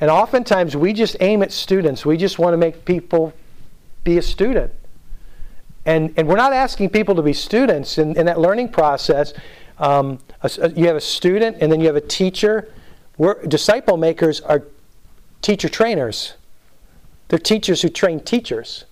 And 0.00 0.10
oftentimes 0.10 0.76
we 0.76 0.92
just 0.92 1.16
aim 1.20 1.42
at 1.42 1.52
students. 1.52 2.04
We 2.04 2.16
just 2.16 2.38
want 2.38 2.52
to 2.52 2.56
make 2.56 2.84
people 2.84 3.32
be 4.02 4.18
a 4.18 4.22
student. 4.22 4.72
And, 5.86 6.14
and 6.16 6.26
we're 6.26 6.36
not 6.36 6.52
asking 6.52 6.90
people 6.90 7.14
to 7.14 7.22
be 7.22 7.32
students 7.32 7.98
in, 7.98 8.16
in 8.16 8.26
that 8.26 8.40
learning 8.40 8.70
process. 8.70 9.34
Um, 9.78 10.18
a, 10.42 10.50
a, 10.60 10.70
you 10.70 10.86
have 10.86 10.96
a 10.96 11.00
student 11.00 11.58
and 11.60 11.70
then 11.70 11.80
you 11.80 11.86
have 11.86 11.96
a 11.96 12.00
teacher. 12.00 12.72
We're, 13.18 13.42
disciple 13.46 13.96
makers 13.96 14.40
are 14.40 14.64
teacher 15.42 15.68
trainers. 15.68 16.34
They're 17.28 17.38
teachers 17.38 17.82
who 17.82 17.88
train 17.88 18.20
teachers. 18.20 18.84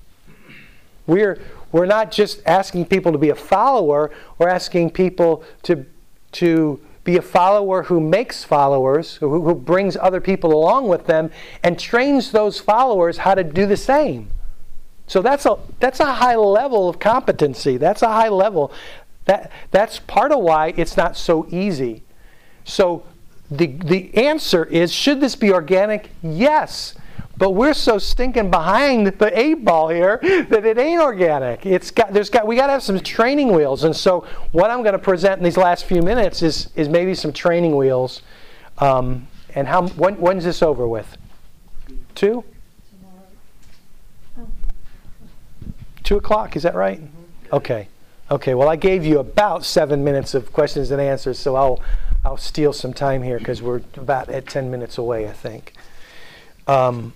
We're, 1.07 1.41
we're 1.73 1.87
not 1.87 2.13
just 2.13 2.43
asking 2.47 2.87
people 2.87 3.13
to 3.13 3.19
be 3.19 3.31
a 3.31 3.35
follower, 3.35 4.11
we're 4.39 4.49
asking 4.49 4.91
people 4.91 5.45
to, 5.65 5.87
to 6.33 6.81
be 7.05 7.17
a 7.17 7.23
follower 7.23 7.85
who 7.85 8.01
makes 8.01 8.45
followers, 8.45 9.17
who, 9.17 9.43
who 9.43 9.55
brings 9.55 9.97
other 9.97 10.21
people 10.21 10.53
along 10.53 10.89
with 10.89 11.07
them, 11.07 11.31
and 11.63 11.79
trains 11.79 12.31
those 12.31 12.61
followers 12.61 13.19
how 13.19 13.35
to 13.35 13.43
do 13.43 13.67
the 13.67 13.77
same. 13.77 14.31
So 15.07 15.21
that's 15.21 15.45
a 15.47 15.59
that's 15.81 16.01
a 16.01 16.15
high 16.15 16.37
level 16.37 16.89
of 16.89 16.99
competency. 16.99 17.77
That's 17.77 18.03
a 18.03 18.09
high 18.09 18.29
level. 18.29 18.73
That 19.25 19.51
that's 19.71 19.99
part 19.99 20.33
of 20.33 20.41
why 20.41 20.75
it's 20.77 20.97
not 20.97 21.17
so 21.17 21.47
easy. 21.51 22.03
So 22.65 23.05
the 23.51 23.67
the 23.67 24.15
answer 24.15 24.65
is 24.65 24.93
should 24.93 25.21
this 25.21 25.35
be 25.37 25.53
organic? 25.53 26.11
Yes. 26.23 26.95
But 27.37 27.51
we're 27.53 27.75
so 27.75 27.99
stinking 27.99 28.51
behind 28.51 29.07
the 29.07 29.39
eight 29.39 29.65
ball 29.65 29.89
here 29.89 30.19
that 30.23 30.65
it 30.65 30.79
ain't 30.79 31.01
organic. 31.01 31.65
It's 31.67 31.91
got 31.91 32.13
there's 32.13 32.31
got 32.31 32.47
we 32.47 32.57
got 32.57 32.67
to 32.67 32.73
have 32.73 32.83
some 32.83 33.01
training 33.01 33.53
wheels. 33.53 33.85
And 33.85 33.97
so 33.97 34.27
what 34.53 34.71
I'm 34.71 34.83
going 34.83 34.93
to 34.93 34.99
present 34.99 35.39
in 35.39 35.45
these 35.45 35.57
last 35.57 35.85
few 35.87 36.03
minutes 36.03 36.43
is 36.43 36.71
is 36.77 36.89
maybe 36.89 37.15
some 37.15 37.33
training 37.33 37.77
wheels. 37.77 38.23
Um, 38.79 39.29
and 39.55 39.67
how 39.67 39.89
when, 39.89 40.15
when's 40.17 40.45
this 40.45 40.63
over 40.63 40.87
with? 40.87 41.17
Two. 42.15 42.45
Two 46.03 46.17
o'clock, 46.17 46.57
is 46.57 46.63
that 46.65 46.75
right? 46.75 47.01
Okay. 47.53 47.89
Okay, 48.31 48.55
well, 48.55 48.69
I 48.69 48.77
gave 48.77 49.05
you 49.05 49.19
about 49.19 49.65
seven 49.65 50.03
minutes 50.03 50.35
of 50.35 50.53
questions 50.53 50.91
and 50.91 51.01
answers, 51.01 51.39
so 51.39 51.55
I'll, 51.55 51.83
I'll 52.25 52.39
steal 52.39 52.73
some 52.73 52.95
time 52.95 53.23
here 53.23 53.39
because 53.39 53.61
we're 53.61 53.83
about 53.95 54.31
at 54.31 54.47
10 54.47 54.71
minutes 54.71 54.97
away, 54.97 55.29
I 55.29 55.33
think. 55.33 55.75
Um, 56.67 57.13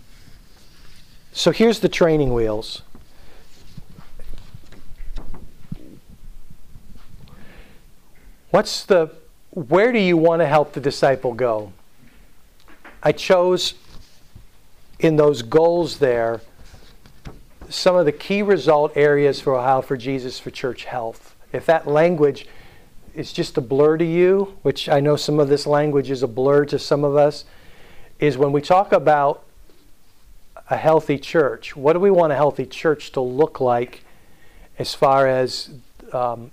so 1.36 1.50
here's 1.50 1.80
the 1.80 1.88
training 1.90 2.32
wheels. 2.32 2.80
What's 8.48 8.86
the, 8.86 9.10
where 9.50 9.92
do 9.92 9.98
you 9.98 10.16
want 10.16 10.40
to 10.40 10.46
help 10.46 10.72
the 10.72 10.80
disciple 10.80 11.34
go? 11.34 11.74
I 13.02 13.12
chose 13.12 13.74
in 14.98 15.16
those 15.16 15.42
goals 15.42 15.98
there 15.98 16.40
some 17.68 17.96
of 17.96 18.06
the 18.06 18.12
key 18.12 18.40
result 18.40 18.96
areas 18.96 19.38
for 19.38 19.54
Ohio 19.54 19.82
for 19.82 19.98
Jesus 19.98 20.40
for 20.40 20.50
church 20.50 20.86
health. 20.86 21.36
If 21.52 21.66
that 21.66 21.86
language 21.86 22.46
is 23.14 23.30
just 23.30 23.58
a 23.58 23.60
blur 23.60 23.98
to 23.98 24.06
you, 24.06 24.56
which 24.62 24.88
I 24.88 25.00
know 25.00 25.16
some 25.16 25.38
of 25.38 25.48
this 25.48 25.66
language 25.66 26.10
is 26.10 26.22
a 26.22 26.28
blur 26.28 26.64
to 26.64 26.78
some 26.78 27.04
of 27.04 27.14
us, 27.14 27.44
is 28.18 28.38
when 28.38 28.52
we 28.52 28.62
talk 28.62 28.90
about 28.92 29.45
a 30.68 30.76
healthy 30.76 31.18
church, 31.18 31.76
what 31.76 31.92
do 31.92 32.00
we 32.00 32.10
want 32.10 32.32
a 32.32 32.36
healthy 32.36 32.66
church 32.66 33.12
to 33.12 33.20
look 33.20 33.60
like 33.60 34.02
as 34.78 34.94
far 34.94 35.26
as 35.26 35.70
um, 36.12 36.50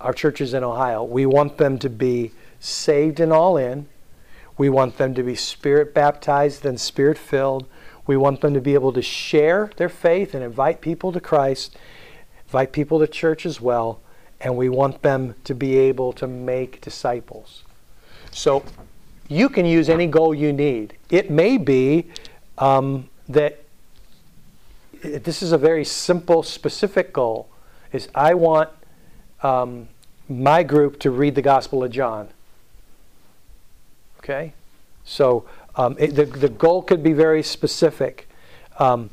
our 0.00 0.12
churches 0.12 0.54
in 0.54 0.64
Ohio? 0.64 1.04
We 1.04 1.26
want 1.26 1.56
them 1.56 1.78
to 1.78 1.88
be 1.88 2.32
saved 2.60 3.20
and 3.20 3.32
all 3.32 3.56
in. 3.56 3.86
We 4.56 4.68
want 4.68 4.98
them 4.98 5.14
to 5.14 5.22
be 5.22 5.34
spirit 5.34 5.94
baptized 5.94 6.64
and 6.64 6.80
spirit 6.80 7.18
filled. 7.18 7.66
We 8.06 8.16
want 8.16 8.40
them 8.40 8.54
to 8.54 8.60
be 8.60 8.74
able 8.74 8.92
to 8.92 9.02
share 9.02 9.70
their 9.76 9.88
faith 9.88 10.34
and 10.34 10.44
invite 10.44 10.80
people 10.80 11.12
to 11.12 11.20
Christ, 11.20 11.76
invite 12.46 12.72
people 12.72 12.98
to 12.98 13.06
church 13.06 13.46
as 13.46 13.60
well, 13.60 14.00
and 14.40 14.56
we 14.56 14.68
want 14.68 15.02
them 15.02 15.34
to 15.44 15.54
be 15.54 15.76
able 15.78 16.12
to 16.14 16.26
make 16.26 16.80
disciples. 16.80 17.64
So 18.30 18.64
you 19.28 19.48
can 19.48 19.64
use 19.64 19.88
any 19.88 20.06
goal 20.06 20.34
you 20.34 20.52
need. 20.52 20.96
It 21.10 21.30
may 21.30 21.56
be 21.56 22.08
um, 22.58 23.08
that 23.28 23.64
this 25.02 25.42
is 25.42 25.52
a 25.52 25.58
very 25.58 25.84
simple, 25.84 26.42
specific 26.42 27.12
goal. 27.12 27.48
Is 27.92 28.08
I 28.14 28.34
want 28.34 28.70
um, 29.42 29.88
my 30.28 30.62
group 30.62 30.98
to 31.00 31.10
read 31.10 31.34
the 31.34 31.42
Gospel 31.42 31.84
of 31.84 31.90
John. 31.90 32.28
Okay, 34.18 34.54
so 35.04 35.44
um, 35.76 35.96
it, 35.98 36.14
the, 36.14 36.24
the 36.24 36.48
goal 36.48 36.82
could 36.82 37.02
be 37.02 37.12
very 37.12 37.42
specific. 37.42 38.28
Um, 38.78 39.10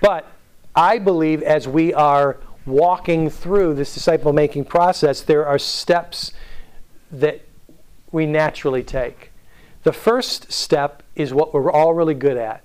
but 0.00 0.26
I 0.74 0.98
believe 0.98 1.42
as 1.42 1.68
we 1.68 1.92
are 1.92 2.38
walking 2.66 3.28
through 3.28 3.74
this 3.74 3.92
disciple 3.92 4.32
making 4.32 4.64
process, 4.64 5.20
there 5.20 5.46
are 5.46 5.58
steps 5.58 6.32
that 7.10 7.42
we 8.10 8.26
naturally 8.26 8.82
take. 8.82 9.30
The 9.82 9.92
first 9.92 10.50
step 10.50 11.02
is 11.14 11.34
what 11.34 11.52
we're 11.52 11.70
all 11.70 11.92
really 11.92 12.14
good 12.14 12.38
at 12.38 12.64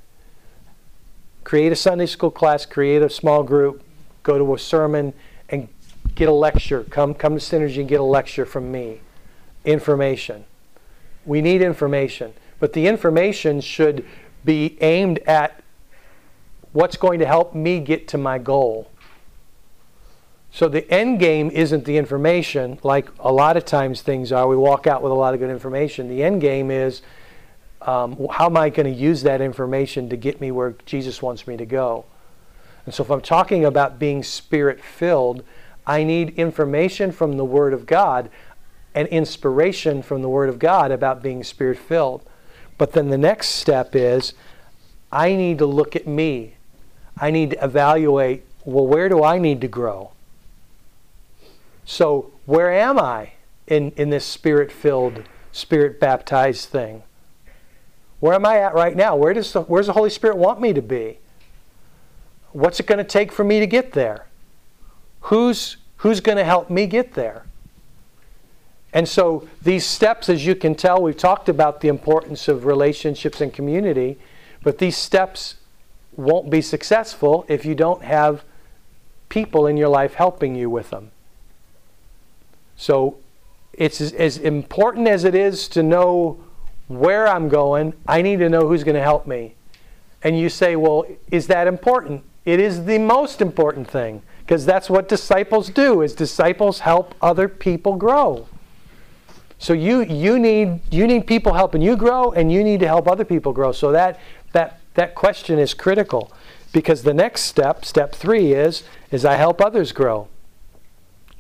create 1.50 1.72
a 1.72 1.76
Sunday 1.76 2.06
school 2.06 2.30
class, 2.30 2.64
create 2.64 3.02
a 3.02 3.10
small 3.10 3.41
group, 3.41 3.82
go 4.22 4.38
to 4.38 4.54
a 4.54 4.60
sermon, 4.60 5.12
and 5.50 5.68
get 6.14 6.30
a 6.30 6.32
lecture. 6.32 6.84
Come, 6.91 7.16
come 7.16 7.39
to 7.39 7.43
Synergy 7.43 7.80
and 7.80 7.89
get 7.89 8.00
a 8.00 8.04
lecture 8.04 8.45
from 8.45 8.72
me. 8.72 9.02
Information. 9.66 10.45
We 11.26 11.41
need 11.41 11.64
information. 11.64 12.34
But 12.60 12.74
the 12.74 12.86
information 12.86 13.62
should 13.62 14.06
be 14.45 14.78
aimed 14.80 15.18
at 15.26 15.64
what's 16.72 16.97
going 16.97 17.18
to 17.18 17.26
help 17.26 17.56
me 17.56 17.80
get 17.80 18.08
to 18.10 18.20
my 18.20 18.38
goal. 18.38 18.91
So 20.52 20.70
the 20.70 20.88
end 20.91 21.18
game 21.18 21.50
isn't 21.50 21.84
the 21.84 21.97
information, 21.97 22.78
like 22.84 23.10
a 23.18 23.34
lot 23.34 23.58
of 23.58 23.66
times 23.66 24.04
things 24.04 24.32
are. 24.32 24.47
We 24.47 24.56
walk 24.56 24.86
out 24.86 25.02
with 25.02 25.12
a 25.12 25.16
lot 25.16 25.34
of 25.34 25.39
good 25.39 25.50
information. 25.50 26.10
The 26.10 26.22
end 26.22 26.41
game 26.41 26.70
is 26.70 27.02
um, 27.90 28.28
how 28.30 28.46
am 28.46 28.56
I 28.56 28.70
going 28.70 28.86
to 28.86 29.02
use 29.02 29.24
that 29.24 29.42
information 29.42 30.10
to 30.10 30.16
get 30.16 30.40
me 30.40 30.52
where 30.52 30.76
Jesus 30.86 31.24
wants 31.24 31.48
me 31.48 31.58
to 31.58 31.66
go? 31.66 32.06
And 32.86 32.94
so 32.94 33.04
if 33.04 33.10
I'm 33.10 33.22
talking 33.22 33.66
about 33.66 33.98
being 33.98 34.22
spirit 34.22 34.84
filled, 34.84 35.44
I 35.88 36.04
need 36.04 36.38
information 36.38 37.12
from 37.12 37.38
the 37.38 37.46
Word 37.46 37.74
of 37.74 37.88
God 37.88 38.30
and 38.94 39.08
inspiration 39.08 40.04
from 40.04 40.22
the 40.22 40.30
Word 40.30 40.50
of 40.50 40.60
God 40.60 40.92
about 40.92 41.24
being 41.24 41.44
spirit 41.44 41.80
filled. 41.80 42.24
But 42.78 42.94
then 42.94 43.10
the 43.10 43.18
next 43.18 43.50
step 43.50 43.96
is 43.96 44.34
I 45.12 45.36
need 45.36 45.58
to 45.58 45.66
look 45.66 45.96
at 45.96 46.08
me. 46.08 46.58
I 47.18 47.32
need 47.32 47.52
to 47.52 47.64
evaluate 47.64 48.46
well, 48.66 48.86
where 48.86 49.10
do 49.10 49.24
I 49.24 49.40
need 49.40 49.62
to 49.62 49.68
grow? 49.68 50.12
So, 51.86 52.32
where 52.46 52.72
am 52.72 53.00
I 53.00 53.32
in, 53.66 53.94
in 53.96 54.12
this 54.12 54.26
spirit 54.26 54.72
filled, 54.72 55.24
spirit 55.52 56.00
baptized 56.00 56.70
thing? 56.70 57.02
Where 58.20 58.34
am 58.34 58.46
I 58.46 58.58
at 58.58 58.74
right 58.74 58.96
now? 58.96 59.16
Where 59.16 59.34
does 59.34 59.54
the, 59.54 59.62
where's 59.62 59.88
the 59.88 59.94
Holy 59.94 60.10
Spirit 60.10 60.38
want 60.38 60.60
me 60.60 60.74
to 60.74 60.82
be? 60.82 61.20
What's 62.52 62.80
it 62.80 62.86
going 62.86 62.98
to 62.98 63.04
take 63.04 63.32
for 63.32 63.44
me 63.44 63.60
to 63.60 63.68
get 63.68 63.94
there? 63.94 64.28
Who's, 65.22 65.78
who's 65.98 66.20
going 66.20 66.38
to 66.38 66.44
help 66.44 66.70
me 66.70 66.88
get 66.88 67.14
there? 67.14 67.46
And 68.92 69.08
so, 69.08 69.48
these 69.62 69.86
steps, 69.86 70.30
as 70.30 70.46
you 70.46 70.56
can 70.56 70.74
tell, 70.74 71.00
we've 71.00 71.16
talked 71.16 71.48
about 71.48 71.82
the 71.82 71.90
importance 71.90 72.48
of 72.48 72.66
relationships 72.66 73.40
and 73.40 73.54
community, 73.54 74.18
but 74.64 74.80
these 74.80 74.98
steps 74.98 75.56
won't 76.16 76.50
be 76.50 76.62
successful 76.62 77.46
if 77.48 77.66
you 77.66 77.76
don't 77.76 78.04
have 78.04 78.44
people 79.30 79.68
in 79.68 79.78
your 79.78 79.90
life 79.90 80.16
helping 80.16 80.56
you 80.56 80.70
with 80.72 80.90
them. 80.90 81.12
So 82.76 83.18
it's 83.74 84.02
as, 84.02 84.12
as, 84.14 84.38
important 84.38 85.08
as 85.08 85.24
it 85.24 85.36
is 85.36 85.68
to 85.70 85.84
know 85.84 86.44
where 86.90 87.28
I'm 87.28 87.48
going, 87.48 87.94
I 88.06 88.22
need 88.22 88.40
to 88.40 88.50
know 88.50 88.68
who's 88.68 88.84
going 88.84 88.96
to 88.96 89.02
help 89.02 89.26
me. 89.26 89.56
And 90.22 90.38
you 90.38 90.50
say, 90.50 90.76
well, 90.76 91.06
is 91.32 91.48
that 91.48 91.68
important? 91.68 92.24
It 92.44 92.60
is 92.60 92.84
the 92.86 92.98
most 92.98 93.42
important 93.42 93.90
thing 93.90 94.22
because 94.42 94.66
that's 94.66 94.90
what 94.90 95.08
disciples 95.08 95.70
do 95.70 96.02
is 96.02 96.14
disciples 96.14 96.80
help 96.80 97.16
other 97.22 97.48
people 97.48 97.96
grow. 97.96 98.48
So 99.60 99.74
you 99.74 100.02
you 100.02 100.40
need 100.40 100.82
you 100.92 101.06
need 101.06 101.28
people 101.28 101.54
helping 101.54 101.82
you 101.82 101.96
grow 101.96 102.32
and 102.32 102.52
you 102.52 102.64
need 102.64 102.80
to 102.80 102.88
help 102.88 103.08
other 103.08 103.26
people 103.26 103.52
grow. 103.54 103.72
So 103.72 103.92
that 103.92 104.20
that 104.54 104.80
that 104.96 105.16
question 105.16 105.60
is 105.60 105.74
critical 105.74 106.32
because 106.72 107.04
the 107.04 107.14
next 107.14 107.42
step, 107.42 107.86
step 107.86 108.16
3 108.16 108.54
is 108.54 108.84
is 109.12 109.26
I 109.26 109.36
help 109.36 109.62
others 109.62 109.92
grow. 109.92 110.28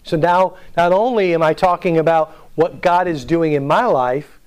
So 0.03 0.17
now, 0.17 0.57
not 0.77 0.91
only 0.91 1.33
am 1.33 1.41
I 1.41 1.53
talking 1.53 1.97
about 1.97 2.31
what 2.55 2.81
God 2.81 3.07
is 3.07 3.25
doing 3.25 3.53
in 3.53 3.65
my 3.65 3.85
life, 3.85 4.38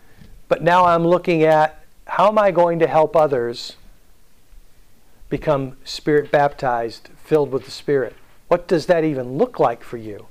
but 0.53 0.63
now 0.63 0.85
I'm 0.85 1.07
looking 1.07 1.45
at 1.45 1.83
how 2.07 2.29
am 2.29 2.37
I 2.37 2.51
going 2.51 2.79
to 2.81 2.87
help 2.87 3.17
others 3.17 3.77
become 5.31 5.79
spirit 5.83 6.31
baptized, 6.31 7.09
filled 7.25 7.51
with 7.51 7.65
the 7.65 7.71
Spirit? 7.71 8.15
What 8.49 8.69
does 8.69 8.85
that 8.85 9.03
even 9.03 9.39
look 9.39 9.59
like 9.59 9.83
for 9.83 9.97
you? 9.97 10.27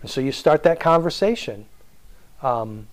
And 0.00 0.08
so 0.08 0.20
you 0.20 0.30
start 0.30 0.62
that 0.62 0.78
conversation. 0.78 1.66
Um, 2.40 2.86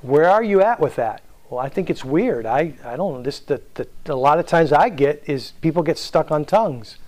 where 0.00 0.30
are 0.30 0.44
you 0.44 0.62
at 0.62 0.78
with 0.78 0.94
that? 0.94 1.22
Well, 1.50 1.58
I 1.58 1.68
think 1.68 1.90
it's 1.90 2.04
weird. 2.04 2.46
I, 2.46 2.74
I 2.84 2.94
don't 2.94 3.14
know. 3.14 3.22
This 3.22 3.40
the, 3.40 3.60
the, 3.74 3.88
a 4.06 4.14
lot 4.14 4.38
of 4.38 4.46
times 4.46 4.72
I 4.72 4.90
get 4.90 5.24
is 5.26 5.54
people 5.60 5.82
get 5.82 5.98
stuck 5.98 6.30
on 6.30 6.44
tongues. 6.44 6.98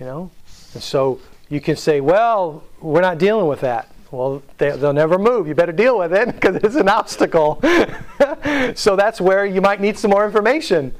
You 0.00 0.06
know? 0.06 0.30
And 0.74 0.82
so 0.82 1.20
you 1.48 1.60
can 1.60 1.76
say, 1.76 2.00
well, 2.00 2.64
we're 2.80 3.00
not 3.00 3.18
dealing 3.18 3.46
with 3.46 3.60
that. 3.60 3.92
Well, 4.12 4.42
they, 4.58 4.70
will 4.76 4.92
never 4.92 5.18
move. 5.18 5.48
You 5.48 5.54
better 5.54 5.72
deal 5.72 5.98
with 5.98 6.12
it 6.12 6.26
because 6.34 6.56
it's 6.56 6.76
an 6.76 6.88
obstacle. 6.88 7.60
so 8.74 8.94
that's 8.94 9.20
where 9.20 9.46
you 9.46 9.60
might 9.60 9.80
need 9.80 9.98
some 9.98 10.10
more 10.10 10.24
information. 10.24 10.94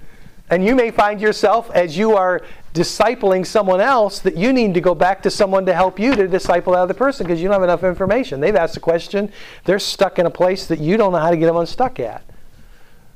And 0.48 0.64
you 0.64 0.74
may 0.74 0.90
find 0.90 1.20
yourself, 1.20 1.70
as 1.70 1.96
you 1.96 2.16
are 2.16 2.42
discipling 2.74 3.46
someone 3.46 3.80
else, 3.80 4.18
that 4.20 4.36
you 4.36 4.52
need 4.52 4.74
to 4.74 4.80
go 4.80 4.94
back 4.94 5.22
to 5.22 5.30
someone 5.30 5.66
to 5.66 5.74
help 5.74 5.98
you 5.98 6.14
to 6.14 6.26
disciple 6.26 6.72
that 6.72 6.80
other 6.80 6.94
person 6.94 7.26
because 7.26 7.40
you 7.40 7.48
don't 7.48 7.54
have 7.54 7.62
enough 7.62 7.84
information. 7.84 8.40
They've 8.40 8.56
asked 8.56 8.76
a 8.76 8.80
question, 8.80 9.30
they're 9.64 9.78
stuck 9.78 10.18
in 10.18 10.26
a 10.26 10.30
place 10.30 10.66
that 10.66 10.78
you 10.78 10.96
don't 10.96 11.12
know 11.12 11.18
how 11.18 11.30
to 11.30 11.36
get 11.36 11.46
them 11.46 11.56
unstuck 11.56 12.00
at. 12.00 12.24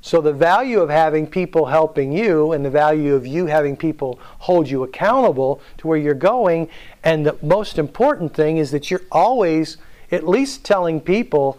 So, 0.01 0.21
the 0.21 0.33
value 0.33 0.81
of 0.81 0.89
having 0.89 1.27
people 1.27 1.67
helping 1.67 2.13
you 2.13 2.53
and 2.53 2.65
the 2.65 2.71
value 2.71 3.15
of 3.15 3.27
you 3.27 3.47
having 3.47 3.77
people 3.77 4.21
hold 4.39 4.69
you 4.69 4.85
accountable 4.85 5.61
to 5.79 5.89
where 5.89 5.99
you're 5.99 6.15
going, 6.15 6.69
and 7.03 7.27
the 7.27 7.37
most 7.43 7.79
important 7.79 8.35
thing 8.35 8.59
is 8.59 8.71
that 8.71 8.91
you're 8.91 9.03
always 9.11 9.79
at 10.13 10.27
least 10.27 10.65
telling 10.65 11.01
people 11.01 11.59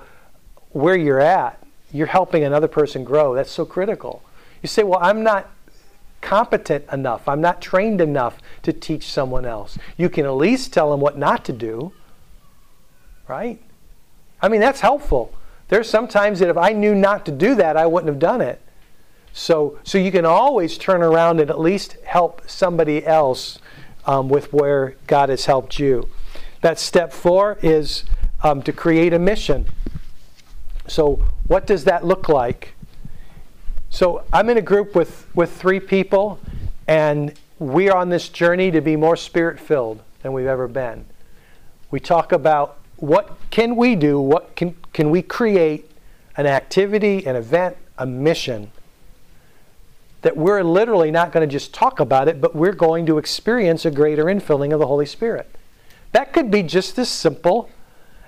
where 0.71 0.95
you're 0.95 1.19
at. 1.19 1.61
You're 1.91 2.07
helping 2.07 2.43
another 2.43 2.67
person 2.67 3.03
grow. 3.03 3.33
That's 3.33 3.51
so 3.51 3.65
critical. 3.65 4.23
You 4.61 4.67
say, 4.67 4.83
Well, 4.83 4.99
I'm 5.01 5.23
not 5.23 5.49
competent 6.21 6.85
enough, 6.91 7.27
I'm 7.27 7.41
not 7.41 7.61
trained 7.61 8.01
enough 8.01 8.37
to 8.63 8.73
teach 8.73 9.11
someone 9.11 9.45
else. 9.45 9.77
You 9.97 10.09
can 10.09 10.25
at 10.25 10.31
least 10.31 10.73
tell 10.73 10.91
them 10.91 10.99
what 10.99 11.17
not 11.17 11.45
to 11.45 11.53
do, 11.53 11.93
right? 13.27 13.61
I 14.41 14.49
mean, 14.49 14.61
that's 14.61 14.81
helpful. 14.81 15.33
There's 15.69 15.89
sometimes 15.89 16.39
that 16.39 16.49
if 16.49 16.57
I 16.57 16.71
knew 16.71 16.95
not 16.95 17.25
to 17.25 17.31
do 17.31 17.55
that, 17.55 17.75
I 17.75 17.85
wouldn't 17.85 18.07
have 18.09 18.19
done 18.19 18.41
it. 18.41 18.61
So, 19.33 19.77
so 19.83 19.97
you 19.97 20.11
can 20.11 20.25
always 20.25 20.77
turn 20.77 21.03
around 21.03 21.39
and 21.39 21.49
at 21.49 21.59
least 21.59 21.97
help 22.05 22.41
somebody 22.49 23.05
else 23.05 23.59
um, 24.05 24.29
with 24.29 24.51
where 24.53 24.95
God 25.05 25.29
has 25.29 25.45
helped 25.45 25.77
you. 25.77 26.09
That 26.61 26.79
step 26.79 27.13
four 27.13 27.59
is 27.61 28.03
um, 28.43 28.63
to 28.63 28.73
create 28.73 29.13
a 29.13 29.19
mission. 29.19 29.67
So, 30.87 31.21
what 31.47 31.67
does 31.67 31.83
that 31.83 32.05
look 32.05 32.29
like? 32.29 32.73
So, 33.89 34.23
I'm 34.33 34.49
in 34.49 34.57
a 34.57 34.61
group 34.61 34.95
with, 34.95 35.27
with 35.35 35.51
three 35.51 35.79
people, 35.79 36.39
and 36.87 37.33
we 37.59 37.89
are 37.89 37.97
on 37.97 38.09
this 38.09 38.29
journey 38.29 38.71
to 38.71 38.81
be 38.81 38.95
more 38.95 39.15
spirit 39.15 39.59
filled 39.59 40.01
than 40.21 40.33
we've 40.33 40.47
ever 40.47 40.67
been. 40.67 41.05
We 41.91 41.99
talk 41.99 42.31
about 42.31 42.79
what 42.95 43.37
can 43.51 43.75
we 43.75 43.95
do? 43.95 44.19
What 44.19 44.55
can, 44.55 44.75
can 44.97 45.11
we 45.11 45.21
create 45.21 45.91
an 46.37 46.47
activity, 46.47 47.23
an 47.27 47.35
event, 47.35 47.77
a 47.99 48.05
mission 48.07 48.71
that 50.23 50.35
we're 50.35 50.63
literally 50.63 51.11
not 51.11 51.31
going 51.31 51.47
to 51.47 51.51
just 51.51 51.71
talk 51.71 51.99
about 51.99 52.27
it, 52.27 52.41
but 52.41 52.55
we're 52.55 52.73
going 52.73 53.05
to 53.05 53.19
experience 53.19 53.85
a 53.85 53.91
greater 53.91 54.25
infilling 54.25 54.73
of 54.73 54.79
the 54.79 54.87
Holy 54.87 55.05
Spirit? 55.05 55.55
That 56.13 56.33
could 56.33 56.49
be 56.49 56.63
just 56.63 56.97
as 56.97 57.09
simple 57.09 57.69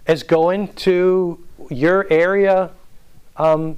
as 0.06 0.22
going 0.22 0.68
to 0.74 1.44
your 1.72 2.06
area 2.12 2.70
um, 3.38 3.78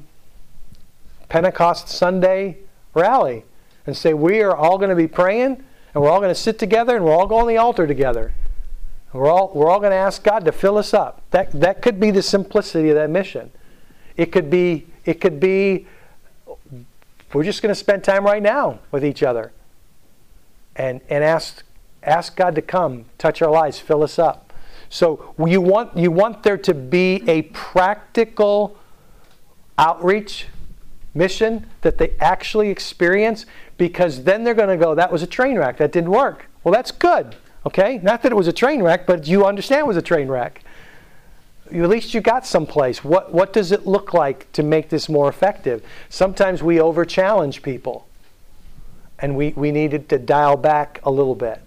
Pentecost 1.30 1.88
Sunday 1.88 2.58
rally 2.94 3.46
and 3.88 3.96
say, 3.96 4.14
We 4.14 4.42
are 4.42 4.54
all 4.54 4.78
going 4.78 4.90
to 4.90 4.98
be 4.98 5.08
praying 5.08 5.64
and 5.94 6.04
we're 6.04 6.10
all 6.10 6.20
going 6.20 6.36
to 6.36 6.42
sit 6.42 6.60
together 6.60 6.98
and 6.98 7.06
we're 7.06 7.14
all 7.14 7.26
going 7.26 7.46
to 7.46 7.54
the 7.54 7.58
altar 7.58 7.88
together. 7.88 8.34
We're 9.14 9.30
all, 9.30 9.52
we're 9.54 9.70
all 9.70 9.80
going 9.80 9.92
to 9.92 9.98
ask 9.98 10.24
God 10.24 10.46
to 10.46 10.52
fill 10.52 10.78
us 10.78 10.94
up. 10.94 11.22
That, 11.32 11.52
that 11.52 11.82
could 11.82 12.00
be 12.00 12.12
the 12.12 12.22
simplicity 12.22 12.90
of 12.90 12.96
that 12.96 13.10
mission. 13.10 13.52
It 14.16 14.32
could 14.32 14.50
be, 14.50 14.88
it 15.06 15.20
could 15.20 15.40
be 15.40 15.88
we're 17.34 17.44
just 17.44 17.62
going 17.62 17.72
to 17.72 17.80
spend 17.80 18.04
time 18.04 18.26
right 18.26 18.44
now 18.44 18.80
with 18.92 19.06
each 19.06 19.24
other 19.24 19.52
and, 20.76 21.02
and 21.10 21.24
ask, 21.24 21.64
ask 22.04 22.36
God 22.36 22.56
to 22.56 22.62
come, 22.62 23.06
touch 23.18 23.42
our 23.42 23.52
lives, 23.52 23.80
fill 23.80 24.04
us 24.04 24.20
up. 24.20 24.54
So 24.90 25.34
you 25.38 25.62
want, 25.62 25.96
you 25.96 26.12
want 26.12 26.44
there 26.44 26.58
to 26.58 26.74
be 26.74 27.24
a 27.28 27.44
practical 27.44 28.78
outreach 29.78 30.48
mission 31.14 31.68
that 31.82 31.98
they 31.98 32.16
actually 32.20 32.70
experience 32.70 33.46
because 33.78 34.24
then 34.24 34.44
they're 34.44 34.54
going 34.54 34.70
to 34.70 34.84
go, 34.84 34.94
that 34.96 35.12
was 35.12 35.24
a 35.24 35.28
train 35.28 35.58
wreck, 35.58 35.78
that 35.78 35.94
didn't 35.94 36.12
work. 36.12 36.48
Well, 36.64 36.74
that's 36.74 36.92
good. 36.92 37.38
Okay? 37.66 38.00
Not 38.02 38.22
that 38.22 38.32
it 38.32 38.36
was 38.36 38.48
a 38.48 38.54
train 38.54 38.82
wreck, 38.82 39.06
but 39.06 39.28
you 39.28 39.46
understand 39.46 39.82
it 39.82 39.88
was 39.88 39.98
a 39.98 40.02
train 40.02 40.28
wreck. 40.28 40.64
at 41.72 41.90
least 41.90 42.14
you 42.14 42.22
got 42.22 42.46
someplace. 42.46 43.04
What, 43.04 43.34
what 43.34 43.54
does 43.54 43.72
it 43.72 43.86
look 43.86 44.14
like 44.14 44.52
to 44.54 44.64
make 44.64 44.90
this 44.90 45.08
more 45.08 45.30
effective? 45.30 45.84
Sometimes 46.10 46.62
we 46.62 46.80
over 46.80 47.06
challenge 47.06 47.62
people, 47.62 48.08
and 49.20 49.36
we, 49.36 49.54
we 49.56 49.72
needed 49.72 50.10
to 50.10 50.18
dial 50.18 50.58
back 50.58 51.00
a 51.04 51.12
little 51.12 51.36
bit. 51.36 51.60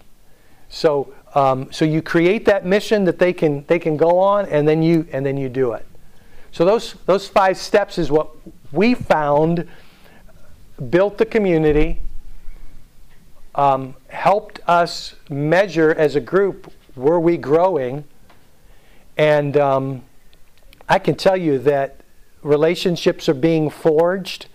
So, 0.69 1.13
Um, 1.35 1.67
so 1.71 1.83
you 1.85 2.01
create 2.01 2.45
that 2.45 2.65
mission 2.65 3.05
that 3.05 3.17
they 3.19 3.33
can 3.33 3.65
they 3.67 3.79
can 3.79 3.97
go 3.97 4.19
on, 4.19 4.45
and 4.45 4.65
then 4.65 4.81
you 4.81 5.05
and 5.11 5.25
then 5.25 5.37
you 5.37 5.49
do 5.49 5.75
it. 5.75 5.85
So 6.51 6.63
those 6.63 6.95
those 7.05 7.27
five 7.27 7.55
steps 7.55 7.97
is 7.97 8.09
what 8.09 8.29
we 8.71 8.95
found 8.95 9.67
built 10.89 11.17
the 11.17 11.25
community, 11.25 11.99
um, 13.53 13.95
helped 14.15 14.59
us 14.65 15.13
measure 15.29 15.91
as 15.91 16.15
a 16.15 16.21
group 16.21 16.71
were 16.95 17.19
we 17.19 17.37
growing, 17.37 18.05
and 19.17 19.57
um, 19.57 20.01
I 20.87 20.99
can 20.99 21.15
tell 21.15 21.37
you 21.37 21.59
that 21.59 21.97
relationships 22.41 23.27
are 23.27 23.33
being 23.33 23.69
forged, 23.69 24.47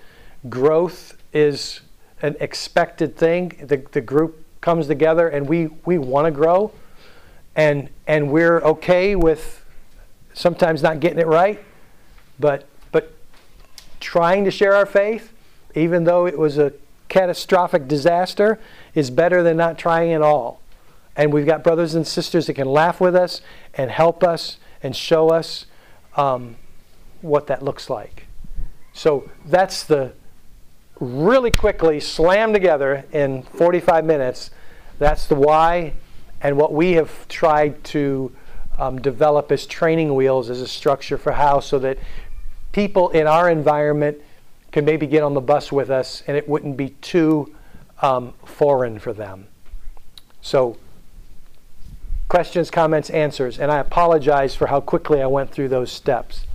growth 0.48 1.16
is 1.32 1.80
an 2.22 2.36
expected 2.40 3.16
thing. 3.16 3.52
The, 3.62 3.76
the 3.92 4.00
group 4.00 4.44
comes 4.60 4.86
together 4.86 5.28
and 5.28 5.48
we, 5.48 5.68
we 5.84 5.98
want 5.98 6.26
to 6.26 6.30
grow, 6.30 6.72
and, 7.54 7.90
and 8.06 8.30
we're 8.30 8.60
okay 8.62 9.14
with 9.14 9.64
sometimes 10.32 10.82
not 10.82 11.00
getting 11.00 11.18
it 11.18 11.26
right, 11.26 11.62
but, 12.38 12.66
but 12.92 13.12
trying 14.00 14.44
to 14.46 14.50
share 14.50 14.74
our 14.74 14.86
faith, 14.86 15.32
even 15.74 16.04
though 16.04 16.26
it 16.26 16.38
was 16.38 16.56
a 16.56 16.72
catastrophic 17.10 17.86
disaster, 17.86 18.58
is 18.94 19.10
better 19.10 19.42
than 19.42 19.58
not 19.58 19.76
trying 19.76 20.12
at 20.12 20.22
all. 20.22 20.62
And 21.14 21.32
we've 21.32 21.44
got 21.44 21.62
brothers 21.62 21.94
and 21.94 22.06
sisters 22.06 22.46
that 22.46 22.54
can 22.54 22.66
laugh 22.66 23.00
with 23.00 23.14
us 23.14 23.42
and 23.74 23.90
help 23.90 24.24
us 24.24 24.56
and 24.82 24.96
show 24.96 25.28
us 25.28 25.66
um, 26.16 26.56
what 27.20 27.46
that 27.48 27.62
looks 27.62 27.90
like. 27.90 28.26
So 28.94 29.28
that's 29.44 29.82
the 29.82 30.12
really 30.98 31.50
quickly 31.50 32.00
slam 32.00 32.52
together 32.52 33.04
in 33.12 33.42
45 33.42 34.04
minutes. 34.04 34.50
That's 34.98 35.26
the 35.26 35.34
why 35.34 35.94
and 36.40 36.56
what 36.56 36.72
we 36.72 36.92
have 36.92 37.28
tried 37.28 37.82
to 37.84 38.34
um, 38.78 39.00
develop 39.00 39.52
as 39.52 39.66
training 39.66 40.14
wheels 40.14 40.48
as 40.48 40.60
a 40.60 40.68
structure 40.68 41.18
for 41.18 41.32
how 41.32 41.60
so 41.60 41.78
that 41.80 41.98
people 42.72 43.10
in 43.10 43.26
our 43.26 43.50
environment 43.50 44.18
can 44.72 44.84
maybe 44.84 45.06
get 45.06 45.22
on 45.22 45.34
the 45.34 45.40
bus 45.40 45.72
with 45.72 45.90
us 45.90 46.22
and 46.26 46.36
it 46.36 46.48
wouldn't 46.48 46.76
be 46.76 46.90
too 47.00 47.54
um, 48.02 48.32
foreign 48.44 48.98
for 48.98 49.12
them. 49.12 49.46
So, 50.42 50.78
questions, 52.28 52.70
comments, 52.70 53.10
answers. 53.10 53.58
And 53.58 53.70
I 53.70 53.78
apologize 53.78 54.54
for 54.54 54.68
how 54.68 54.80
quickly 54.80 55.20
I 55.20 55.26
went 55.26 55.50
through 55.50 55.68
those 55.68 55.90
steps. 55.90 56.46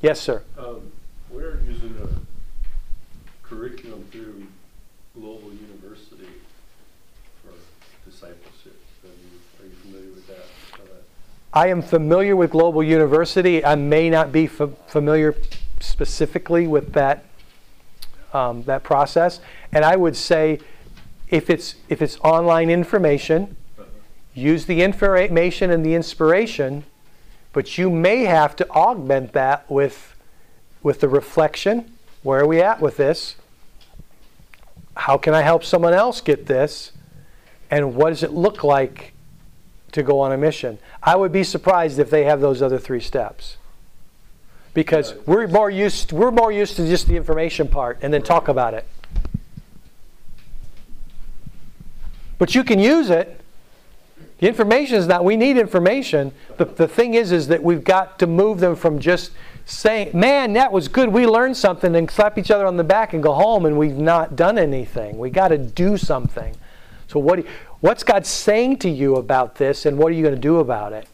Yes, 0.00 0.20
sir. 0.20 0.42
Um, 0.58 0.92
We're 1.30 1.58
using 1.66 1.94
a 2.02 3.46
curriculum 3.46 4.06
through 4.10 4.46
Global 5.14 5.52
University 5.52 6.28
for 7.42 7.52
discipleship. 8.08 8.78
Are 9.04 9.08
you, 9.08 9.64
are 9.64 9.68
you 9.68 9.74
familiar 9.82 10.10
with 10.14 10.26
that? 10.28 10.44
How 10.72 10.84
that- 10.84 11.04
I 11.56 11.68
am 11.68 11.80
familiar 11.80 12.36
with 12.36 12.50
Global 12.50 12.82
University. 12.82 13.64
I 13.64 13.76
may 13.76 14.10
not 14.10 14.30
be 14.30 14.44
f- 14.44 14.68
familiar 14.88 15.34
specifically 15.80 16.66
with 16.66 16.92
that 16.92 17.24
um, 18.34 18.64
that 18.64 18.82
process. 18.82 19.40
And 19.72 19.82
I 19.82 19.96
would 19.96 20.16
say, 20.16 20.60
if 21.30 21.48
it's 21.48 21.76
if 21.88 22.02
it's 22.02 22.18
online 22.20 22.68
information, 22.68 23.56
use 24.34 24.66
the 24.66 24.82
information 24.82 25.70
and 25.70 25.82
the 25.82 25.94
inspiration, 25.94 26.84
but 27.54 27.78
you 27.78 27.88
may 27.88 28.24
have 28.24 28.54
to 28.56 28.68
augment 28.68 29.32
that 29.32 29.70
with 29.70 30.14
with 30.82 31.00
the 31.00 31.08
reflection. 31.08 31.90
Where 32.22 32.40
are 32.40 32.46
we 32.46 32.60
at 32.60 32.82
with 32.82 32.98
this? 32.98 33.34
How 34.94 35.16
can 35.16 35.32
I 35.32 35.40
help 35.40 35.64
someone 35.64 35.94
else 35.94 36.20
get 36.20 36.44
this? 36.44 36.92
And 37.70 37.94
what 37.94 38.10
does 38.10 38.22
it 38.22 38.32
look 38.32 38.62
like 38.62 39.14
to 39.96 40.02
go 40.02 40.20
on 40.20 40.30
a 40.30 40.36
mission. 40.36 40.78
I 41.02 41.16
would 41.16 41.32
be 41.32 41.42
surprised 41.42 41.98
if 41.98 42.08
they 42.10 42.24
have 42.24 42.40
those 42.40 42.62
other 42.62 42.78
three 42.78 43.00
steps. 43.00 43.56
Because 44.74 45.14
we're 45.26 45.48
more 45.48 45.70
used 45.70 46.12
we're 46.12 46.30
more 46.30 46.52
used 46.52 46.76
to 46.76 46.86
just 46.86 47.08
the 47.08 47.16
information 47.16 47.66
part 47.66 47.98
and 48.02 48.12
then 48.12 48.22
talk 48.22 48.48
about 48.48 48.74
it. 48.74 48.86
But 52.38 52.54
you 52.54 52.62
can 52.62 52.78
use 52.78 53.08
it. 53.08 53.40
The 54.38 54.48
information 54.48 54.96
is 54.96 55.06
not 55.06 55.24
we 55.24 55.34
need 55.34 55.56
information. 55.56 56.32
The, 56.58 56.66
the 56.66 56.86
thing 56.86 57.14
is 57.14 57.32
is 57.32 57.48
that 57.48 57.62
we've 57.62 57.82
got 57.82 58.18
to 58.18 58.26
move 58.26 58.60
them 58.60 58.76
from 58.76 58.98
just 58.98 59.32
saying, 59.64 60.10
Man, 60.12 60.52
that 60.52 60.72
was 60.72 60.88
good, 60.88 61.08
we 61.08 61.26
learned 61.26 61.56
something 61.56 61.96
and 61.96 62.10
slap 62.10 62.36
each 62.36 62.50
other 62.50 62.66
on 62.66 62.76
the 62.76 62.84
back 62.84 63.14
and 63.14 63.22
go 63.22 63.32
home 63.32 63.64
and 63.64 63.78
we've 63.78 63.96
not 63.96 64.36
done 64.36 64.58
anything. 64.58 65.16
We 65.16 65.30
gotta 65.30 65.56
do 65.56 65.96
something. 65.96 66.54
So 67.08 67.18
what 67.18 67.36
do 67.36 67.42
you, 67.42 67.48
what's 67.86 68.02
God 68.02 68.26
saying 68.26 68.78
to 68.78 68.90
you 68.90 69.14
about 69.14 69.54
this 69.54 69.86
and 69.86 69.96
what 69.96 70.08
are 70.08 70.16
you 70.16 70.22
going 70.22 70.34
to 70.34 70.40
do 70.40 70.58
about 70.58 70.92
it? 70.92 71.06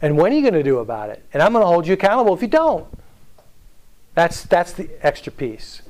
And 0.00 0.16
when 0.16 0.32
are 0.32 0.36
you 0.36 0.42
going 0.42 0.54
to 0.54 0.62
do 0.62 0.78
about 0.78 1.10
it? 1.10 1.24
And 1.32 1.42
I'm 1.42 1.52
going 1.52 1.64
to 1.64 1.66
hold 1.66 1.84
you 1.84 1.94
accountable 1.94 2.32
if 2.32 2.42
you 2.42 2.48
don't. 2.48 2.86
That's 4.14 4.44
that's 4.44 4.72
the 4.72 4.88
extra 5.04 5.32
piece. 5.32 5.82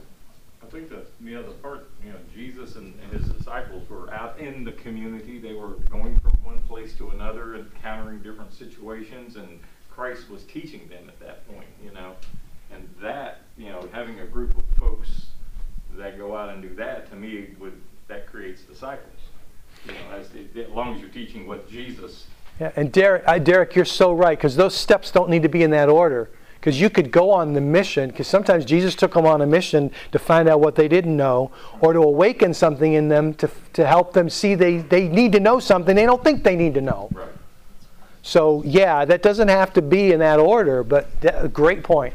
I 0.63 0.67
think 0.67 0.89
the, 0.89 1.05
the 1.21 1.37
other 1.37 1.53
part, 1.55 1.91
you 2.03 2.13
know, 2.13 2.19
Jesus 2.35 2.77
and, 2.77 2.95
and 3.03 3.13
his 3.13 3.31
disciples 3.31 3.89
were 3.91 4.13
out 4.15 4.39
in 4.39 4.65
the 4.65 4.73
community. 4.73 5.39
They 5.39 5.53
were 5.53 5.75
going 5.91 6.19
from 6.21 6.33
one 6.45 6.59
place 6.63 6.95
to 6.97 7.11
another, 7.11 7.57
encountering 7.57 8.23
different 8.23 8.55
situations, 8.55 9.37
and 9.37 9.61
Christ 9.91 10.31
was 10.31 10.45
teaching 10.45 10.89
them 10.89 11.09
at 11.09 11.21
that 11.21 11.47
point, 11.53 11.67
you 11.85 11.93
know. 11.93 12.15
And 12.73 12.89
that, 13.03 13.41
you 13.59 13.69
know, 13.69 13.87
having 13.93 14.21
a 14.21 14.27
group 14.27 14.57
of 14.57 14.65
folks 14.79 15.27
that 15.97 16.17
go 16.17 16.35
out 16.35 16.49
and 16.49 16.63
do 16.63 16.75
that, 16.77 17.11
to 17.11 17.17
me, 17.17 17.49
would 17.59 17.79
that 18.09 18.27
creates 18.27 18.63
disciples. 18.63 19.19
You 19.87 19.93
know, 19.93 19.99
as, 20.19 20.29
as 20.57 20.71
long 20.71 20.95
as 20.95 21.01
you're 21.01 21.11
teaching 21.11 21.47
what 21.47 21.69
Jesus 21.69 22.27
Yeah, 22.61 22.73
and 22.77 22.93
Derek, 22.93 23.27
I, 23.27 23.39
Derek, 23.39 23.75
you're 23.75 23.85
so 23.85 24.13
right 24.13 24.39
because 24.39 24.57
those 24.57 24.75
steps 24.75 25.11
don't 25.11 25.29
need 25.29 25.43
to 25.43 25.49
be 25.49 25.63
in 25.63 25.71
that 25.73 25.89
order. 25.89 26.31
Because 26.61 26.81
you 26.81 26.91
could 26.91 27.11
go 27.11 27.33
on 27.33 27.55
the 27.55 27.61
mission, 27.61 28.11
because 28.11 28.29
sometimes 28.29 28.65
Jesus 28.65 28.95
took 28.95 29.15
them 29.15 29.27
on 29.27 29.43
a 29.43 29.47
mission 29.47 29.91
to 30.13 30.19
find 30.21 30.49
out 30.49 30.61
what 30.61 30.77
they 30.77 30.87
didn't 30.87 31.17
know, 31.17 31.51
or 31.81 31.93
to 31.93 31.99
awaken 31.99 32.55
something 32.55 32.93
in 32.93 33.09
them 33.09 33.35
to, 33.35 33.51
to 33.73 33.85
help 33.85 34.13
them 34.13 34.31
see 34.31 34.55
they, 34.55 34.77
they 34.77 35.09
need 35.09 35.33
to 35.33 35.41
know 35.41 35.59
something 35.59 35.97
they 35.97 36.07
don't 36.07 36.23
think 36.23 36.45
they 36.45 36.55
need 36.55 36.75
to 36.75 36.81
know. 36.81 37.09
Right. 37.13 37.27
So, 38.23 38.63
yeah, 38.65 39.05
that 39.05 39.23
doesn't 39.23 39.49
have 39.49 39.73
to 39.73 39.83
be 39.83 40.13
in 40.13 40.21
that 40.21 40.39
order, 40.39 40.85
but 40.85 41.21
that, 41.23 41.53
great 41.53 41.83
point. 41.83 42.15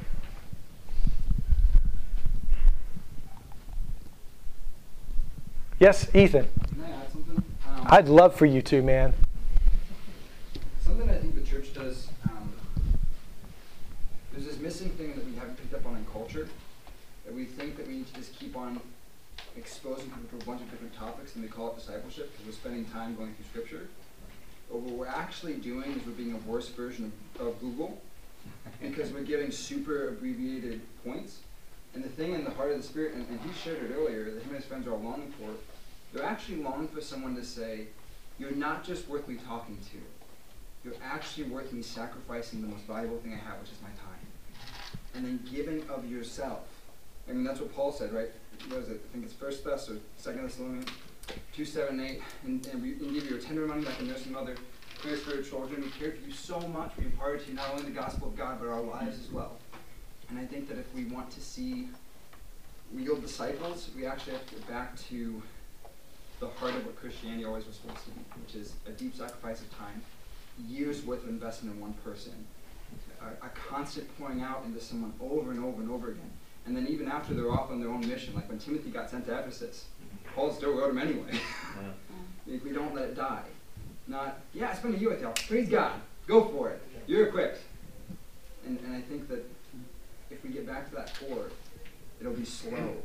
Yes, 5.78 6.08
Ethan. 6.16 6.48
Can 6.70 6.84
I 6.86 6.90
add 6.90 7.12
something? 7.12 7.44
Um, 7.70 7.77
I'd 7.90 8.10
love 8.10 8.36
for 8.36 8.46
you 8.46 8.62
to, 8.64 8.82
man. 8.82 9.14
something 10.84 11.10
I 11.10 11.16
think 11.16 11.36
the 11.36 11.50
church 11.50 11.74
does. 11.74 12.10
Um, 12.30 12.52
there's 14.34 14.46
this 14.46 14.60
missing 14.60 14.90
thing 14.90 15.16
that 15.16 15.26
we 15.26 15.34
haven't 15.36 15.56
picked 15.56 15.74
up 15.74 15.86
on 15.86 15.96
in 15.96 16.06
culture. 16.12 16.50
That 17.26 17.34
we 17.34 17.46
think 17.46 17.78
that 17.78 17.88
we 17.88 17.94
need 17.94 18.08
to 18.08 18.14
just 18.16 18.38
keep 18.38 18.58
on 18.58 18.82
exposing 19.56 20.10
people 20.10 20.38
to 20.38 20.44
a 20.44 20.46
bunch 20.46 20.62
of 20.64 20.70
different 20.70 20.96
topics, 20.96 21.36
and 21.36 21.44
we 21.46 21.50
call 21.50 21.70
it 21.70 21.78
discipleship 21.78 22.30
because 22.34 22.46
we're 22.46 22.60
spending 22.60 22.84
time 22.92 23.16
going 23.16 23.34
through 23.36 23.46
scripture. 23.46 23.88
But 24.70 24.80
what 24.80 24.96
we're 24.96 25.08
actually 25.08 25.54
doing 25.54 25.94
is 25.94 26.06
we're 26.06 26.12
being 26.12 26.34
a 26.34 26.50
worse 26.50 26.68
version 26.68 27.14
of, 27.40 27.48
of 27.48 27.62
Google 27.62 28.02
because 28.82 29.14
we're 29.14 29.22
giving 29.22 29.50
super 29.50 30.10
abbreviated 30.10 30.82
points. 31.06 31.40
And 31.94 32.04
the 32.04 32.10
thing 32.10 32.34
in 32.34 32.44
the 32.44 32.52
heart 32.52 32.72
of 32.72 32.78
the 32.78 32.84
Spirit, 32.84 33.14
and, 33.14 33.26
and 33.30 33.40
he 33.40 33.54
shared 33.54 33.82
it 33.82 33.96
earlier, 33.96 34.26
that 34.26 34.44
him 34.44 34.50
and 34.50 34.58
his 34.58 34.66
friends 34.66 34.88
are 34.88 34.92
all 34.92 35.00
longing 35.00 35.32
for, 35.40 35.52
they're 36.18 36.26
actually 36.26 36.58
longing 36.58 36.88
for 36.88 37.02
someone 37.02 37.36
to 37.36 37.46
say, 37.46 37.88
You're 38.40 38.52
not 38.52 38.84
just 38.84 39.08
worth 39.08 39.28
me 39.28 39.36
talking 39.48 39.78
to, 39.92 39.98
you're 40.84 41.00
actually 41.04 41.46
worth 41.46 41.72
me 41.72 41.82
sacrificing 41.82 42.62
the 42.62 42.68
most 42.68 42.86
valuable 42.86 43.18
thing 43.18 43.34
I 43.34 43.50
have, 43.50 43.60
which 43.60 43.72
is 43.72 43.82
my 43.82 43.90
time. 43.90 44.26
And 45.14 45.26
then 45.26 45.40
giving 45.52 45.88
of 45.90 46.10
yourself. 46.10 46.62
I 47.30 47.34
mean, 47.34 47.44
that's 47.44 47.60
what 47.60 47.74
Paul 47.76 47.92
said, 47.92 48.14
right? 48.14 48.30
What 48.70 48.82
is 48.82 48.90
it? 48.90 49.02
I 49.10 49.14
think 49.14 49.26
it's 49.26 49.34
First 49.34 49.64
Thess 49.64 49.90
or 49.90 49.98
Second 50.18 50.44
Thessalonians 50.44 50.90
2, 51.56 51.66
7, 51.66 52.00
8. 52.00 52.22
And, 52.46 52.68
and 52.68 52.82
we 52.82 52.94
and 52.94 53.14
give 53.14 53.30
you 53.30 53.38
a 53.38 53.40
tender 53.40 53.68
money 53.68 53.84
like 53.84 54.00
a 54.00 54.04
nursing 54.04 54.32
mother, 54.32 54.56
clear 55.00 55.18
spirit 55.18 55.48
children. 55.48 55.82
We 55.82 55.90
care 55.90 56.12
for 56.12 56.26
you 56.26 56.32
so 56.32 56.60
much. 56.60 56.94
We 56.98 57.06
impart 57.06 57.44
to 57.44 57.50
you 57.50 57.56
not 57.56 57.70
only 57.72 57.84
the 57.84 57.92
gospel 57.92 58.30
of 58.30 58.38
God, 58.38 58.60
but 58.60 58.70
our 58.70 58.82
lives 58.82 59.20
as 59.20 59.30
well. 59.32 59.58
And 60.30 60.40
I 60.40 60.46
think 60.46 60.70
that 60.70 60.78
if 60.78 60.94
we 60.94 61.06
want 61.06 61.32
to 61.32 61.42
see 61.42 61.90
real 62.94 63.18
disciples, 63.18 63.90
we 63.96 64.06
actually 64.06 64.34
have 64.34 64.46
to 64.48 64.56
get 64.56 64.68
back 64.68 64.98
to 65.10 65.42
the 66.40 66.48
heart 66.48 66.76
of 66.76 66.86
what 66.86 66.96
Christianity 66.96 67.46
always 67.46 67.66
was 67.66 67.76
supposed 67.76 68.04
to 68.06 68.12
be, 68.12 68.22
which 68.46 68.56
is 68.56 68.74
a 68.86 68.92
deep 68.92 69.16
sacrifice 69.16 69.62
of 69.62 69.76
time, 69.78 70.02
years 70.68 71.04
worth 71.04 71.24
of 71.24 71.30
investment 71.30 71.76
in 71.76 71.82
one 71.82 71.94
person, 72.04 72.34
a, 73.22 73.46
a 73.46 73.50
constant 73.50 74.08
pouring 74.18 74.42
out 74.42 74.64
into 74.66 74.80
someone 74.80 75.14
over 75.22 75.52
and 75.52 75.64
over 75.64 75.82
and 75.82 75.90
over 75.90 76.12
again. 76.12 76.32
And 76.66 76.76
then 76.76 76.88
even 76.88 77.08
after 77.08 77.34
they're 77.34 77.52
off 77.52 77.72
on 77.72 77.80
their 77.80 77.90
own 77.90 78.08
mission, 78.08 78.36
like 78.36 78.50
when 78.50 78.60
Timothy 78.60 78.90
got 78.90 79.10
sent 79.10 79.26
to 79.28 79.40
Ephesus, 79.40 79.86
Paul 80.36 80.52
still 80.52 80.78
wrote 80.78 80.92
him 80.92 80.98
anyway. 80.98 81.32
if 82.48 82.64
we 82.64 82.72
don't 82.72 82.94
let 82.94 83.06
it 83.06 83.16
die. 83.16 83.44
Not, 84.08 84.40
yeah, 84.54 84.70
I 84.70 84.74
spent 84.74 84.96
a 84.96 84.98
year 84.98 85.10
with 85.10 85.22
y'all. 85.22 85.34
Praise 85.48 85.70
God. 85.70 85.94
Go 86.28 86.46
for 86.50 86.70
it. 86.70 86.82
You're 87.08 87.28
equipped. 87.28 87.62
And, 88.66 88.78
and 88.86 88.96
I 88.96 89.02
think 89.02 89.28
that 89.30 89.46
if 90.30 90.44
we 90.44 90.50
get 90.50 90.68
back 90.68 90.90
to 90.90 90.96
that 90.96 91.18
core, 91.20 91.50
it'll 92.20 92.34
be 92.34 92.46
slow. 92.46 92.98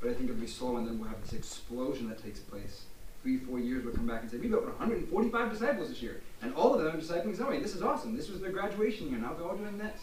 But 0.00 0.10
I 0.10 0.14
think 0.14 0.30
it'll 0.30 0.40
be 0.40 0.46
slow, 0.46 0.76
and 0.76 0.86
then 0.86 0.98
we'll 0.98 1.08
have 1.08 1.20
this 1.22 1.32
explosion 1.32 2.08
that 2.08 2.22
takes 2.22 2.38
place 2.40 2.82
three, 3.22 3.38
four 3.38 3.58
years 3.58 3.84
we'll 3.84 3.94
come 3.94 4.06
back 4.06 4.22
and 4.22 4.30
say, 4.30 4.36
we've 4.36 4.54
opened 4.54 4.78
145 4.78 5.50
disciples 5.50 5.88
this 5.88 6.00
year, 6.00 6.20
and 6.40 6.54
all 6.54 6.74
of 6.74 6.82
them 6.82 6.94
are 6.94 7.00
discipling 7.00 7.36
somebody. 7.36 7.60
This 7.60 7.74
is 7.74 7.82
awesome. 7.82 8.16
This 8.16 8.28
was 8.28 8.40
their 8.40 8.52
graduation 8.52 9.08
year. 9.08 9.18
Now 9.18 9.34
they're 9.34 9.46
all 9.46 9.56
doing 9.56 9.76
this. 9.78 10.00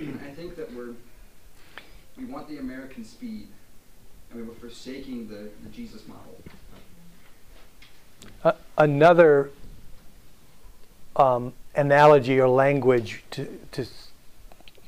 I 0.00 0.30
think 0.34 0.56
that 0.56 0.72
we're 0.74 0.94
we 2.16 2.24
want 2.24 2.48
the 2.48 2.58
American 2.58 3.04
speed, 3.04 3.48
and 4.30 4.46
we're 4.46 4.54
forsaking 4.54 5.28
the, 5.28 5.50
the 5.62 5.68
Jesus 5.72 6.02
model. 6.06 6.38
Uh, 8.44 8.52
another 8.78 9.50
um, 11.16 11.52
analogy 11.74 12.38
or 12.40 12.48
language 12.48 13.24
to, 13.32 13.58
to, 13.72 13.86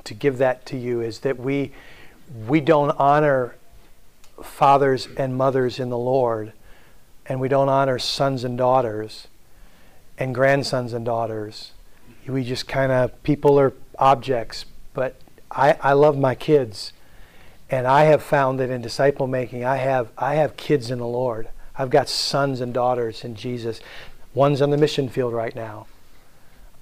to 0.05 0.15
give 0.15 0.39
that 0.39 0.67
to 0.67 0.77
you 0.77 1.01
is 1.01 1.21
that 1.21 1.39
we, 1.39 1.73
we 2.47 2.61
don't 2.61 2.91
honor 2.99 3.57
fathers 4.43 5.09
and 5.17 5.37
mothers 5.37 5.79
in 5.79 5.89
the 5.89 5.99
Lord, 5.99 6.53
and 7.27 7.41
we 7.41 7.49
don't 7.49 7.69
honor 7.69 7.99
sons 7.99 8.45
and 8.45 8.57
daughters 8.57 9.29
and 10.19 10.35
grandsons 10.35 10.93
and 10.93 11.05
daughters. 11.05 11.73
We 12.27 12.45
just 12.45 12.67
kind 12.67 12.93
of, 12.93 13.23
people 13.23 13.59
are 13.59 13.73
objects, 13.99 14.65
but 14.95 15.17
I, 15.51 15.77
I 15.81 15.93
love 15.93 16.19
my 16.19 16.35
kids. 16.35 16.93
And 17.69 17.87
I 17.87 18.05
have 18.05 18.23
found 18.23 18.61
that 18.61 18.71
in 18.71 18.81
disciple 18.81 19.27
making, 19.27 19.65
I 19.65 19.77
have, 19.77 20.11
I 20.17 20.35
have 20.37 20.57
kids 20.57 20.91
in 20.91 20.99
the 20.99 21.07
Lord. 21.07 21.49
I've 21.77 21.91
got 21.91 22.09
sons 22.09 22.61
and 22.61 22.73
daughters 22.73 23.25
in 23.25 23.35
Jesus. 23.35 23.81
One's 24.35 24.63
on 24.63 24.71
the 24.71 24.77
mission 24.77 25.09
field 25.09 25.33
right 25.35 25.55
now 25.55 25.87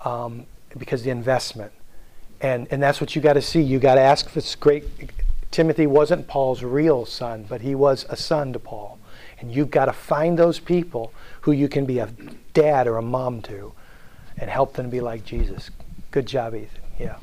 um, 0.04 0.46
because 0.76 1.02
the 1.02 1.10
investment. 1.10 1.72
And, 2.40 2.68
and 2.70 2.82
that's 2.82 3.00
what 3.00 3.16
you 3.16 3.22
got 3.22 3.34
to 3.34 3.42
see. 3.42 3.62
You 3.62 3.78
got 3.78 3.94
to 3.94 4.02
ask 4.02 4.32
this 4.32 4.54
great. 4.54 4.84
Timothy 5.54 5.86
wasn't 5.86 6.26
Paul's 6.26 6.64
real 6.64 7.06
son, 7.06 7.46
but 7.48 7.60
he 7.60 7.76
was 7.76 8.06
a 8.08 8.16
son 8.16 8.52
to 8.54 8.58
Paul. 8.58 8.98
And 9.38 9.54
you've 9.54 9.70
got 9.70 9.84
to 9.84 9.92
find 9.92 10.36
those 10.36 10.58
people 10.58 11.12
who 11.42 11.52
you 11.52 11.68
can 11.68 11.86
be 11.86 12.00
a 12.00 12.08
dad 12.54 12.88
or 12.88 12.96
a 12.96 13.02
mom 13.02 13.40
to 13.42 13.72
and 14.36 14.50
help 14.50 14.72
them 14.72 14.90
be 14.90 15.00
like 15.00 15.24
Jesus. 15.24 15.70
Good 16.10 16.26
job, 16.26 16.56
Ethan. 16.56 16.80
Yeah. 16.98 17.18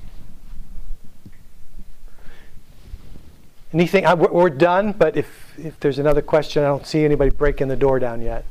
Anything? 3.74 4.06
I, 4.06 4.14
we're, 4.14 4.32
we're 4.32 4.50
done, 4.50 4.94
but 4.94 5.18
if, 5.18 5.60
if 5.60 5.78
there's 5.82 6.00
another 6.00 6.22
question, 6.22 6.64
I 6.64 6.68
don't 6.68 6.88
see 6.88 7.04
anybody 7.04 7.32
breaking 7.32 7.68
the 7.68 7.76
door 7.76 8.00
down 8.00 8.22
yet. 8.22 8.46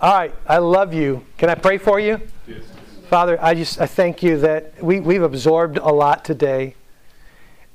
All 0.00 0.14
right, 0.14 0.32
I 0.46 0.58
love 0.58 0.94
you. 0.94 1.26
Can 1.38 1.50
I 1.50 1.56
pray 1.56 1.78
for 1.78 1.98
you? 1.98 2.20
Yes. 2.46 2.62
Father, 3.10 3.36
I 3.42 3.54
just 3.54 3.80
I 3.80 3.86
thank 3.86 4.22
you 4.22 4.38
that 4.38 4.80
we, 4.80 5.00
we've 5.00 5.24
absorbed 5.24 5.78
a 5.78 5.90
lot 5.90 6.24
today. 6.24 6.76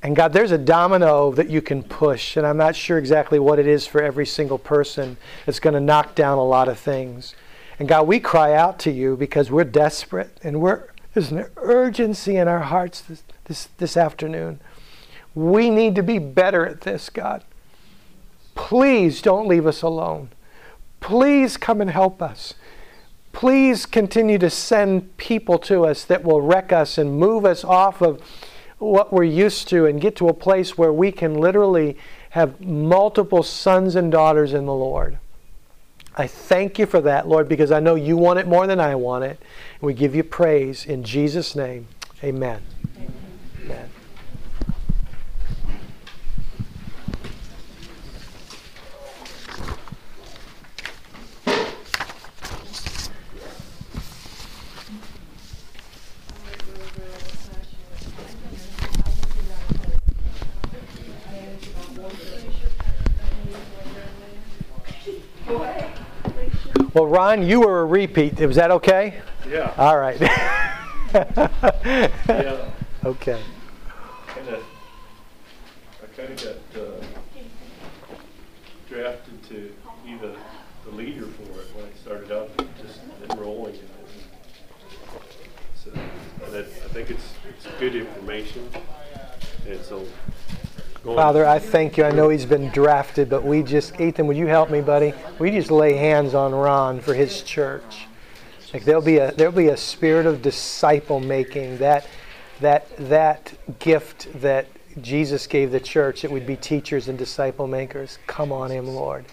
And 0.04 0.18
God, 0.18 0.34
there's 0.34 0.52
a 0.52 0.58
domino 0.58 1.32
that 1.32 1.50
you 1.50 1.62
can 1.62 1.82
push, 1.82 2.36
and 2.36 2.46
I'm 2.46 2.58
not 2.58 2.76
sure 2.76 2.98
exactly 2.98 3.40
what 3.40 3.58
it 3.58 3.66
is 3.66 3.88
for 3.88 4.04
every 4.04 4.26
single 4.26 4.58
person 4.58 5.16
that's 5.46 5.62
going 5.62 5.76
to 5.76 5.80
knock 5.80 6.14
down 6.14 6.38
a 6.38 6.44
lot 6.44 6.68
of 6.68 6.78
things. 6.78 7.36
And 7.80 7.88
God, 7.88 8.06
we 8.06 8.20
cry 8.20 8.54
out 8.54 8.80
to 8.80 8.92
you 8.92 9.16
because 9.16 9.50
we're 9.50 9.64
desperate 9.64 10.38
and 10.44 10.60
we're 10.60 10.90
there's 11.14 11.32
an 11.32 11.46
urgency 11.58 12.38
in 12.38 12.48
our 12.48 12.62
hearts 12.62 13.02
this, 13.02 13.24
this, 13.46 13.70
this 13.78 13.96
afternoon. 13.96 14.60
We 15.36 15.70
need 15.70 15.96
to 15.96 16.04
be 16.04 16.18
better 16.20 16.66
at 16.66 16.82
this, 16.82 17.10
God. 17.10 17.44
Please 18.56 19.22
don't 19.22 19.48
leave 19.48 19.68
us 19.68 19.82
alone. 19.82 20.30
Please 21.00 21.58
come 21.58 21.82
and 21.82 21.92
help 21.92 22.22
us. 22.22 22.56
Please 23.32 23.86
continue 23.86 24.38
to 24.40 24.50
send 24.50 25.18
people 25.18 25.60
to 25.60 25.86
us 25.86 26.04
that 26.06 26.24
will 26.24 26.42
wreck 26.42 26.72
us 26.72 26.98
and 26.98 27.18
move 27.20 27.46
us 27.46 27.64
off 27.64 28.02
of 28.02 28.22
what 28.80 29.14
we're 29.14 29.24
used 29.24 29.68
to 29.70 29.86
and 29.86 30.02
get 30.02 30.16
to 30.18 30.28
a 30.28 30.34
place 30.34 30.78
where 30.78 30.94
we 30.94 31.12
can 31.12 31.36
literally 31.36 31.98
have 32.32 32.60
multiple 32.62 33.44
sons 33.44 33.96
and 33.96 34.12
daughters 34.12 34.54
in 34.54 34.66
the 34.66 34.74
Lord. 34.74 35.18
I 36.16 36.28
thank 36.28 36.78
you 36.78 36.86
for 36.86 37.02
that, 37.02 37.28
Lord, 37.28 37.50
because 37.50 37.72
I 37.72 37.80
know 37.80 37.96
you 37.96 38.18
want 38.18 38.40
it 38.40 38.48
more 38.48 38.68
than 38.68 38.80
I 38.80 38.96
want 38.96 39.24
it. 39.24 39.40
And 39.40 39.82
we 39.82 39.94
give 39.94 40.16
you 40.16 40.24
praise 40.24 40.86
in 40.86 41.04
Jesus' 41.04 41.56
name. 41.56 41.88
Amen. 42.24 42.58
Amen. 42.58 42.73
Well, 66.94 67.08
Ron, 67.08 67.46
you 67.46 67.62
were 67.62 67.82
a 67.82 67.86
repeat. 67.86 68.40
Was 68.40 68.56
that 68.58 68.70
okay? 68.72 69.22
Yeah. 69.50 69.74
All 69.78 69.98
right. 69.98 70.20
Yeah. 70.22 70.80
Okay. 73.06 73.42
Kind 74.28 74.48
of, 74.48 74.64
I 76.02 76.06
kind 76.16 76.30
of 76.32 76.38
got 76.74 76.82
uh, 76.82 76.86
drafted 78.88 79.44
to 79.50 79.74
be 80.06 80.16
the, 80.16 80.38
the 80.86 80.96
leader 80.96 81.26
for 81.26 81.44
it 81.60 81.68
when 81.76 81.86
I 81.86 81.92
started 82.02 82.32
out, 82.32 82.50
just 82.82 83.02
enrolling 83.30 83.76
in 83.76 83.82
it. 83.82 83.90
So, 85.76 85.92
and 86.46 86.56
I, 86.56 86.60
I 86.60 86.64
think 86.94 87.10
it's, 87.10 87.34
it's 87.50 87.68
good 87.78 87.94
information. 87.94 88.70
And 91.04 91.10
so. 91.10 91.16
going- 91.16 91.18
Father, 91.18 91.46
I 91.46 91.60
thank 91.60 91.98
you. 91.98 92.06
I 92.06 92.12
know 92.12 92.30
he's 92.30 92.46
been 92.46 92.70
drafted, 92.70 93.30
but 93.30 93.44
we 93.44 93.64
just, 93.64 94.00
Ethan, 94.00 94.28
would 94.28 94.38
you 94.38 94.48
help 94.48 94.70
me, 94.70 94.82
buddy? 94.82 95.14
We 95.40 95.52
just 95.52 95.72
lay 95.72 95.94
hands 95.94 96.34
on 96.34 96.54
Ron 96.54 97.02
for 97.02 97.14
his 97.14 97.42
church. 97.42 98.08
Like 98.74 98.86
there'll 98.86 99.02
be 99.04 99.18
a 99.18 99.32
there'll 99.32 99.54
be 99.54 99.68
a 99.68 99.78
spirit 99.78 100.26
of 100.26 100.42
disciple 100.42 101.20
making 101.20 101.78
that 101.78 102.08
that 102.60 102.88
that 103.10 103.54
gift 103.78 104.28
that 104.42 104.66
Jesus 105.02 105.46
gave 105.46 105.72
the 105.72 105.80
church 105.80 106.24
that 106.24 106.32
we'd 106.32 106.48
be 106.48 106.56
teachers 106.56 107.08
and 107.08 107.18
disciple 107.18 107.68
makers. 107.68 108.18
Come 108.26 108.52
on 108.52 108.72
him, 108.72 108.88
Lord. 108.88 109.26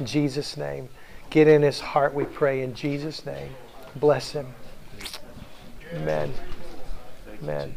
In 0.00 0.06
Jesus' 0.06 0.56
name. 0.56 0.88
Get 1.30 1.46
in 1.46 1.62
his 1.62 1.78
heart, 1.78 2.14
we 2.14 2.24
pray 2.24 2.62
in 2.62 2.74
Jesus' 2.74 3.24
name. 3.26 3.54
Bless 3.96 4.32
him. 4.32 4.46
Amen. 5.94 6.32
Amen. 7.42 7.74